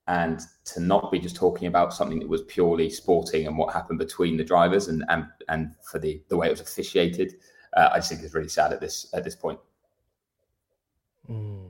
and 0.09 0.41
to 0.65 0.81
not 0.81 1.13
be 1.13 1.21
just 1.21 1.37
talking 1.37 1.69
about 1.69 1.95
something 1.95 2.19
that 2.19 2.29
was 2.29 2.43
purely 2.43 2.91
sporting 2.91 3.47
and 3.47 3.57
what 3.57 3.73
happened 3.73 3.99
between 3.99 4.37
the 4.37 4.45
drivers 4.45 4.89
and 4.89 5.05
and 5.09 5.27
and 5.49 5.75
for 5.91 6.01
the 6.01 6.21
the 6.29 6.37
way 6.37 6.49
it 6.49 6.51
was 6.51 6.61
officiated. 6.61 7.35
Uh, 7.77 7.91
I 7.93 7.99
just 7.99 8.09
think 8.11 8.23
is 8.23 8.35
really 8.35 8.49
sad 8.49 8.73
at 8.73 8.81
this 8.81 9.07
at 9.15 9.23
this 9.23 9.37
point. 9.37 9.61
Mm. 11.31 11.64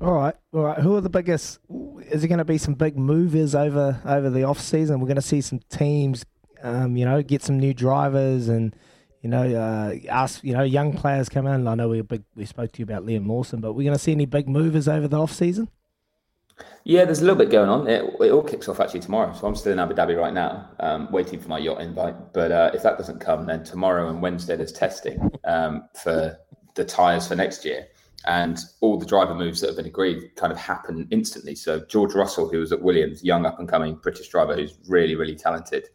All 0.00 0.12
right, 0.12 0.34
all 0.52 0.62
right. 0.62 0.78
Who 0.78 0.96
are 0.96 1.00
the 1.00 1.08
biggest? 1.08 1.60
Is 2.10 2.20
there 2.22 2.28
going 2.28 2.38
to 2.38 2.44
be 2.44 2.58
some 2.58 2.74
big 2.74 2.98
movers 2.98 3.54
over 3.54 4.00
over 4.04 4.28
the 4.28 4.44
off 4.44 4.60
season? 4.60 5.00
We're 5.00 5.06
going 5.06 5.16
to 5.16 5.22
see 5.22 5.40
some 5.40 5.60
teams, 5.70 6.24
um, 6.62 6.96
you 6.96 7.04
know, 7.04 7.22
get 7.22 7.42
some 7.42 7.58
new 7.58 7.72
drivers 7.72 8.48
and 8.48 8.74
you 9.24 9.30
know, 9.30 9.42
uh, 9.42 9.94
ask 10.10 10.44
you 10.44 10.52
know 10.52 10.62
young 10.62 10.92
players 10.92 11.30
come 11.30 11.46
in. 11.46 11.66
I 11.66 11.74
know 11.74 11.88
we 11.88 12.02
big, 12.02 12.24
we 12.36 12.44
spoke 12.44 12.72
to 12.72 12.78
you 12.80 12.84
about 12.84 13.06
Liam 13.06 13.26
Lawson, 13.26 13.62
but 13.62 13.72
we're 13.72 13.84
going 13.84 13.96
to 13.96 14.02
see 14.02 14.12
any 14.12 14.26
big 14.26 14.46
movers 14.46 14.86
over 14.86 15.08
the 15.08 15.18
off 15.18 15.32
season. 15.32 15.70
Yeah, 16.84 17.06
there's 17.06 17.20
a 17.20 17.22
little 17.22 17.38
bit 17.38 17.50
going 17.50 17.70
on. 17.70 17.88
It, 17.88 18.04
it, 18.20 18.30
all 18.30 18.42
kicks 18.42 18.68
off 18.68 18.80
actually 18.80 19.00
tomorrow. 19.00 19.32
So 19.32 19.46
I'm 19.46 19.56
still 19.56 19.72
in 19.72 19.78
Abu 19.78 19.94
Dhabi 19.94 20.20
right 20.20 20.34
now, 20.34 20.68
um, 20.78 21.10
waiting 21.10 21.40
for 21.40 21.48
my 21.48 21.56
yacht 21.56 21.80
invite. 21.80 22.34
But 22.34 22.52
uh, 22.52 22.70
if 22.74 22.82
that 22.82 22.98
doesn't 22.98 23.20
come, 23.20 23.46
then 23.46 23.64
tomorrow 23.64 24.10
and 24.10 24.20
Wednesday 24.20 24.56
there's 24.56 24.72
testing 24.72 25.30
um, 25.44 25.88
for 25.94 26.38
the 26.74 26.84
tyres 26.84 27.26
for 27.26 27.34
next 27.34 27.64
year 27.64 27.86
and 28.26 28.58
all 28.80 28.98
the 28.98 29.06
driver 29.06 29.34
moves 29.34 29.60
that 29.60 29.68
have 29.68 29.76
been 29.76 29.86
agreed 29.86 30.34
kind 30.36 30.52
of 30.52 30.58
happen 30.58 31.06
instantly. 31.10 31.54
So 31.54 31.80
George 31.86 32.14
Russell, 32.14 32.48
who 32.48 32.58
was 32.58 32.72
at 32.72 32.80
Williams, 32.80 33.22
young 33.22 33.44
up 33.44 33.58
and 33.58 33.68
coming 33.68 33.96
British 33.96 34.28
driver 34.28 34.54
who's 34.54 34.78
really 34.88 35.14
really 35.14 35.36
talented, 35.36 35.88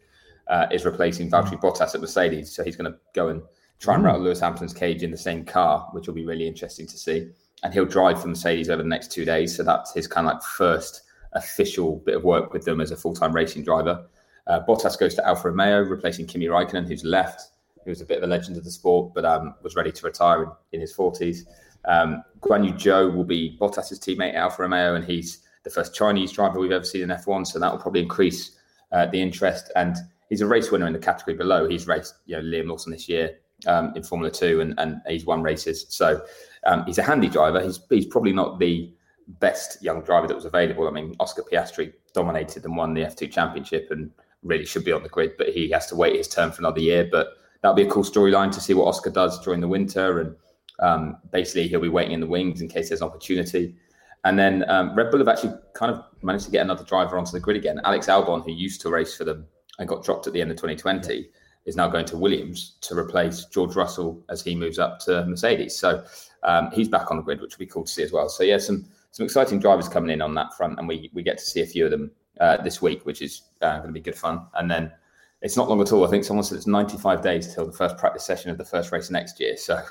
uh, 0.48 0.66
is 0.70 0.84
replacing 0.84 1.30
Valtteri 1.30 1.60
Bottas 1.60 1.94
at 1.94 2.00
Mercedes. 2.00 2.52
So 2.52 2.64
he's 2.64 2.76
going 2.76 2.92
to 2.92 2.98
go 3.14 3.28
and 3.28 3.42
try 3.78 3.94
and 3.94 4.04
rattle 4.04 4.20
Lewis 4.20 4.40
Hamilton's 4.40 4.74
cage 4.74 5.02
in 5.02 5.10
the 5.10 5.16
same 5.16 5.44
car, 5.44 5.88
which 5.92 6.06
will 6.06 6.14
be 6.14 6.26
really 6.26 6.46
interesting 6.46 6.86
to 6.86 6.98
see. 6.98 7.30
And 7.62 7.72
he'll 7.72 7.86
drive 7.86 8.20
for 8.20 8.28
Mercedes 8.28 8.70
over 8.70 8.82
the 8.82 8.88
next 8.88 9.10
two 9.10 9.24
days. 9.24 9.56
So 9.56 9.62
that's 9.62 9.94
his 9.94 10.06
kind 10.06 10.26
of 10.26 10.34
like 10.34 10.42
first 10.42 11.02
official 11.32 11.96
bit 12.04 12.16
of 12.16 12.24
work 12.24 12.52
with 12.52 12.64
them 12.64 12.80
as 12.80 12.90
a 12.90 12.96
full 12.96 13.14
time 13.14 13.32
racing 13.32 13.64
driver. 13.64 14.06
Uh, 14.46 14.60
Bottas 14.66 14.98
goes 14.98 15.14
to 15.14 15.26
Alfa 15.26 15.50
Romeo, 15.50 15.80
replacing 15.80 16.26
Kimi 16.26 16.46
Raikkonen, 16.46 16.86
who's 16.86 17.04
left. 17.04 17.52
He 17.84 17.90
was 17.90 18.00
a 18.00 18.04
bit 18.04 18.18
of 18.18 18.24
a 18.24 18.26
legend 18.26 18.56
of 18.56 18.64
the 18.64 18.70
sport, 18.70 19.14
but 19.14 19.24
um, 19.24 19.54
was 19.62 19.76
ready 19.76 19.92
to 19.92 20.06
retire 20.06 20.42
in, 20.42 20.50
in 20.72 20.80
his 20.80 20.94
40s. 20.94 21.44
Um, 21.84 22.22
Guan 22.40 22.66
Yu 22.66 22.72
Zhou 22.74 23.14
will 23.14 23.24
be 23.24 23.56
Bottas's 23.60 23.98
teammate 23.98 24.30
at 24.30 24.36
Alfa 24.36 24.62
Romeo, 24.62 24.94
and 24.94 25.04
he's 25.04 25.38
the 25.64 25.70
first 25.70 25.94
Chinese 25.94 26.32
driver 26.32 26.58
we've 26.58 26.72
ever 26.72 26.84
seen 26.84 27.02
in 27.02 27.08
F1. 27.10 27.46
So 27.46 27.58
that 27.58 27.70
will 27.70 27.78
probably 27.78 28.02
increase 28.02 28.58
uh, 28.92 29.06
the 29.06 29.20
interest. 29.20 29.70
And 29.76 29.96
he's 30.28 30.40
a 30.40 30.46
race 30.46 30.70
winner 30.70 30.86
in 30.86 30.92
the 30.92 30.98
category 30.98 31.36
below. 31.36 31.68
He's 31.68 31.86
raced, 31.86 32.14
you 32.26 32.36
know, 32.36 32.42
Liam 32.42 32.68
Lawson 32.68 32.92
this 32.92 33.08
year 33.08 33.38
um, 33.66 33.92
in 33.94 34.02
Formula 34.02 34.30
Two, 34.30 34.60
and, 34.60 34.74
and 34.78 35.00
he's 35.06 35.26
won 35.26 35.42
races. 35.42 35.86
So 35.88 36.24
um, 36.64 36.84
he's 36.86 36.98
a 36.98 37.02
handy 37.02 37.28
driver. 37.28 37.62
He's 37.62 37.80
he's 37.90 38.06
probably 38.06 38.32
not 38.32 38.58
the 38.58 38.92
best 39.38 39.82
young 39.82 40.02
driver 40.02 40.26
that 40.26 40.34
was 40.34 40.44
available. 40.44 40.88
I 40.88 40.90
mean, 40.90 41.14
Oscar 41.20 41.42
Piastri 41.42 41.92
dominated 42.12 42.64
and 42.64 42.76
won 42.76 42.94
the 42.94 43.02
F2 43.02 43.30
championship 43.30 43.88
and 43.90 44.10
really 44.42 44.64
should 44.64 44.84
be 44.84 44.92
on 44.92 45.02
the 45.02 45.08
grid, 45.08 45.32
but 45.38 45.50
he 45.50 45.70
has 45.70 45.86
to 45.86 45.96
wait 45.96 46.16
his 46.16 46.26
turn 46.26 46.50
for 46.50 46.62
another 46.62 46.80
year. 46.80 47.08
But 47.10 47.28
that'll 47.62 47.76
be 47.76 47.82
a 47.82 47.90
cool 47.90 48.02
storyline 48.02 48.50
to 48.52 48.60
see 48.60 48.74
what 48.74 48.86
Oscar 48.86 49.10
does 49.10 49.38
during 49.44 49.60
the 49.60 49.68
winter 49.68 50.20
and 50.20 50.34
um, 50.80 51.18
basically, 51.30 51.68
he'll 51.68 51.80
be 51.80 51.88
waiting 51.88 52.12
in 52.12 52.20
the 52.20 52.26
wings 52.26 52.60
in 52.60 52.68
case 52.68 52.88
there's 52.88 53.02
an 53.02 53.08
opportunity. 53.08 53.76
And 54.24 54.38
then 54.38 54.68
um, 54.68 54.94
Red 54.94 55.10
Bull 55.10 55.18
have 55.18 55.28
actually 55.28 55.54
kind 55.74 55.92
of 55.92 56.04
managed 56.22 56.44
to 56.46 56.50
get 56.50 56.62
another 56.62 56.84
driver 56.84 57.18
onto 57.18 57.32
the 57.32 57.40
grid 57.40 57.56
again. 57.56 57.80
Alex 57.84 58.06
Albon, 58.06 58.44
who 58.44 58.52
used 58.52 58.80
to 58.82 58.90
race 58.90 59.16
for 59.16 59.24
them 59.24 59.46
and 59.78 59.88
got 59.88 60.04
dropped 60.04 60.26
at 60.26 60.32
the 60.32 60.40
end 60.40 60.50
of 60.50 60.56
2020, 60.56 61.14
yeah. 61.14 61.22
is 61.64 61.76
now 61.76 61.88
going 61.88 62.04
to 62.06 62.16
Williams 62.16 62.76
to 62.82 62.98
replace 62.98 63.46
George 63.46 63.76
Russell 63.76 64.22
as 64.28 64.42
he 64.42 64.54
moves 64.54 64.78
up 64.78 64.98
to 65.00 65.24
Mercedes. 65.26 65.76
So 65.76 66.04
um, 66.42 66.70
he's 66.72 66.88
back 66.88 67.10
on 67.10 67.16
the 67.16 67.22
grid, 67.22 67.40
which 67.40 67.56
will 67.56 67.64
be 67.64 67.70
cool 67.70 67.84
to 67.84 67.90
see 67.90 68.02
as 68.02 68.12
well. 68.12 68.28
So 68.28 68.42
yeah, 68.42 68.58
some 68.58 68.86
some 69.12 69.24
exciting 69.24 69.58
drivers 69.58 69.88
coming 69.88 70.10
in 70.10 70.22
on 70.22 70.34
that 70.34 70.54
front, 70.56 70.78
and 70.78 70.86
we 70.86 71.10
we 71.12 71.22
get 71.22 71.38
to 71.38 71.44
see 71.44 71.62
a 71.62 71.66
few 71.66 71.86
of 71.86 71.90
them 71.90 72.10
uh, 72.40 72.58
this 72.62 72.80
week, 72.80 73.04
which 73.06 73.22
is 73.22 73.42
uh, 73.62 73.76
going 73.76 73.88
to 73.88 73.92
be 73.92 74.00
good 74.00 74.16
fun. 74.16 74.46
And 74.54 74.70
then 74.70 74.92
it's 75.42 75.56
not 75.56 75.68
long 75.68 75.80
at 75.80 75.92
all. 75.92 76.06
I 76.06 76.10
think 76.10 76.24
someone 76.24 76.44
said 76.44 76.56
it's 76.56 76.66
95 76.66 77.22
days 77.22 77.54
till 77.54 77.66
the 77.66 77.72
first 77.72 77.96
practice 77.96 78.24
session 78.24 78.50
of 78.50 78.58
the 78.58 78.64
first 78.64 78.92
race 78.92 79.10
next 79.10 79.40
year. 79.40 79.56
So 79.56 79.82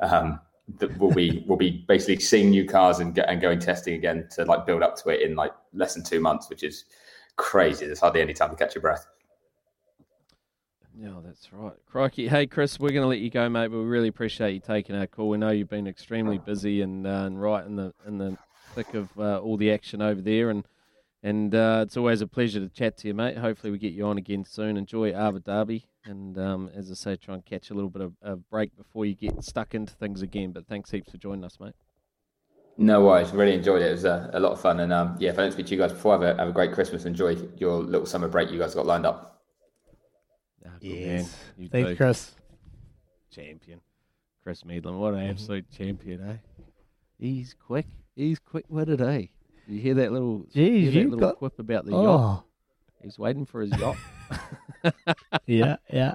um, 0.00 0.40
we'll 0.98 1.12
be 1.12 1.44
we'll 1.48 1.58
be 1.58 1.84
basically 1.88 2.18
seeing 2.20 2.50
new 2.50 2.66
cars 2.66 2.98
and 2.98 3.16
and 3.18 3.40
going 3.40 3.60
testing 3.60 3.94
again 3.94 4.28
to 4.32 4.44
like 4.44 4.66
build 4.66 4.82
up 4.82 4.96
to 5.02 5.10
it 5.10 5.22
in 5.22 5.36
like 5.36 5.52
less 5.72 5.94
than 5.94 6.04
two 6.04 6.20
months, 6.20 6.48
which 6.50 6.62
is 6.62 6.84
crazy. 7.36 7.86
There's 7.86 8.00
hardly 8.00 8.20
any 8.20 8.34
time 8.34 8.50
to 8.50 8.56
catch 8.56 8.74
your 8.74 8.82
breath. 8.82 9.06
Yeah, 11.00 11.20
that's 11.24 11.52
right. 11.52 11.76
Crikey. 11.86 12.26
Hey, 12.26 12.48
Chris, 12.48 12.80
we're 12.80 12.90
going 12.90 13.02
to 13.02 13.08
let 13.08 13.20
you 13.20 13.30
go, 13.30 13.48
mate, 13.48 13.70
we 13.70 13.78
really 13.78 14.08
appreciate 14.08 14.52
you 14.52 14.58
taking 14.58 14.96
our 14.96 15.06
call. 15.06 15.28
We 15.28 15.38
know 15.38 15.50
you've 15.50 15.68
been 15.68 15.86
extremely 15.86 16.38
busy 16.38 16.82
and, 16.82 17.06
uh, 17.06 17.22
and 17.26 17.40
right 17.40 17.64
in 17.64 17.76
the 17.76 17.94
in 18.04 18.18
the 18.18 18.36
thick 18.74 18.94
of 18.94 19.08
uh, 19.16 19.38
all 19.38 19.56
the 19.56 19.70
action 19.70 20.02
over 20.02 20.20
there. 20.20 20.50
And 20.50 20.66
and 21.22 21.54
uh, 21.54 21.80
it's 21.84 21.96
always 21.96 22.20
a 22.20 22.26
pleasure 22.26 22.60
to 22.60 22.68
chat 22.68 22.96
to 22.98 23.08
you, 23.08 23.14
mate. 23.14 23.36
Hopefully, 23.36 23.70
we 23.72 23.78
get 23.78 23.92
you 23.92 24.06
on 24.06 24.18
again 24.18 24.44
soon. 24.44 24.76
Enjoy 24.76 25.12
Abu 25.12 25.40
Dhabi. 25.40 25.84
And 26.04 26.38
um, 26.38 26.70
as 26.74 26.90
I 26.90 26.94
say, 26.94 27.16
try 27.16 27.34
and 27.34 27.44
catch 27.44 27.70
a 27.70 27.74
little 27.74 27.90
bit 27.90 28.02
of 28.02 28.12
a 28.22 28.36
break 28.36 28.76
before 28.76 29.04
you 29.04 29.14
get 29.14 29.42
stuck 29.42 29.74
into 29.74 29.92
things 29.94 30.22
again. 30.22 30.52
But 30.52 30.66
thanks 30.66 30.90
heaps 30.90 31.10
for 31.10 31.18
joining 31.18 31.44
us, 31.44 31.58
mate. 31.60 31.74
No 32.76 33.04
worries. 33.04 33.32
Really 33.32 33.54
enjoyed 33.54 33.82
it. 33.82 33.88
It 33.88 33.92
was 33.92 34.04
uh, 34.04 34.30
a 34.32 34.38
lot 34.38 34.52
of 34.52 34.60
fun. 34.60 34.78
And 34.80 34.92
um, 34.92 35.16
yeah, 35.18 35.30
if 35.30 35.38
I 35.38 35.42
don't 35.42 35.52
speak 35.52 35.66
to 35.66 35.74
you 35.74 35.80
guys 35.80 35.92
before, 35.92 36.12
have 36.12 36.22
a, 36.22 36.36
have 36.38 36.48
a 36.48 36.52
great 36.52 36.72
Christmas. 36.72 37.04
Enjoy 37.04 37.36
your 37.56 37.82
little 37.82 38.06
summer 38.06 38.28
break 38.28 38.50
you 38.50 38.58
guys 38.58 38.74
got 38.74 38.86
lined 38.86 39.04
up. 39.04 39.42
Ah, 40.64 40.70
yes. 40.80 41.36
You 41.56 41.68
Thanks, 41.68 41.96
Chris. 41.96 42.34
Champion. 43.32 43.80
Chris 44.44 44.62
Medland. 44.62 44.98
What 44.98 45.14
an 45.14 45.20
mm-hmm. 45.20 45.30
absolute 45.30 45.70
champion, 45.76 46.30
eh? 46.30 46.36
He's 47.18 47.54
quick. 47.54 47.86
He's 48.14 48.38
quick 48.38 48.64
witted, 48.68 49.00
eh? 49.00 49.26
You 49.68 49.80
hear 49.80 49.94
that 49.94 50.12
little, 50.12 50.46
Jeez, 50.54 50.86
that 50.86 51.04
little 51.04 51.18
got... 51.18 51.36
quip 51.36 51.58
about 51.58 51.84
the 51.84 51.92
oh. 51.92 52.02
yacht? 52.02 52.44
He's 53.02 53.18
waiting 53.18 53.46
for 53.46 53.60
his 53.60 53.70
yacht. 53.78 53.96
yeah, 55.46 55.76
yeah. 55.92 56.14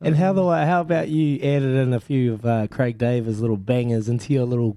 And 0.00 0.14
how 0.14 0.32
the 0.32 0.42
how 0.44 0.82
about 0.82 1.08
you 1.08 1.36
added 1.36 1.76
in 1.76 1.94
a 1.94 2.00
few 2.00 2.34
of 2.34 2.44
uh, 2.44 2.66
Craig 2.66 2.98
David's 2.98 3.40
little 3.40 3.56
bangers 3.56 4.08
into 4.08 4.34
your 4.34 4.44
little 4.44 4.76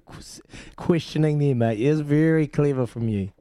questioning 0.77 1.39
there, 1.39 1.55
mate? 1.55 1.81
It's 1.81 1.99
very 1.99 2.47
clever 2.47 2.85
from 2.85 3.09
you. 3.09 3.31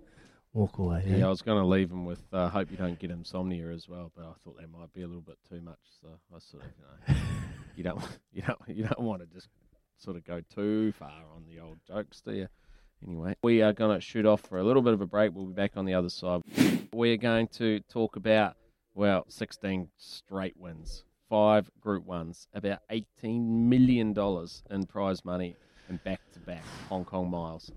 Walk 0.53 0.79
away. 0.79 1.05
Yeah, 1.07 1.19
yeah 1.19 1.27
I 1.27 1.29
was 1.29 1.43
going 1.43 1.63
to 1.63 1.67
leave 1.67 1.91
him 1.91 2.05
with 2.05 2.23
uh, 2.33 2.49
hope 2.49 2.73
you 2.73 2.77
don't 2.77 2.99
get 2.99 3.11
insomnia 3.11 3.71
as 3.71 3.89
well, 3.89 4.11
but 4.17 4.25
I 4.25 4.33
thought 4.43 4.57
that 4.61 4.69
might 4.71 4.93
be 4.93 5.03
a 5.03 5.07
little 5.07 5.23
bit 5.23 5.39
too 5.49 5.61
much. 5.61 5.79
So 6.01 6.09
I 6.35 6.39
sort 6.41 6.65
of, 6.65 7.15
you 7.15 7.15
know, 7.15 7.17
you 7.77 7.85
don't 7.85 8.03
you 8.33 8.43
don't 8.43 8.59
you 8.67 8.83
don't 8.85 9.01
want 9.01 9.21
to 9.23 9.27
just 9.27 9.49
sort 9.99 10.17
of 10.17 10.25
go 10.25 10.41
too 10.53 10.93
far 10.93 11.23
on 11.37 11.45
the 11.47 11.61
old 11.61 11.79
jokes, 11.87 12.21
do 12.23 12.33
you? 12.33 12.49
Anyway, 13.07 13.35
we 13.43 13.63
are 13.63 13.73
going 13.73 13.97
to 13.97 14.01
shoot 14.01 14.27
off 14.27 14.43
for 14.43 14.59
a 14.59 14.65
little 14.65 14.83
bit 14.83 14.93
of 14.93 15.01
a 15.01 15.07
break. 15.07 15.35
We'll 15.35 15.47
be 15.47 15.55
back 15.55 15.77
on 15.77 15.85
the 15.85 15.95
other 15.95 16.11
side. 16.11 16.43
We 16.93 17.13
are 17.13 17.17
going 17.17 17.49
to 17.49 17.81
talk 17.89 18.17
about, 18.17 18.57
well, 18.95 19.25
16 19.29 19.89
straight 19.97 20.57
wins, 20.59 21.05
five 21.29 21.71
Group 21.81 22.05
Ones, 22.05 22.47
about 22.53 22.81
$18 22.91 23.43
million 23.43 24.15
in 24.71 24.87
prize 24.87 25.25
money, 25.25 25.57
and 25.89 26.03
back 26.05 26.21
to 26.33 26.41
back 26.41 26.63
Hong 26.89 27.05
Kong 27.05 27.31
miles. 27.31 27.73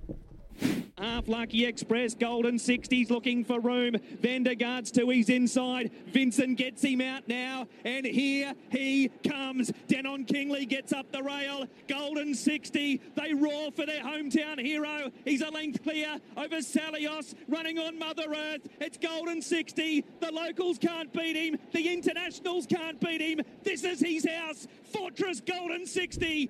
Half 0.97 1.27
Lucky 1.27 1.65
Express, 1.65 2.15
Golden 2.15 2.55
60s 2.55 3.09
looking 3.09 3.43
for 3.43 3.59
room. 3.59 3.95
Vandergaard's 4.21 4.91
to 4.91 5.09
his 5.09 5.27
inside. 5.29 5.91
Vincent 6.07 6.57
gets 6.57 6.81
him 6.81 7.01
out 7.01 7.27
now. 7.27 7.67
And 7.83 8.05
here 8.05 8.53
he 8.69 9.09
comes. 9.27 9.71
Danon 9.87 10.27
Kingly 10.27 10.65
gets 10.65 10.93
up 10.93 11.11
the 11.11 11.21
rail. 11.21 11.65
Golden 11.87 12.33
60. 12.33 13.01
They 13.15 13.33
roar 13.33 13.71
for 13.75 13.85
their 13.85 14.03
hometown 14.03 14.59
hero. 14.59 15.11
He's 15.25 15.41
a 15.41 15.49
length 15.49 15.83
clear 15.83 16.19
over 16.37 16.57
Salios, 16.57 17.33
running 17.47 17.79
on 17.79 17.99
Mother 17.99 18.33
Earth. 18.33 18.67
It's 18.79 18.97
Golden 18.97 19.41
60. 19.41 20.05
The 20.21 20.31
locals 20.31 20.77
can't 20.77 21.11
beat 21.11 21.35
him. 21.35 21.59
The 21.73 21.91
internationals 21.91 22.65
can't 22.65 22.99
beat 23.01 23.21
him. 23.21 23.41
This 23.63 23.83
is 23.83 23.99
his 23.99 24.25
house. 24.25 24.67
Fortress 24.93 25.41
Golden 25.41 25.85
60. 25.85 26.49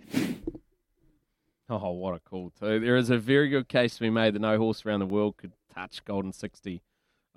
Oh, 1.82 1.92
what 1.92 2.16
a 2.16 2.20
call, 2.20 2.52
too. 2.52 2.80
There 2.80 2.96
is 2.96 3.10
a 3.10 3.18
very 3.18 3.50
good 3.50 3.68
case 3.68 3.96
to 3.96 4.02
be 4.02 4.10
made 4.10 4.36
that 4.36 4.40
no 4.40 4.58
horse 4.58 4.86
around 4.86 5.00
the 5.00 5.06
world 5.06 5.38
could 5.38 5.54
touch 5.74 6.04
Golden 6.06 6.32
60 6.32 6.82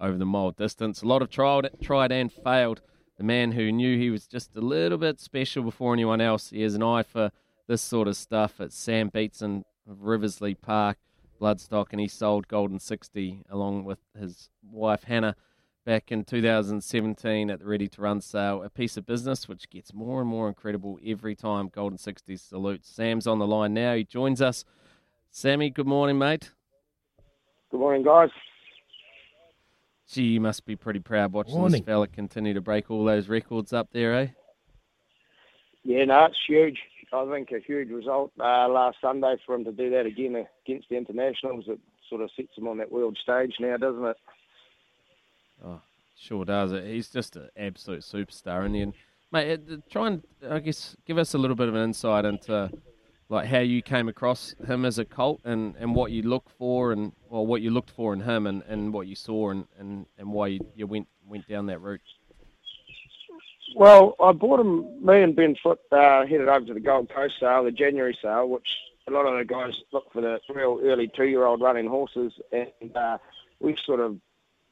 over 0.01 0.19
the 0.19 0.27
mile 0.27 0.51
distance. 0.51 1.03
A 1.03 1.07
lot 1.07 1.23
of 1.23 1.31
tried, 1.31 1.71
tried 1.83 2.13
and 2.13 2.31
failed. 2.31 2.83
The 3.19 3.25
man 3.25 3.53
who 3.53 3.73
knew 3.73 3.97
he 3.97 4.11
was 4.11 4.27
just 4.27 4.55
a 4.57 4.61
little 4.61 4.99
bit 4.99 5.21
special 5.21 5.63
before 5.63 5.95
anyone 5.95 6.21
else. 6.21 6.51
He 6.51 6.63
has 6.63 6.75
an 6.75 6.83
eye 6.83 7.03
for 7.03 7.31
this 7.67 7.81
sort 7.81 8.09
of 8.09 8.17
stuff. 8.17 8.61
It's 8.61 8.77
Sam 8.77 9.09
Beatson 9.09 9.65
of 9.89 9.99
Riversley 9.99 10.55
Park, 10.55 10.99
Bloodstock, 11.41 11.87
and 11.93 12.01
he 12.01 12.09
sold 12.09 12.49
Golden 12.49 12.79
60 12.79 13.43
along 13.49 13.85
with 13.85 14.01
his 14.19 14.51
wife 14.63 15.05
Hannah 15.05 15.37
back 15.87 16.11
in 16.11 16.25
2017 16.25 17.49
at 17.49 17.61
the 17.61 17.65
Ready 17.65 17.87
to 17.89 18.03
Run 18.03 18.21
sale, 18.21 18.63
a 18.65 18.69
piece 18.69 18.97
of 18.97 19.07
business 19.07 19.49
which 19.49 19.71
gets 19.71 19.95
more 19.95 20.21
and 20.21 20.29
more 20.29 20.49
incredible 20.49 20.99
every 21.07 21.37
time 21.37 21.69
Golden 21.69 21.97
60s 21.97 22.41
salutes. 22.41 22.91
Sam's 22.91 23.27
on 23.27 23.39
the 23.39 23.47
line 23.47 23.73
now. 23.73 23.95
He 23.95 24.05
joins 24.05 24.43
us. 24.43 24.65
Sammy, 25.31 25.71
good 25.71 25.87
morning, 25.87 26.19
mate. 26.19 26.51
Good 27.71 27.79
morning, 27.79 28.03
guys. 28.03 28.31
Gee, 30.11 30.23
you 30.23 30.41
must 30.41 30.67
be 30.67 30.75
pretty 30.75 31.01
proud 31.01 31.33
watching 31.33 31.55
Morning. 31.55 31.81
this 31.81 31.87
fella 31.87 32.09
continue 32.09 32.53
to 32.55 32.61
break 32.61 32.91
all 32.91 33.05
those 33.05 33.29
records 33.29 33.73
up 33.73 33.89
there, 33.93 34.15
eh? 34.15 34.29
Yeah, 35.85 36.05
no, 36.05 36.25
it's 36.25 36.37
huge. 36.49 36.79
I 37.13 37.25
think 37.31 37.53
a 37.53 37.61
huge 37.61 37.91
result 37.91 38.33
uh, 38.41 38.69
last 38.69 38.97
Sunday 39.01 39.37
for 39.47 39.55
him 39.55 39.65
to 39.65 39.73
do 39.73 39.91
that 39.91 40.05
again 40.05 40.47
against 40.67 40.89
the 40.89 40.97
internationals. 40.97 41.65
It 41.69 41.79
sort 42.09 42.23
of 42.23 42.31
sets 42.37 42.59
him 42.59 42.67
on 42.67 42.79
that 42.79 42.91
world 42.91 43.17
stage 43.23 43.55
now, 43.61 43.77
doesn't 43.77 44.05
it? 44.05 44.17
Sure 46.19 46.45
does. 46.45 46.73
He's 46.73 47.11
just 47.11 47.37
an 47.37 47.51
absolute 47.57 48.01
superstar. 48.01 48.65
And 48.65 48.75
then, 48.75 48.95
mate, 49.31 49.61
uh, 49.71 49.77
try 49.91 50.09
and 50.09 50.23
I 50.49 50.59
guess 50.61 50.97
give 51.07 51.19
us 51.19 51.35
a 51.35 51.39
little 51.39 51.57
bit 51.57 51.69
of 51.69 51.75
an 51.75 51.83
insight 51.83 52.25
into 52.25 52.71
like 53.29 53.47
how 53.47 53.59
you 53.59 53.83
came 53.83 54.09
across 54.09 54.55
him 54.67 54.85
as 54.85 54.99
a 54.99 55.05
colt 55.05 55.41
and, 55.45 55.75
and 55.79 55.95
what 55.95 56.13
you 56.13 56.23
look 56.23 56.49
for 56.59 56.93
and 56.93 57.13
well 57.29 57.45
what 57.45 57.61
you 57.61 57.71
looked 57.71 57.91
for 57.91 58.13
in 58.13 58.21
him 58.21 58.47
and, 58.47 58.63
and 58.69 58.93
what 58.93 59.09
you 59.09 59.15
saw 59.15 59.51
and, 59.51 59.67
and, 59.79 60.07
and 60.17 60.33
why 60.33 60.47
you, 60.47 60.61
you 60.75 60.87
went 60.87 61.09
went 61.27 61.47
down 61.49 61.67
that 61.67 61.81
route. 61.81 62.01
Well, 63.75 64.15
I 64.21 64.33
bought 64.33 64.61
him. 64.61 65.05
Me 65.05 65.23
and 65.23 65.37
Ben 65.37 65.55
Foot 65.63 65.81
uh, 65.93 66.25
headed 66.25 66.49
over 66.49 66.65
to 66.67 66.73
the 66.73 66.81
Gold 66.81 67.11
Coast 67.11 67.35
sale, 67.39 67.65
the 67.65 67.73
January 67.73 68.17
sale, 68.23 68.49
which 68.49 68.67
a 69.07 69.11
lot 69.11 69.27
of 69.27 69.37
the 69.37 69.45
guys 69.45 69.75
look 69.93 70.11
for 70.13 70.23
the 70.23 70.41
real 70.49 70.81
early 70.83 71.11
two-year-old 71.15 71.61
running 71.61 71.87
horses, 71.87 72.33
and 72.53 72.97
uh, 72.97 73.19
we 73.61 73.77
sort 73.85 74.01
of 74.01 74.17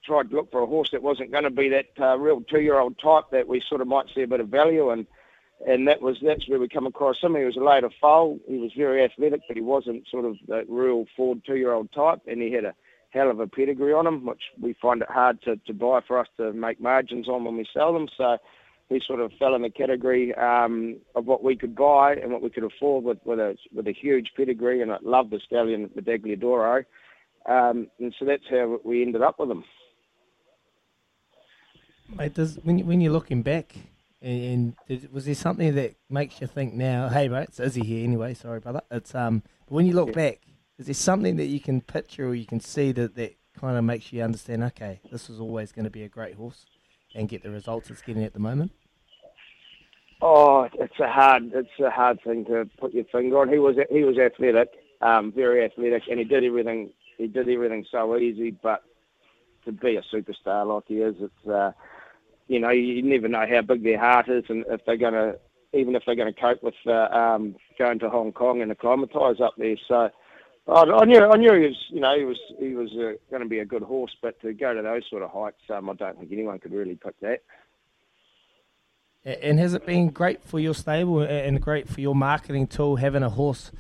tried 0.05 0.31
to 0.31 0.37
look 0.37 0.51
for 0.51 0.63
a 0.63 0.67
horse 0.67 0.91
that 0.93 1.03
wasn't 1.03 1.33
going 1.33 1.45
to 1.45 1.51
be 1.51 1.69
that 1.71 1.87
uh, 2.01 2.17
real 2.19 2.41
two-year-old 2.43 2.99
type 2.99 3.25
that 3.33 3.49
we 3.49 3.63
sort 3.69 3.81
of 3.81 3.89
might 3.89 4.07
see 4.15 4.23
a 4.23 4.29
bit 4.29 4.41
of 4.41 4.49
value 4.49 4.91
in. 4.91 5.07
And 5.67 5.89
that 5.89 6.03
was 6.03 6.19
that's 6.21 6.49
where 6.49 6.59
we 6.59 6.69
come 6.69 6.87
across 6.87 7.23
him. 7.23 7.37
He 7.37 7.45
was 7.45 7.57
a 7.57 7.65
later 7.65 7.91
foal. 8.01 8.39
He 8.47 8.59
was 8.59 8.73
very 8.77 9.03
athletic, 9.03 9.41
but 9.47 9.57
he 9.57 9.63
wasn't 9.63 10.07
sort 10.11 10.25
of 10.25 10.37
the 10.47 10.65
real 10.69 11.07
Ford 11.17 11.43
two-year-old 11.47 11.93
type. 11.93 12.21
And 12.27 12.43
he 12.43 12.53
had 12.53 12.65
a 12.65 12.75
hell 13.11 13.31
of 13.31 13.41
a 13.41 13.47
pedigree 13.47 13.93
on 13.93 14.07
him, 14.07 14.27
which 14.27 14.43
we 14.61 14.75
find 14.83 15.01
it 15.01 15.09
hard 15.09 15.41
to, 15.43 15.57
to 15.57 15.73
buy 15.73 16.01
for 16.07 16.19
us 16.19 16.27
to 16.37 16.53
make 16.53 16.81
margins 16.81 17.29
on 17.29 17.45
when 17.45 17.57
we 17.57 17.67
sell 17.73 17.93
them. 17.93 18.09
So 18.17 18.37
he 18.89 19.01
sort 19.07 19.21
of 19.21 19.33
fell 19.39 19.55
in 19.55 19.63
the 19.63 19.71
category 19.71 20.35
um, 20.35 20.97
of 21.15 21.25
what 21.25 21.43
we 21.43 21.57
could 21.57 21.75
buy 21.75 22.15
and 22.17 22.33
what 22.33 22.43
we 22.43 22.51
could 22.51 22.65
afford 22.65 23.05
with, 23.05 23.19
with 23.25 23.39
a 23.39 23.57
with 23.73 23.87
a 23.87 23.93
huge 23.93 24.33
pedigree. 24.37 24.83
And 24.83 24.93
I 24.93 24.99
love 25.03 25.31
the 25.31 25.41
stallion, 25.47 25.89
Medaglia 25.97 26.39
d'Oro. 26.39 26.85
Um, 27.47 27.87
and 27.99 28.15
so 28.19 28.25
that's 28.25 28.49
how 28.51 28.81
we 28.85 29.03
ended 29.03 29.23
up 29.23 29.39
with 29.39 29.51
him. 29.51 29.65
Mate, 32.09 32.35
does 32.35 32.59
when 32.63 32.79
you, 32.79 32.85
when 32.85 33.01
you're 33.01 33.13
looking 33.13 33.43
back, 33.43 33.75
and, 34.21 34.45
and 34.45 34.77
did, 34.89 35.13
was 35.13 35.27
there 35.27 35.35
something 35.35 35.75
that 35.75 35.95
makes 36.09 36.41
you 36.41 36.47
think 36.47 36.75
now? 36.75 37.09
Hey, 37.09 37.29
mate, 37.29 37.49
it's 37.49 37.61
Izzy 37.61 37.85
here 37.85 38.05
anyway. 38.05 38.35
Sorry, 38.35 38.61
brother. 38.61 38.83
It's 38.91 39.15
um. 39.15 39.43
But 39.67 39.75
when 39.75 39.87
you 39.87 39.95
look 39.95 40.13
back, 40.13 40.41
is 40.79 40.87
there 40.87 40.95
something 40.95 41.37
that 41.37 41.47
you 41.47 41.61
can 41.61 41.81
picture 41.81 42.29
or 42.29 42.35
you 42.35 42.47
can 42.47 42.61
see 42.61 42.93
that 42.93 43.17
that 43.17 43.37
kind 43.59 43.77
of 43.77 43.85
makes 43.85 44.13
you 44.13 44.23
understand? 44.23 44.63
Okay, 44.65 45.01
this 45.11 45.29
was 45.29 45.41
always 45.41 45.73
going 45.73 45.85
to 45.85 45.91
be 45.91 46.03
a 46.03 46.09
great 46.09 46.35
horse, 46.35 46.67
and 47.15 47.29
get 47.29 47.43
the 47.43 47.51
results 47.51 47.91
it's 47.91 48.03
getting 48.03 48.25
at 48.25 48.35
the 48.35 48.41
moment. 48.41 48.73
Oh, 50.23 50.69
it's 50.75 51.01
a 51.01 51.09
hard, 51.09 51.51
it's 51.53 51.69
a 51.85 51.91
hard 51.91 52.23
thing 52.23 52.47
to 52.47 52.69
put 52.79 52.95
your 52.95 53.05
finger 53.05 53.39
on. 53.41 53.49
He 53.49 53.59
was, 53.59 53.77
he 53.91 54.05
was 54.05 54.17
athletic, 54.17 54.71
um, 55.03 55.33
very 55.33 55.65
athletic, 55.65 56.05
and 56.09 56.19
he 56.19 56.25
did 56.25 56.45
everything. 56.45 56.93
He 57.19 57.27
did 57.27 57.49
everything 57.49 57.85
so 57.91 58.17
easy. 58.17 58.53
But 58.53 58.83
to 59.67 59.73
be 59.73 59.97
a 59.97 60.03
superstar 60.03 60.67
like 60.67 60.85
he 60.87 60.97
is, 60.99 61.17
it's, 61.21 61.47
uh, 61.47 61.73
you 62.49 62.61
know, 62.61 62.71
you 62.71 63.03
never 63.03 63.29
know 63.29 63.47
how 63.49 63.63
big 63.63 63.83
their 63.83 63.99
heart 63.99 64.29
is, 64.29 64.45
and 64.49 64.65
if 64.69 64.85
they're 64.85 64.97
going 64.97 65.15
to, 65.15 65.39
even 65.73 65.95
if 65.97 66.03
they're 66.07 66.15
going 66.15 66.33
to 66.33 66.41
cope 66.41 66.63
with 66.63 66.75
uh, 66.87 67.09
um, 67.17 67.57
going 67.79 67.99
to 68.01 68.11
Hong 68.11 68.33
Kong 68.33 68.63
and 68.63 68.71
acclimatise 68.71 69.41
up 69.41 69.55
there. 69.59 69.77
So. 69.89 70.11
I, 70.67 70.81
I 70.81 71.05
knew, 71.05 71.21
I 71.21 71.37
knew 71.37 71.53
he 71.53 71.67
was, 71.67 71.77
you 71.91 72.01
know, 72.01 72.17
he 72.17 72.25
was, 72.25 72.39
he 72.59 72.75
was 72.75 72.91
uh, 72.93 73.13
going 73.29 73.43
to 73.43 73.49
be 73.49 73.59
a 73.59 73.67
good 73.67 73.83
horse, 73.83 74.17
but 74.23 74.41
to 74.41 74.55
go 74.55 74.73
to 74.73 74.81
those 74.81 75.03
sort 75.11 75.23
of 75.23 75.31
heights, 75.31 75.61
um, 75.69 75.91
I 75.91 75.93
don't 75.93 76.19
think 76.19 76.33
anyone 76.33 76.59
could 76.59 76.73
really 76.73 76.95
pick 76.95 77.21
that. 77.21 77.43
And 79.25 79.59
has 79.59 79.75
it 79.75 79.87
been 79.87 80.09
great 80.09 80.43
for 80.43 80.59
your 80.59 80.75
stable 80.75 81.21
and 81.21 81.61
great 81.61 81.89
for 81.89 82.01
your 82.01 82.15
marketing 82.15 82.67
tool 82.67 82.97
having 82.97 83.23
a 83.23 83.29
horse 83.29 83.73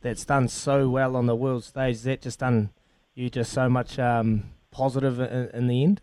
that's 0.00 0.24
done 0.24 0.48
so 0.48 0.88
well 0.88 1.14
on 1.14 1.26
the 1.26 1.36
world 1.36 1.64
stage? 1.64 2.00
That 2.02 2.22
just 2.22 2.38
done 2.38 2.70
you 3.14 3.30
just 3.30 3.52
so 3.52 3.68
much 3.68 3.98
um, 3.98 4.44
positive 4.70 5.20
in, 5.20 5.50
in 5.52 5.66
the 5.68 5.82
end? 5.82 6.00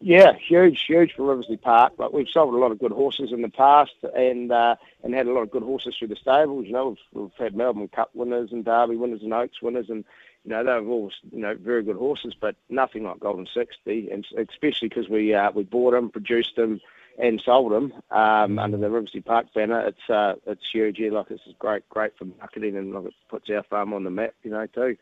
Yeah, 0.00 0.34
huge, 0.34 0.84
huge 0.86 1.14
for 1.16 1.24
Riversley 1.24 1.60
Park. 1.60 1.94
Like 1.98 2.12
we've 2.12 2.28
sold 2.32 2.54
a 2.54 2.58
lot 2.58 2.70
of 2.70 2.78
good 2.78 2.92
horses 2.92 3.32
in 3.32 3.42
the 3.42 3.48
past, 3.48 3.94
and 4.14 4.52
uh, 4.52 4.76
and 5.02 5.12
had 5.12 5.26
a 5.26 5.32
lot 5.32 5.42
of 5.42 5.50
good 5.50 5.64
horses 5.64 5.96
through 5.98 6.08
the 6.08 6.16
stables. 6.16 6.66
You 6.66 6.72
know, 6.72 6.88
we've, 6.90 7.22
we've 7.22 7.32
had 7.38 7.56
Melbourne 7.56 7.88
Cup 7.88 8.10
winners 8.14 8.52
and 8.52 8.64
Derby 8.64 8.94
winners 8.94 9.22
and 9.22 9.34
Oaks 9.34 9.60
winners, 9.60 9.90
and 9.90 10.04
you 10.44 10.50
know 10.50 10.62
they're 10.62 10.84
all 10.84 11.10
you 11.32 11.40
know 11.40 11.56
very 11.56 11.82
good 11.82 11.96
horses, 11.96 12.32
but 12.40 12.54
nothing 12.68 13.02
like 13.02 13.18
Golden 13.18 13.48
Sixty, 13.52 14.08
and 14.10 14.24
especially 14.36 14.88
because 14.88 15.08
we 15.08 15.34
uh, 15.34 15.50
we 15.50 15.64
bought 15.64 15.94
them, 15.94 16.10
produced 16.10 16.54
them, 16.54 16.80
and 17.18 17.42
sold 17.44 17.72
them 17.72 17.92
um, 18.12 18.60
under 18.60 18.76
the 18.76 18.86
Riversley 18.88 19.24
Park 19.24 19.52
banner. 19.52 19.80
It's 19.80 20.08
uh, 20.08 20.34
it's 20.46 20.70
huge. 20.72 21.00
Yeah, 21.00 21.10
like 21.10 21.30
it's 21.30 21.42
great, 21.58 21.88
great 21.88 22.16
for 22.16 22.26
marketing, 22.26 22.76
and 22.76 22.94
like 22.94 23.06
it 23.06 23.14
puts 23.28 23.50
our 23.50 23.64
farm 23.64 23.92
on 23.92 24.04
the 24.04 24.10
map. 24.10 24.34
You 24.44 24.52
know, 24.52 24.66
too. 24.66 24.96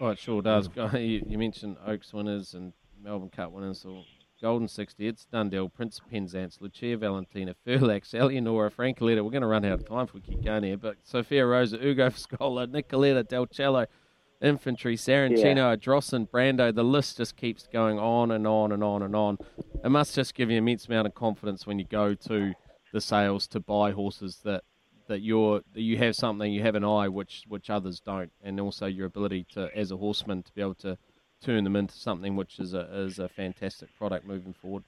Oh, 0.00 0.10
it 0.10 0.20
sure 0.20 0.40
does. 0.40 0.68
You, 0.92 1.24
you 1.26 1.38
mentioned 1.38 1.76
Oaks 1.84 2.12
winners 2.14 2.54
and 2.54 2.72
Melbourne 3.02 3.30
Cup 3.30 3.52
winners, 3.52 3.84
or 3.84 4.04
Golden 4.40 4.68
60. 4.68 5.06
It's 5.06 5.26
Dundeel, 5.32 5.72
Prince 5.72 6.00
Penzance, 6.10 6.58
Lucia 6.60 6.96
Valentina, 6.96 7.54
Furlax, 7.66 8.14
Eleonora, 8.14 8.70
Francoletta. 8.70 9.24
We're 9.24 9.30
going 9.30 9.42
to 9.42 9.48
run 9.48 9.64
out 9.64 9.72
of 9.72 9.88
time 9.88 10.04
if 10.04 10.14
we 10.14 10.20
keep 10.20 10.44
going 10.44 10.62
here, 10.62 10.76
but 10.76 10.96
Sophia 11.02 11.44
Rosa, 11.44 11.84
Ugo 11.84 12.08
Scola, 12.10 12.66
Nicoletta, 12.66 13.26
Del 13.26 13.46
Cello, 13.46 13.86
Infantry, 14.40 14.96
Sarancino, 14.96 15.76
Drossen, 15.76 16.28
Brando. 16.28 16.72
The 16.72 16.84
list 16.84 17.16
just 17.16 17.36
keeps 17.36 17.66
going 17.66 17.98
on 17.98 18.30
and 18.30 18.46
on 18.46 18.70
and 18.70 18.84
on 18.84 19.02
and 19.02 19.16
on. 19.16 19.38
It 19.84 19.90
must 19.90 20.14
just 20.14 20.34
give 20.34 20.50
you 20.50 20.56
an 20.56 20.62
immense 20.62 20.86
amount 20.86 21.08
of 21.08 21.14
confidence 21.14 21.66
when 21.66 21.78
you 21.78 21.84
go 21.84 22.14
to 22.14 22.52
the 22.92 23.00
sales 23.00 23.46
to 23.48 23.60
buy 23.60 23.90
horses 23.90 24.40
that 24.44 24.62
that 25.08 25.22
you're 25.22 25.62
that 25.72 25.80
you 25.80 25.96
have 25.96 26.14
something, 26.14 26.52
you 26.52 26.62
have 26.62 26.74
an 26.74 26.84
eye 26.84 27.08
which 27.08 27.44
which 27.48 27.70
others 27.70 27.98
don't, 27.98 28.30
and 28.42 28.60
also 28.60 28.86
your 28.86 29.06
ability 29.06 29.46
to 29.54 29.68
as 29.76 29.90
a 29.90 29.96
horseman 29.96 30.42
to 30.42 30.52
be 30.52 30.60
able 30.60 30.74
to 30.74 30.96
turn 31.42 31.64
them 31.64 31.76
into 31.76 31.94
something 31.94 32.36
which 32.36 32.58
is 32.58 32.74
a 32.74 32.88
is 33.04 33.18
a 33.18 33.28
fantastic 33.28 33.88
product 33.96 34.26
moving 34.26 34.52
forward. 34.52 34.84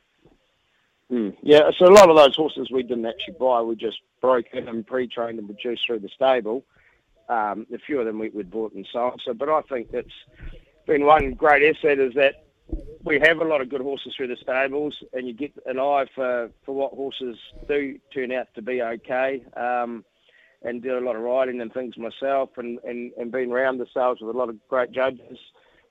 Mm. 1.10 1.36
Yeah, 1.42 1.70
so 1.76 1.86
a 1.86 1.92
lot 1.92 2.08
of 2.08 2.16
those 2.16 2.36
horses 2.36 2.68
we 2.70 2.82
didn't 2.82 3.06
actually 3.06 3.34
buy. 3.38 3.60
We 3.62 3.74
just 3.74 3.98
broke 4.20 4.46
in 4.52 4.68
and 4.68 4.86
pre-trained 4.86 5.38
and 5.38 5.48
produced 5.48 5.82
through 5.86 6.00
the 6.00 6.08
stable. 6.14 6.64
Um, 7.28 7.66
a 7.72 7.78
few 7.78 7.98
of 7.98 8.06
them 8.06 8.18
we, 8.18 8.28
we'd 8.30 8.50
bought 8.50 8.74
and 8.74 8.86
sold. 8.92 9.20
So, 9.24 9.34
but 9.34 9.48
I 9.48 9.62
think 9.62 9.88
it's 9.92 10.08
been 10.86 11.04
one 11.04 11.32
great 11.34 11.62
asset 11.74 11.98
is 11.98 12.14
that 12.14 12.46
we 13.02 13.18
have 13.24 13.38
a 13.38 13.44
lot 13.44 13.60
of 13.60 13.68
good 13.68 13.80
horses 13.80 14.14
through 14.16 14.28
the 14.28 14.36
stables, 14.36 14.94
and 15.12 15.26
you 15.26 15.34
get 15.34 15.52
an 15.66 15.80
eye 15.80 16.06
for, 16.14 16.50
for 16.64 16.74
what 16.74 16.92
horses 16.92 17.36
do 17.66 17.98
turn 18.14 18.30
out 18.30 18.46
to 18.54 18.62
be 18.62 18.80
okay. 18.80 19.44
Um, 19.56 20.04
and 20.62 20.82
did 20.82 20.92
a 20.92 21.00
lot 21.00 21.16
of 21.16 21.22
riding 21.22 21.60
and 21.60 21.72
things 21.72 21.96
myself, 21.96 22.50
and, 22.58 22.78
and, 22.84 23.12
and 23.18 23.32
been 23.32 23.50
around 23.50 23.78
the 23.78 23.86
sales 23.94 24.18
with 24.20 24.34
a 24.34 24.38
lot 24.38 24.50
of 24.50 24.56
great 24.68 24.92
judges. 24.92 25.38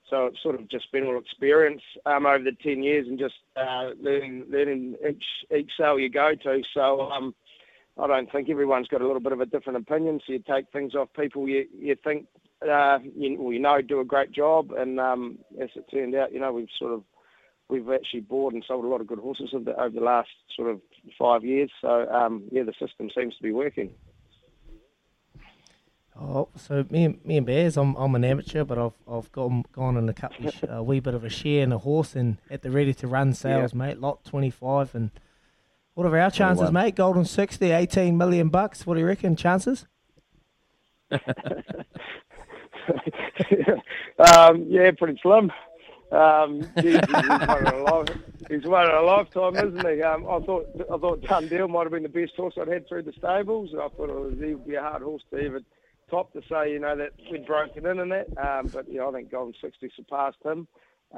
So 0.10 0.28
it's 0.28 0.42
sort 0.42 0.56
of 0.56 0.70
just 0.70 0.92
been 0.92 1.06
all 1.06 1.20
experience 1.20 1.82
um, 2.06 2.26
over 2.26 2.44
the 2.44 2.52
ten 2.64 2.84
years, 2.84 3.08
and 3.08 3.20
just 3.20 3.36
uh, 3.56 3.92
learning 4.02 4.46
learning 4.50 4.96
each 5.08 5.24
each 5.56 5.72
sale 5.78 6.00
you 6.00 6.10
go 6.10 6.34
to. 6.44 6.62
So 6.74 7.02
um, 7.12 7.36
I 7.98 8.08
don't 8.08 8.32
think 8.32 8.50
everyone's 8.50 8.88
got 8.88 9.02
a 9.02 9.06
little 9.06 9.22
bit 9.22 9.34
of 9.34 9.42
a 9.42 9.46
different 9.46 9.78
opinion. 9.78 10.20
So 10.26 10.34
you 10.34 10.40
take 10.40 10.66
things 10.72 10.96
off 10.96 11.10
people 11.16 11.48
you 11.48 11.66
you 11.78 11.96
think 12.04 12.28
uh, 12.68 13.00
you, 13.16 13.38
well, 13.40 13.54
you 13.54 13.60
know, 13.60 13.82
do 13.82 14.00
a 14.00 14.06
great 14.06 14.32
job. 14.32 14.72
And 14.72 15.00
um, 15.00 15.40
as 15.62 15.70
it 15.76 15.86
turned 15.92 16.16
out, 16.16 16.34
you 16.34 16.40
know, 16.40 16.52
we've 16.52 16.68
sort 16.78 16.94
of 16.94 17.04
we've 17.70 17.90
actually 17.90 18.22
bought 18.22 18.54
and 18.54 18.66
sold 18.68 18.86
a 18.86 18.88
lot 18.88 19.02
of 19.02 19.08
good 19.08 19.20
horses 19.20 19.52
over 19.54 19.66
the, 19.66 19.80
over 19.80 19.96
the 19.96 20.06
last 20.06 20.30
sort 20.56 20.70
of 20.70 20.82
five 21.18 21.44
years. 21.44 21.70
So 21.82 22.08
um, 22.10 22.44
yeah, 22.52 22.64
the 22.64 22.74
system 22.74 23.10
seems 23.16 23.36
to 23.38 23.44
be 23.44 23.52
working. 23.52 23.92
Oh, 26.22 26.50
so 26.58 26.86
me 26.90 27.06
and 27.06 27.26
me 27.26 27.38
and 27.38 27.46
Bears, 27.46 27.78
I'm 27.78 27.96
I'm 27.96 28.14
an 28.16 28.26
amateur, 28.26 28.66
but 28.66 28.78
I've 28.78 28.92
I've 29.10 29.32
gone 29.32 29.64
gone 29.72 29.96
in 29.96 30.10
a 30.10 30.14
couple 30.14 30.48
of, 30.48 30.56
a 30.70 30.84
wee 30.84 31.00
bit 31.00 31.14
of 31.14 31.24
a 31.24 31.30
share 31.30 31.64
in 31.64 31.72
a 31.72 31.78
horse 31.78 32.14
and 32.16 32.38
at 32.52 32.62
the 32.62 32.72
ready 32.72 32.94
to 32.96 33.08
run 33.08 33.34
sales, 33.34 33.72
Yeah. 33.74 33.78
mate. 33.78 34.02
Lot 34.02 34.26
twenty 34.26 34.50
five 34.50 34.94
and 34.94 35.12
what 35.94 36.06
are 36.08 36.18
our 36.18 36.32
chances, 36.32 36.70
21. 36.70 36.86
mate? 36.86 36.96
Golden 36.96 37.26
60, 37.26 37.72
18 37.72 38.18
million 38.18 38.48
bucks. 38.48 38.88
What 38.88 38.94
do 38.94 39.02
you 39.02 39.06
reckon? 39.06 39.36
Chances? 39.36 39.86
um, 41.12 41.20
yeah, 44.70 44.92
pretty 44.98 45.20
slim. 45.22 45.52
Um, 46.12 46.62
geez, 46.82 47.00
he's, 47.06 47.14
one 47.14 47.68
in 47.68 47.68
a 47.68 48.06
he's 48.50 48.64
one 48.66 48.90
in 48.90 48.96
a 48.96 49.02
lifetime, 49.02 49.56
isn't 49.58 49.88
he? 49.88 50.02
Um, 50.02 50.26
I 50.26 50.40
thought 50.40 50.68
I 50.92 50.98
thought 50.98 51.22
Dundeel 51.22 51.70
might 51.70 51.84
have 51.84 51.92
been 51.92 52.04
the 52.04 52.10
best 52.10 52.36
horse 52.38 52.54
I'd 52.60 52.68
had 52.70 52.88
through 52.88 53.04
the 53.04 53.12
stables. 53.14 53.72
I 53.74 53.90
thought 53.90 54.10
it 54.10 54.16
was, 54.16 54.34
he 54.40 54.54
would 54.54 54.68
be 54.68 54.76
a 54.76 54.82
hard 54.82 55.02
horse 55.04 55.22
to 55.32 55.40
even 55.40 55.66
top 56.10 56.34
to 56.34 56.42
say, 56.50 56.72
you 56.72 56.80
know, 56.80 56.96
that 56.96 57.12
we'd 57.32 57.46
broken 57.46 57.86
in 57.86 58.00
and 58.00 58.12
that. 58.12 58.28
Um, 58.38 58.68
but 58.68 58.86
yeah, 58.92 59.08
I 59.08 59.12
think 59.12 59.32
Golden 59.32 59.54
Sixty 59.62 59.92
surpassed 59.96 60.44
him. 60.44 60.68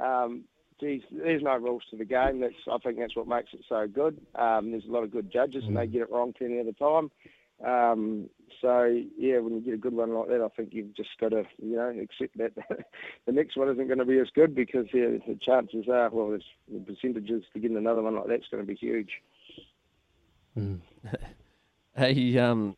Um, 0.00 0.44
geez, 0.80 1.02
there's 1.10 1.42
no 1.42 1.56
rules 1.56 1.82
to 1.90 1.96
the 1.96 2.04
game. 2.04 2.40
That's 2.40 2.54
I 2.70 2.78
think 2.78 2.98
that's 2.98 3.16
what 3.16 3.28
makes 3.28 3.52
it 3.52 3.64
so 3.68 3.86
good. 3.86 4.20
Um, 4.34 4.70
there's 4.70 4.86
a 4.86 4.92
lot 4.92 5.04
of 5.04 5.12
good 5.12 5.32
judges, 5.32 5.64
and 5.64 5.76
they 5.76 5.86
get 5.86 6.02
it 6.02 6.10
wrong 6.10 6.32
plenty 6.32 6.58
of 6.58 6.66
the 6.66 6.72
time. 6.72 7.10
Um, 7.64 8.28
so 8.60 8.84
yeah, 9.16 9.38
when 9.38 9.54
you 9.54 9.60
get 9.60 9.74
a 9.74 9.78
good 9.78 9.94
one 9.94 10.12
like 10.12 10.28
that, 10.28 10.42
I 10.42 10.48
think 10.56 10.70
you've 10.72 10.96
just 10.96 11.10
got 11.20 11.30
to 11.30 11.44
you 11.62 11.76
know 11.76 11.88
accept 11.88 12.36
that 12.38 12.52
the 13.26 13.32
next 13.32 13.56
one 13.56 13.68
isn't 13.70 13.86
going 13.86 13.98
to 13.98 14.04
be 14.04 14.18
as 14.18 14.30
good 14.34 14.54
because 14.54 14.86
yeah, 14.92 15.08
the 15.26 15.38
chances 15.40 15.86
are 15.88 16.10
well, 16.10 16.30
there's, 16.30 16.44
the 16.72 16.80
percentages 16.80 17.44
to 17.52 17.60
getting 17.60 17.76
another 17.76 18.02
one 18.02 18.16
like 18.16 18.26
that's 18.28 18.48
going 18.50 18.62
to 18.62 18.66
be 18.66 18.74
huge. 18.76 19.10
Hey, 21.94 22.38
um, 22.38 22.74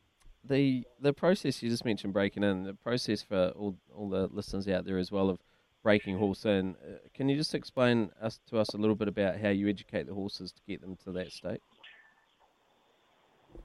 the 0.49 0.84
the 1.01 1.12
process 1.12 1.62
you 1.62 1.70
just 1.70 1.84
mentioned 1.84 2.12
breaking 2.12 2.42
in, 2.42 2.64
the 2.64 2.74
process 2.74 3.22
for 3.22 3.49
all 3.57 3.76
all 3.95 4.09
the 4.09 4.28
listeners 4.28 4.68
out 4.68 4.84
there 4.84 4.99
as 4.99 5.11
well 5.11 5.30
of 5.30 5.38
breaking 5.82 6.18
horse 6.18 6.45
in. 6.45 6.76
Uh, 6.76 6.97
can 7.14 7.28
you 7.28 7.36
just 7.36 7.55
explain 7.55 8.11
us 8.20 8.40
to 8.49 8.59
us 8.59 8.70
a 8.70 8.76
little 8.76 8.97
bit 8.97 9.09
about 9.09 9.38
how 9.38 9.51
you 9.51 9.68
educate 9.68 10.07
the 10.07 10.14
horses 10.14 10.51
to 10.53 10.62
get 10.66 10.80
them 10.80 10.97
to 11.05 11.12
that 11.12 11.30
state? 11.30 11.61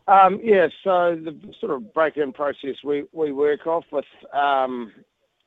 Um, 0.08 0.40
yeah, 0.44 0.68
so 0.84 1.16
the 1.16 1.36
sort 1.60 1.72
of 1.72 1.94
break-in 1.94 2.34
process 2.34 2.76
we, 2.84 3.06
we 3.14 3.32
work 3.32 3.68
off 3.68 3.86
with 3.92 4.06
um, 4.34 4.92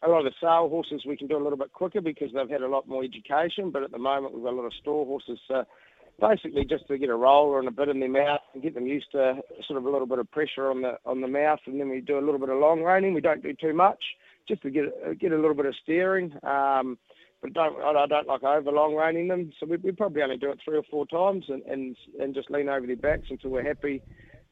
a 0.03 0.09
lot 0.09 0.25
of 0.25 0.25
the 0.25 0.33
sale 0.41 0.69
horses 0.69 1.03
we 1.07 1.17
can 1.17 1.27
do 1.27 1.37
a 1.37 1.43
little 1.43 1.59
bit 1.59 1.73
quicker 1.73 2.01
because 2.01 2.31
they've 2.33 2.49
had 2.49 2.63
a 2.63 2.69
lot 2.69 2.89
more 2.89 3.03
education, 3.05 3.71
but 3.71 3.83
at 3.83 3.91
the 3.91 3.99
moment 3.99 4.35
we've 4.35 4.45
got 4.45 4.53
a 4.53 4.57
lot 4.57 4.65
of 4.65 4.73
store 4.75 5.05
horses. 5.05 5.39
So 5.49 5.65
basically 6.23 6.65
just 6.65 6.87
to 6.87 6.97
get 6.97 7.11
a 7.11 7.15
roller 7.15 7.59
and 7.59 7.67
a 7.67 7.73
bit 7.73 7.89
in 7.89 7.99
their 7.99 8.09
mouth 8.09 8.41
and 8.55 8.63
get 8.63 8.75
them 8.75 8.87
used 8.87 9.11
to 9.11 9.35
sort 9.67 9.77
of 9.77 9.85
a 9.85 9.91
little 9.91 10.07
bit 10.07 10.21
of 10.21 10.31
pressure 10.31 10.71
on 10.71 10.81
the 10.81 10.97
on 11.05 11.21
the 11.21 11.27
mouth, 11.27 11.59
and 11.67 11.81
then 11.81 11.89
we 11.89 12.01
do 12.01 12.19
a 12.19 12.25
little 12.25 12.39
bit 12.39 12.49
of 12.49 12.59
long 12.59 12.83
reining. 12.83 13.13
We 13.13 13.21
don't 13.21 13.43
do 13.43 13.53
too 13.53 13.75
much, 13.75 14.03
just 14.49 14.63
to 14.63 14.71
get 14.71 14.85
get 15.19 15.33
a 15.33 15.37
little 15.37 15.55
bit 15.55 15.67
of 15.67 15.75
steering. 15.83 16.33
Um, 16.45 16.97
but 17.43 17.53
don't 17.53 17.77
I 17.83 18.07
don't 18.07 18.29
like 18.29 18.45
over 18.45 18.71
long 18.71 18.95
reining 18.95 19.29
them, 19.29 19.53
so 19.59 19.67
we 19.67 19.77
we 19.79 19.91
probably 19.91 20.23
only 20.23 20.37
do 20.37 20.51
it 20.51 20.61
three 20.65 20.79
or 20.79 20.85
four 20.89 21.07
times 21.07 21.45
and, 21.49 21.63
and 21.65 21.97
and 22.21 22.35
just 22.35 22.51
lean 22.51 22.69
over 22.69 22.87
their 22.87 22.97
backs 22.97 23.27
until 23.29 23.51
we're 23.51 23.67
happy 23.67 24.01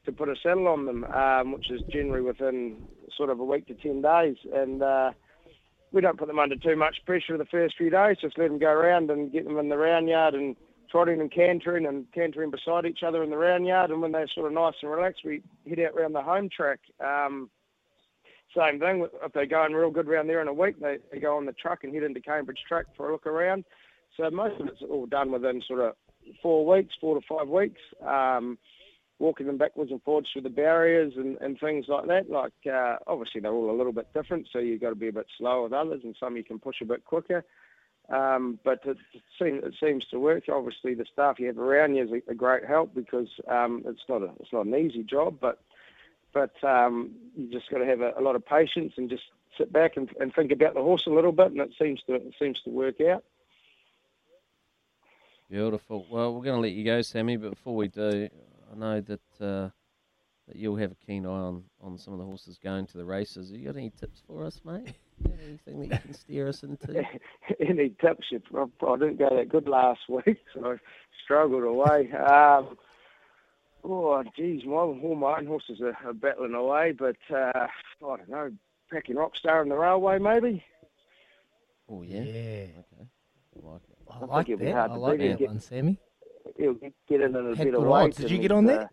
to 0.05 0.11
put 0.11 0.29
a 0.29 0.35
saddle 0.43 0.67
on 0.67 0.85
them, 0.85 1.05
um, 1.05 1.53
which 1.53 1.71
is 1.71 1.81
generally 1.89 2.21
within 2.21 2.75
sort 3.15 3.29
of 3.29 3.39
a 3.39 3.45
week 3.45 3.65
to 3.67 3.73
ten 3.75 4.01
days, 4.01 4.37
and. 4.53 4.83
Uh, 4.83 5.11
we 5.93 5.99
don't 5.99 6.17
put 6.17 6.29
them 6.29 6.39
under 6.39 6.55
too 6.55 6.77
much 6.77 6.95
pressure 7.05 7.37
the 7.37 7.43
first 7.43 7.75
few 7.77 7.89
days. 7.89 8.15
Just 8.21 8.37
let 8.37 8.47
them 8.47 8.59
go 8.59 8.69
around 8.69 9.11
and 9.11 9.29
get 9.29 9.43
them 9.43 9.57
in 9.59 9.67
the 9.67 9.75
round 9.75 10.07
yard 10.07 10.33
and 10.33 10.55
trotting 10.91 11.21
and 11.21 11.31
cantering 11.31 11.85
and 11.85 12.05
cantering 12.13 12.51
beside 12.51 12.85
each 12.85 13.03
other 13.05 13.23
in 13.23 13.29
the 13.29 13.37
round 13.37 13.65
yard. 13.65 13.91
And 13.91 14.01
when 14.01 14.11
they're 14.11 14.27
sort 14.33 14.47
of 14.47 14.53
nice 14.53 14.73
and 14.81 14.91
relaxed, 14.91 15.21
we 15.23 15.41
head 15.67 15.79
out 15.79 15.95
round 15.95 16.13
the 16.13 16.21
home 16.21 16.49
track. 16.55 16.79
Um, 16.99 17.49
same 18.55 18.79
thing. 18.79 19.07
If 19.23 19.31
they're 19.33 19.45
going 19.45 19.73
real 19.73 19.91
good 19.91 20.07
round 20.07 20.27
there 20.27 20.41
in 20.41 20.47
a 20.47 20.53
week, 20.53 20.79
they, 20.79 20.97
they 21.11 21.19
go 21.19 21.37
on 21.37 21.45
the 21.45 21.53
truck 21.53 21.83
and 21.83 21.93
head 21.93 22.03
into 22.03 22.19
Cambridge 22.19 22.59
track 22.67 22.85
for 22.97 23.09
a 23.09 23.11
look 23.13 23.25
around. 23.25 23.63
So 24.17 24.29
most 24.29 24.59
of 24.59 24.67
it's 24.67 24.81
all 24.89 25.05
done 25.05 25.31
within 25.31 25.61
sort 25.67 25.79
of 25.79 25.93
four 26.41 26.65
weeks, 26.65 26.93
four 26.99 27.19
to 27.19 27.25
five 27.27 27.47
weeks. 27.47 27.79
Um, 28.05 28.57
walking 29.21 29.45
them 29.45 29.57
backwards 29.57 29.91
and 29.91 30.01
forwards 30.01 30.27
through 30.33 30.41
the 30.41 30.49
barriers 30.49 31.13
and, 31.15 31.37
and 31.41 31.57
things 31.59 31.85
like 31.87 32.07
that. 32.07 32.29
Like 32.29 32.51
uh, 32.69 32.97
obviously 33.07 33.39
they're 33.39 33.53
all 33.53 33.73
a 33.73 33.77
little 33.77 33.93
bit 33.93 34.11
different, 34.13 34.47
so 34.51 34.59
you've 34.59 34.81
got 34.81 34.89
to 34.89 34.95
be 34.95 35.07
a 35.07 35.13
bit 35.13 35.27
slower 35.37 35.63
with 35.63 35.73
others, 35.73 36.01
and 36.03 36.15
some 36.19 36.35
you 36.35 36.43
can 36.43 36.59
push 36.59 36.77
a 36.81 36.85
bit 36.85 37.05
quicker. 37.05 37.45
Um, 38.11 38.59
but 38.63 38.81
it, 38.85 38.97
seems, 39.39 39.63
it 39.63 39.73
seems 39.81 40.05
to 40.07 40.19
work. 40.19 40.43
Obviously, 40.51 40.93
the 40.93 41.05
staff 41.11 41.39
you 41.39 41.47
have 41.47 41.57
around 41.57 41.95
you 41.95 42.03
is 42.03 42.11
a, 42.11 42.31
a 42.31 42.35
great 42.35 42.65
help 42.65 42.93
because 42.93 43.29
um, 43.47 43.83
it's 43.85 44.03
not 44.09 44.21
a 44.21 44.31
it's 44.39 44.51
not 44.51 44.65
an 44.65 44.75
easy 44.75 45.03
job, 45.03 45.37
but 45.39 45.61
but 46.33 46.61
um, 46.63 47.11
you 47.35 47.49
just 47.49 47.69
got 47.69 47.77
to 47.77 47.85
have 47.85 48.01
a, 48.01 48.13
a 48.17 48.21
lot 48.21 48.35
of 48.35 48.45
patience 48.45 48.93
and 48.97 49.09
just 49.09 49.23
sit 49.57 49.71
back 49.71 49.95
and, 49.95 50.09
and 50.19 50.33
think 50.33 50.51
about 50.51 50.73
the 50.73 50.81
horse 50.81 51.05
a 51.07 51.09
little 51.09 51.31
bit, 51.31 51.51
and 51.51 51.61
it 51.61 51.71
seems 51.79 52.01
to 52.03 52.15
it 52.15 52.33
seems 52.37 52.59
to 52.63 52.69
work 52.69 52.99
out. 53.01 53.23
Beautiful. 55.49 56.05
Well, 56.09 56.33
we're 56.33 56.43
going 56.43 56.55
to 56.55 56.61
let 56.61 56.71
you 56.71 56.85
go, 56.85 57.01
Sammy, 57.01 57.35
but 57.35 57.51
before 57.51 57.75
we 57.75 57.89
do, 57.89 58.29
I 58.71 58.75
know 58.77 59.01
that 59.01 59.41
uh, 59.41 59.69
that 60.47 60.55
you'll 60.55 60.75
have 60.77 60.91
a 60.91 61.05
keen 61.05 61.25
eye 61.25 61.29
on, 61.29 61.63
on 61.81 61.97
some 61.97 62.13
of 62.13 62.19
the 62.19 62.25
horses 62.25 62.57
going 62.61 62.85
to 62.87 62.97
the 62.97 63.05
races. 63.05 63.51
Have 63.51 63.59
you 63.59 63.67
got 63.67 63.77
any 63.77 63.91
tips 63.91 64.21
for 64.25 64.45
us, 64.45 64.61
mate? 64.65 64.93
Anything 65.47 65.81
that 65.81 65.91
you 65.91 65.99
can 65.99 66.13
steer 66.13 66.47
us 66.47 66.63
into? 66.63 67.03
Any 67.59 67.89
tips? 68.01 68.27
I 68.33 68.95
didn't 68.97 69.19
go 69.19 69.29
that 69.35 69.49
good 69.49 69.67
last 69.67 70.01
week, 70.09 70.37
so 70.53 70.73
I 70.73 70.75
struggled 71.23 71.63
away. 71.63 72.11
Um, 72.11 72.77
oh, 73.83 74.23
geez, 74.35 74.63
my, 74.65 74.73
all 74.73 75.15
my 75.15 75.37
own 75.37 75.45
horses 75.45 75.79
are, 75.81 75.97
are 76.05 76.13
battling 76.13 76.53
away, 76.55 76.93
but 76.97 77.17
uh, 77.29 77.51
I 77.55 77.67
don't 77.99 78.29
know, 78.29 78.51
packing 78.91 79.15
Rockstar 79.15 79.61
in 79.63 79.69
the 79.69 79.75
railway 79.77 80.19
maybe. 80.19 80.63
Oh 81.89 82.01
yeah. 82.03 82.21
Yeah. 82.21 82.65
Okay. 82.79 83.07
I 83.55 83.69
like 83.71 83.81
it. 83.89 83.97
I 84.09 84.19
think 84.19 84.31
like 84.31 84.49
it'll 84.49 84.59
be 84.59 84.65
that. 84.65 84.73
hard 84.73 84.91
I 84.91 84.93
to 84.93 84.99
like 84.99 85.19
that 85.19 85.39
Get- 85.39 85.47
one, 85.47 85.59
Sammy. 85.59 85.99
He'll 86.57 86.73
get, 86.73 86.93
get 87.07 87.21
in 87.21 87.35
a 87.35 87.49
Had 87.49 87.57
better 87.57 87.71
good 87.71 87.87
weight. 87.87 88.15
Did 88.15 88.31
you 88.31 88.39
get 88.39 88.51
on 88.51 88.65
uh, 88.65 88.67
there? 88.67 88.89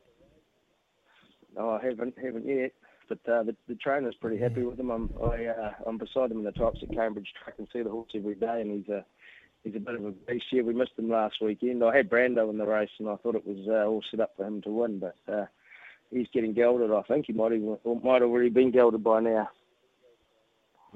No, 1.58 1.70
I 1.70 1.84
haven't, 1.84 2.14
haven't 2.22 2.46
yet. 2.46 2.72
But 3.08 3.18
uh, 3.30 3.42
the, 3.42 3.56
the 3.66 3.74
trainer's 3.74 4.14
pretty 4.20 4.38
happy 4.38 4.62
with 4.62 4.78
him. 4.78 4.90
I'm, 4.90 5.10
I, 5.22 5.46
uh, 5.46 5.72
I'm 5.86 5.98
beside 5.98 6.30
him 6.30 6.38
in 6.38 6.44
the 6.44 6.52
tops 6.52 6.80
at 6.82 6.94
Cambridge 6.94 7.32
Track 7.42 7.56
and 7.58 7.66
see 7.72 7.82
the 7.82 7.90
horse 7.90 8.10
every 8.14 8.34
day, 8.34 8.60
and 8.60 8.70
he's 8.70 8.88
a 8.88 9.04
he's 9.64 9.74
a 9.74 9.80
bit 9.80 9.94
of 9.94 10.04
a 10.04 10.10
beast. 10.10 10.44
Yeah, 10.52 10.62
we 10.62 10.74
missed 10.74 10.92
him 10.98 11.08
last 11.08 11.36
weekend. 11.40 11.82
I 11.82 11.96
had 11.96 12.10
Brando 12.10 12.50
in 12.50 12.58
the 12.58 12.66
race, 12.66 12.90
and 12.98 13.08
I 13.08 13.16
thought 13.16 13.34
it 13.34 13.46
was 13.46 13.66
uh, 13.66 13.88
all 13.88 14.04
set 14.10 14.20
up 14.20 14.34
for 14.36 14.46
him 14.46 14.60
to 14.62 14.70
win, 14.70 15.00
but 15.00 15.16
uh, 15.32 15.46
he's 16.10 16.28
getting 16.34 16.52
gelded. 16.52 16.92
I 16.92 17.02
think 17.02 17.26
he 17.26 17.32
might 17.32 17.52
even 17.52 17.78
might 18.04 18.22
already 18.22 18.50
been 18.50 18.70
gelded 18.70 19.02
by 19.02 19.20
now. 19.20 19.48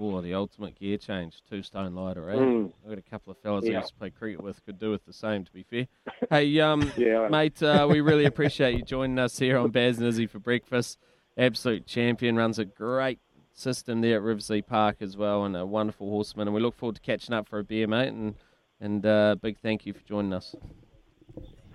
Oh, 0.00 0.20
the 0.20 0.34
ultimate 0.34 0.78
gear 0.78 0.96
change, 0.96 1.42
two 1.48 1.62
stone 1.62 1.94
lighter, 1.94 2.30
eh? 2.30 2.36
Mm. 2.36 2.72
I've 2.82 2.88
got 2.90 2.98
a 2.98 3.02
couple 3.10 3.30
of 3.30 3.38
fellas 3.38 3.66
I 3.66 3.72
used 3.72 3.88
to 3.88 3.94
play 3.94 4.10
cricket 4.10 4.42
with 4.42 4.64
could 4.64 4.78
do 4.78 4.90
with 4.90 5.04
the 5.04 5.12
same, 5.12 5.44
to 5.44 5.52
be 5.52 5.62
fair. 5.62 5.86
Hey, 6.30 6.58
um, 6.60 6.92
Yeah. 6.96 7.28
mate, 7.28 7.62
uh, 7.62 7.86
we 7.88 8.00
really 8.00 8.24
appreciate 8.24 8.76
you 8.76 8.82
joining 8.82 9.18
us 9.18 9.38
here 9.38 9.58
on 9.58 9.70
Baz 9.70 9.98
and 9.98 10.06
Izzy 10.06 10.26
for 10.26 10.38
breakfast. 10.38 10.98
Absolute 11.36 11.86
champion, 11.86 12.36
runs 12.36 12.58
a 12.58 12.64
great 12.64 13.18
system 13.52 14.00
there 14.00 14.16
at 14.16 14.22
Riversley 14.22 14.66
Park 14.66 14.96
as 15.00 15.16
well, 15.16 15.44
and 15.44 15.56
a 15.56 15.66
wonderful 15.66 16.08
horseman. 16.08 16.48
And 16.48 16.54
we 16.54 16.60
look 16.62 16.76
forward 16.76 16.96
to 16.96 17.02
catching 17.02 17.34
up 17.34 17.48
for 17.48 17.58
a 17.58 17.64
beer, 17.64 17.86
mate. 17.86 18.08
And 18.08 18.34
and 18.80 19.06
uh, 19.06 19.36
big 19.40 19.58
thank 19.60 19.86
you 19.86 19.92
for 19.92 20.00
joining 20.00 20.32
us, 20.32 20.56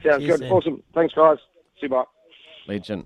Sounds 0.03 0.20
Cheers, 0.20 0.28
good. 0.28 0.39
Sam. 0.39 0.51
Awesome. 0.51 0.84
Thanks, 0.93 1.13
guys. 1.13 1.38
See 1.80 1.84
you. 1.84 1.89
Bye. 1.89 2.03
legend. 2.68 3.05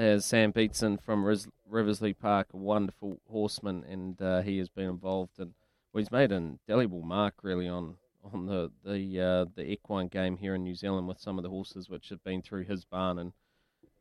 As 0.00 0.24
Sam 0.24 0.50
Beatson 0.50 0.96
from 0.96 1.26
Ris- 1.26 1.46
Riversley 1.70 2.14
Park, 2.18 2.46
a 2.54 2.56
wonderful 2.56 3.20
horseman, 3.28 3.84
and 3.84 4.22
uh, 4.22 4.40
he 4.40 4.56
has 4.56 4.70
been 4.70 4.88
involved 4.88 5.38
in. 5.38 5.52
Well, 5.92 6.00
he's 6.00 6.10
made 6.10 6.32
an 6.32 6.58
indelible 6.66 7.02
mark 7.02 7.34
really 7.42 7.68
on 7.68 7.96
on 8.32 8.46
the 8.46 8.70
the 8.82 9.20
uh, 9.20 9.44
the 9.54 9.70
equine 9.70 10.08
game 10.08 10.38
here 10.38 10.54
in 10.54 10.62
New 10.62 10.74
Zealand 10.74 11.06
with 11.06 11.20
some 11.20 11.38
of 11.38 11.42
the 11.42 11.50
horses 11.50 11.90
which 11.90 12.08
have 12.08 12.24
been 12.24 12.40
through 12.40 12.64
his 12.64 12.86
barn, 12.86 13.18
and 13.18 13.34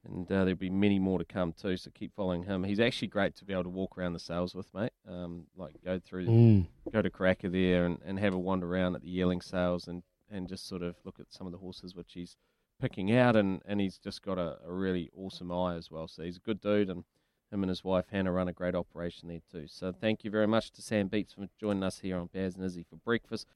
and 0.05 0.31
uh, 0.31 0.45
there'll 0.45 0.55
be 0.55 0.69
many 0.69 0.99
more 0.99 1.19
to 1.19 1.25
come 1.25 1.51
too. 1.51 1.75
So 1.75 1.91
keep 1.93 2.15
following 2.15 2.43
him. 2.43 2.63
He's 2.63 2.79
actually 2.79 3.09
great 3.09 3.35
to 3.35 3.43
be 3.43 3.51
able 3.51 3.63
to 3.63 3.69
walk 3.69 3.97
around 3.97 4.13
the 4.13 4.19
sales 4.19 4.55
with, 4.55 4.73
mate. 4.73 4.93
Um, 5.05 5.47
like 5.57 5.83
go 5.83 5.99
through, 5.99 6.27
Mm. 6.27 6.67
go 6.93 7.01
to 7.01 7.09
Karaka 7.09 7.51
there 7.51 7.85
and, 7.85 7.97
and 8.05 8.17
have 8.19 8.33
a 8.33 8.39
wander 8.39 8.73
around 8.73 8.95
at 8.95 9.01
the 9.01 9.09
yearling 9.09 9.41
sales 9.41 9.89
and, 9.89 10.03
and 10.31 10.47
just 10.47 10.65
sort 10.65 10.81
of 10.81 10.95
look 11.03 11.19
at 11.19 11.25
some 11.33 11.45
of 11.45 11.51
the 11.51 11.59
horses 11.59 11.93
which 11.93 12.13
he's 12.13 12.37
picking 12.79 13.11
out 13.11 13.35
and, 13.35 13.61
and 13.65 13.79
he's 13.79 13.97
just 13.97 14.21
got 14.21 14.37
a, 14.37 14.57
a 14.65 14.71
really 14.71 15.09
awesome 15.15 15.51
eye 15.51 15.75
as 15.75 15.91
well. 15.91 16.07
So 16.07 16.23
he's 16.23 16.37
a 16.37 16.41
good 16.41 16.61
dude 16.61 16.89
and 16.89 17.03
him 17.51 17.63
and 17.63 17.69
his 17.69 17.83
wife 17.83 18.05
Hannah 18.11 18.31
run 18.31 18.47
a 18.47 18.53
great 18.53 18.75
operation 18.75 19.27
there 19.27 19.41
too. 19.51 19.67
So 19.67 19.91
thank 19.91 20.23
you 20.23 20.31
very 20.31 20.47
much 20.47 20.71
to 20.71 20.81
Sam 20.81 21.07
Beats 21.07 21.33
for 21.33 21.47
joining 21.59 21.83
us 21.83 21.99
here 21.99 22.17
on 22.17 22.29
Baz 22.33 22.55
and 22.55 22.63
Izzy 22.63 22.85
for 22.89 22.97
breakfast. 22.97 23.47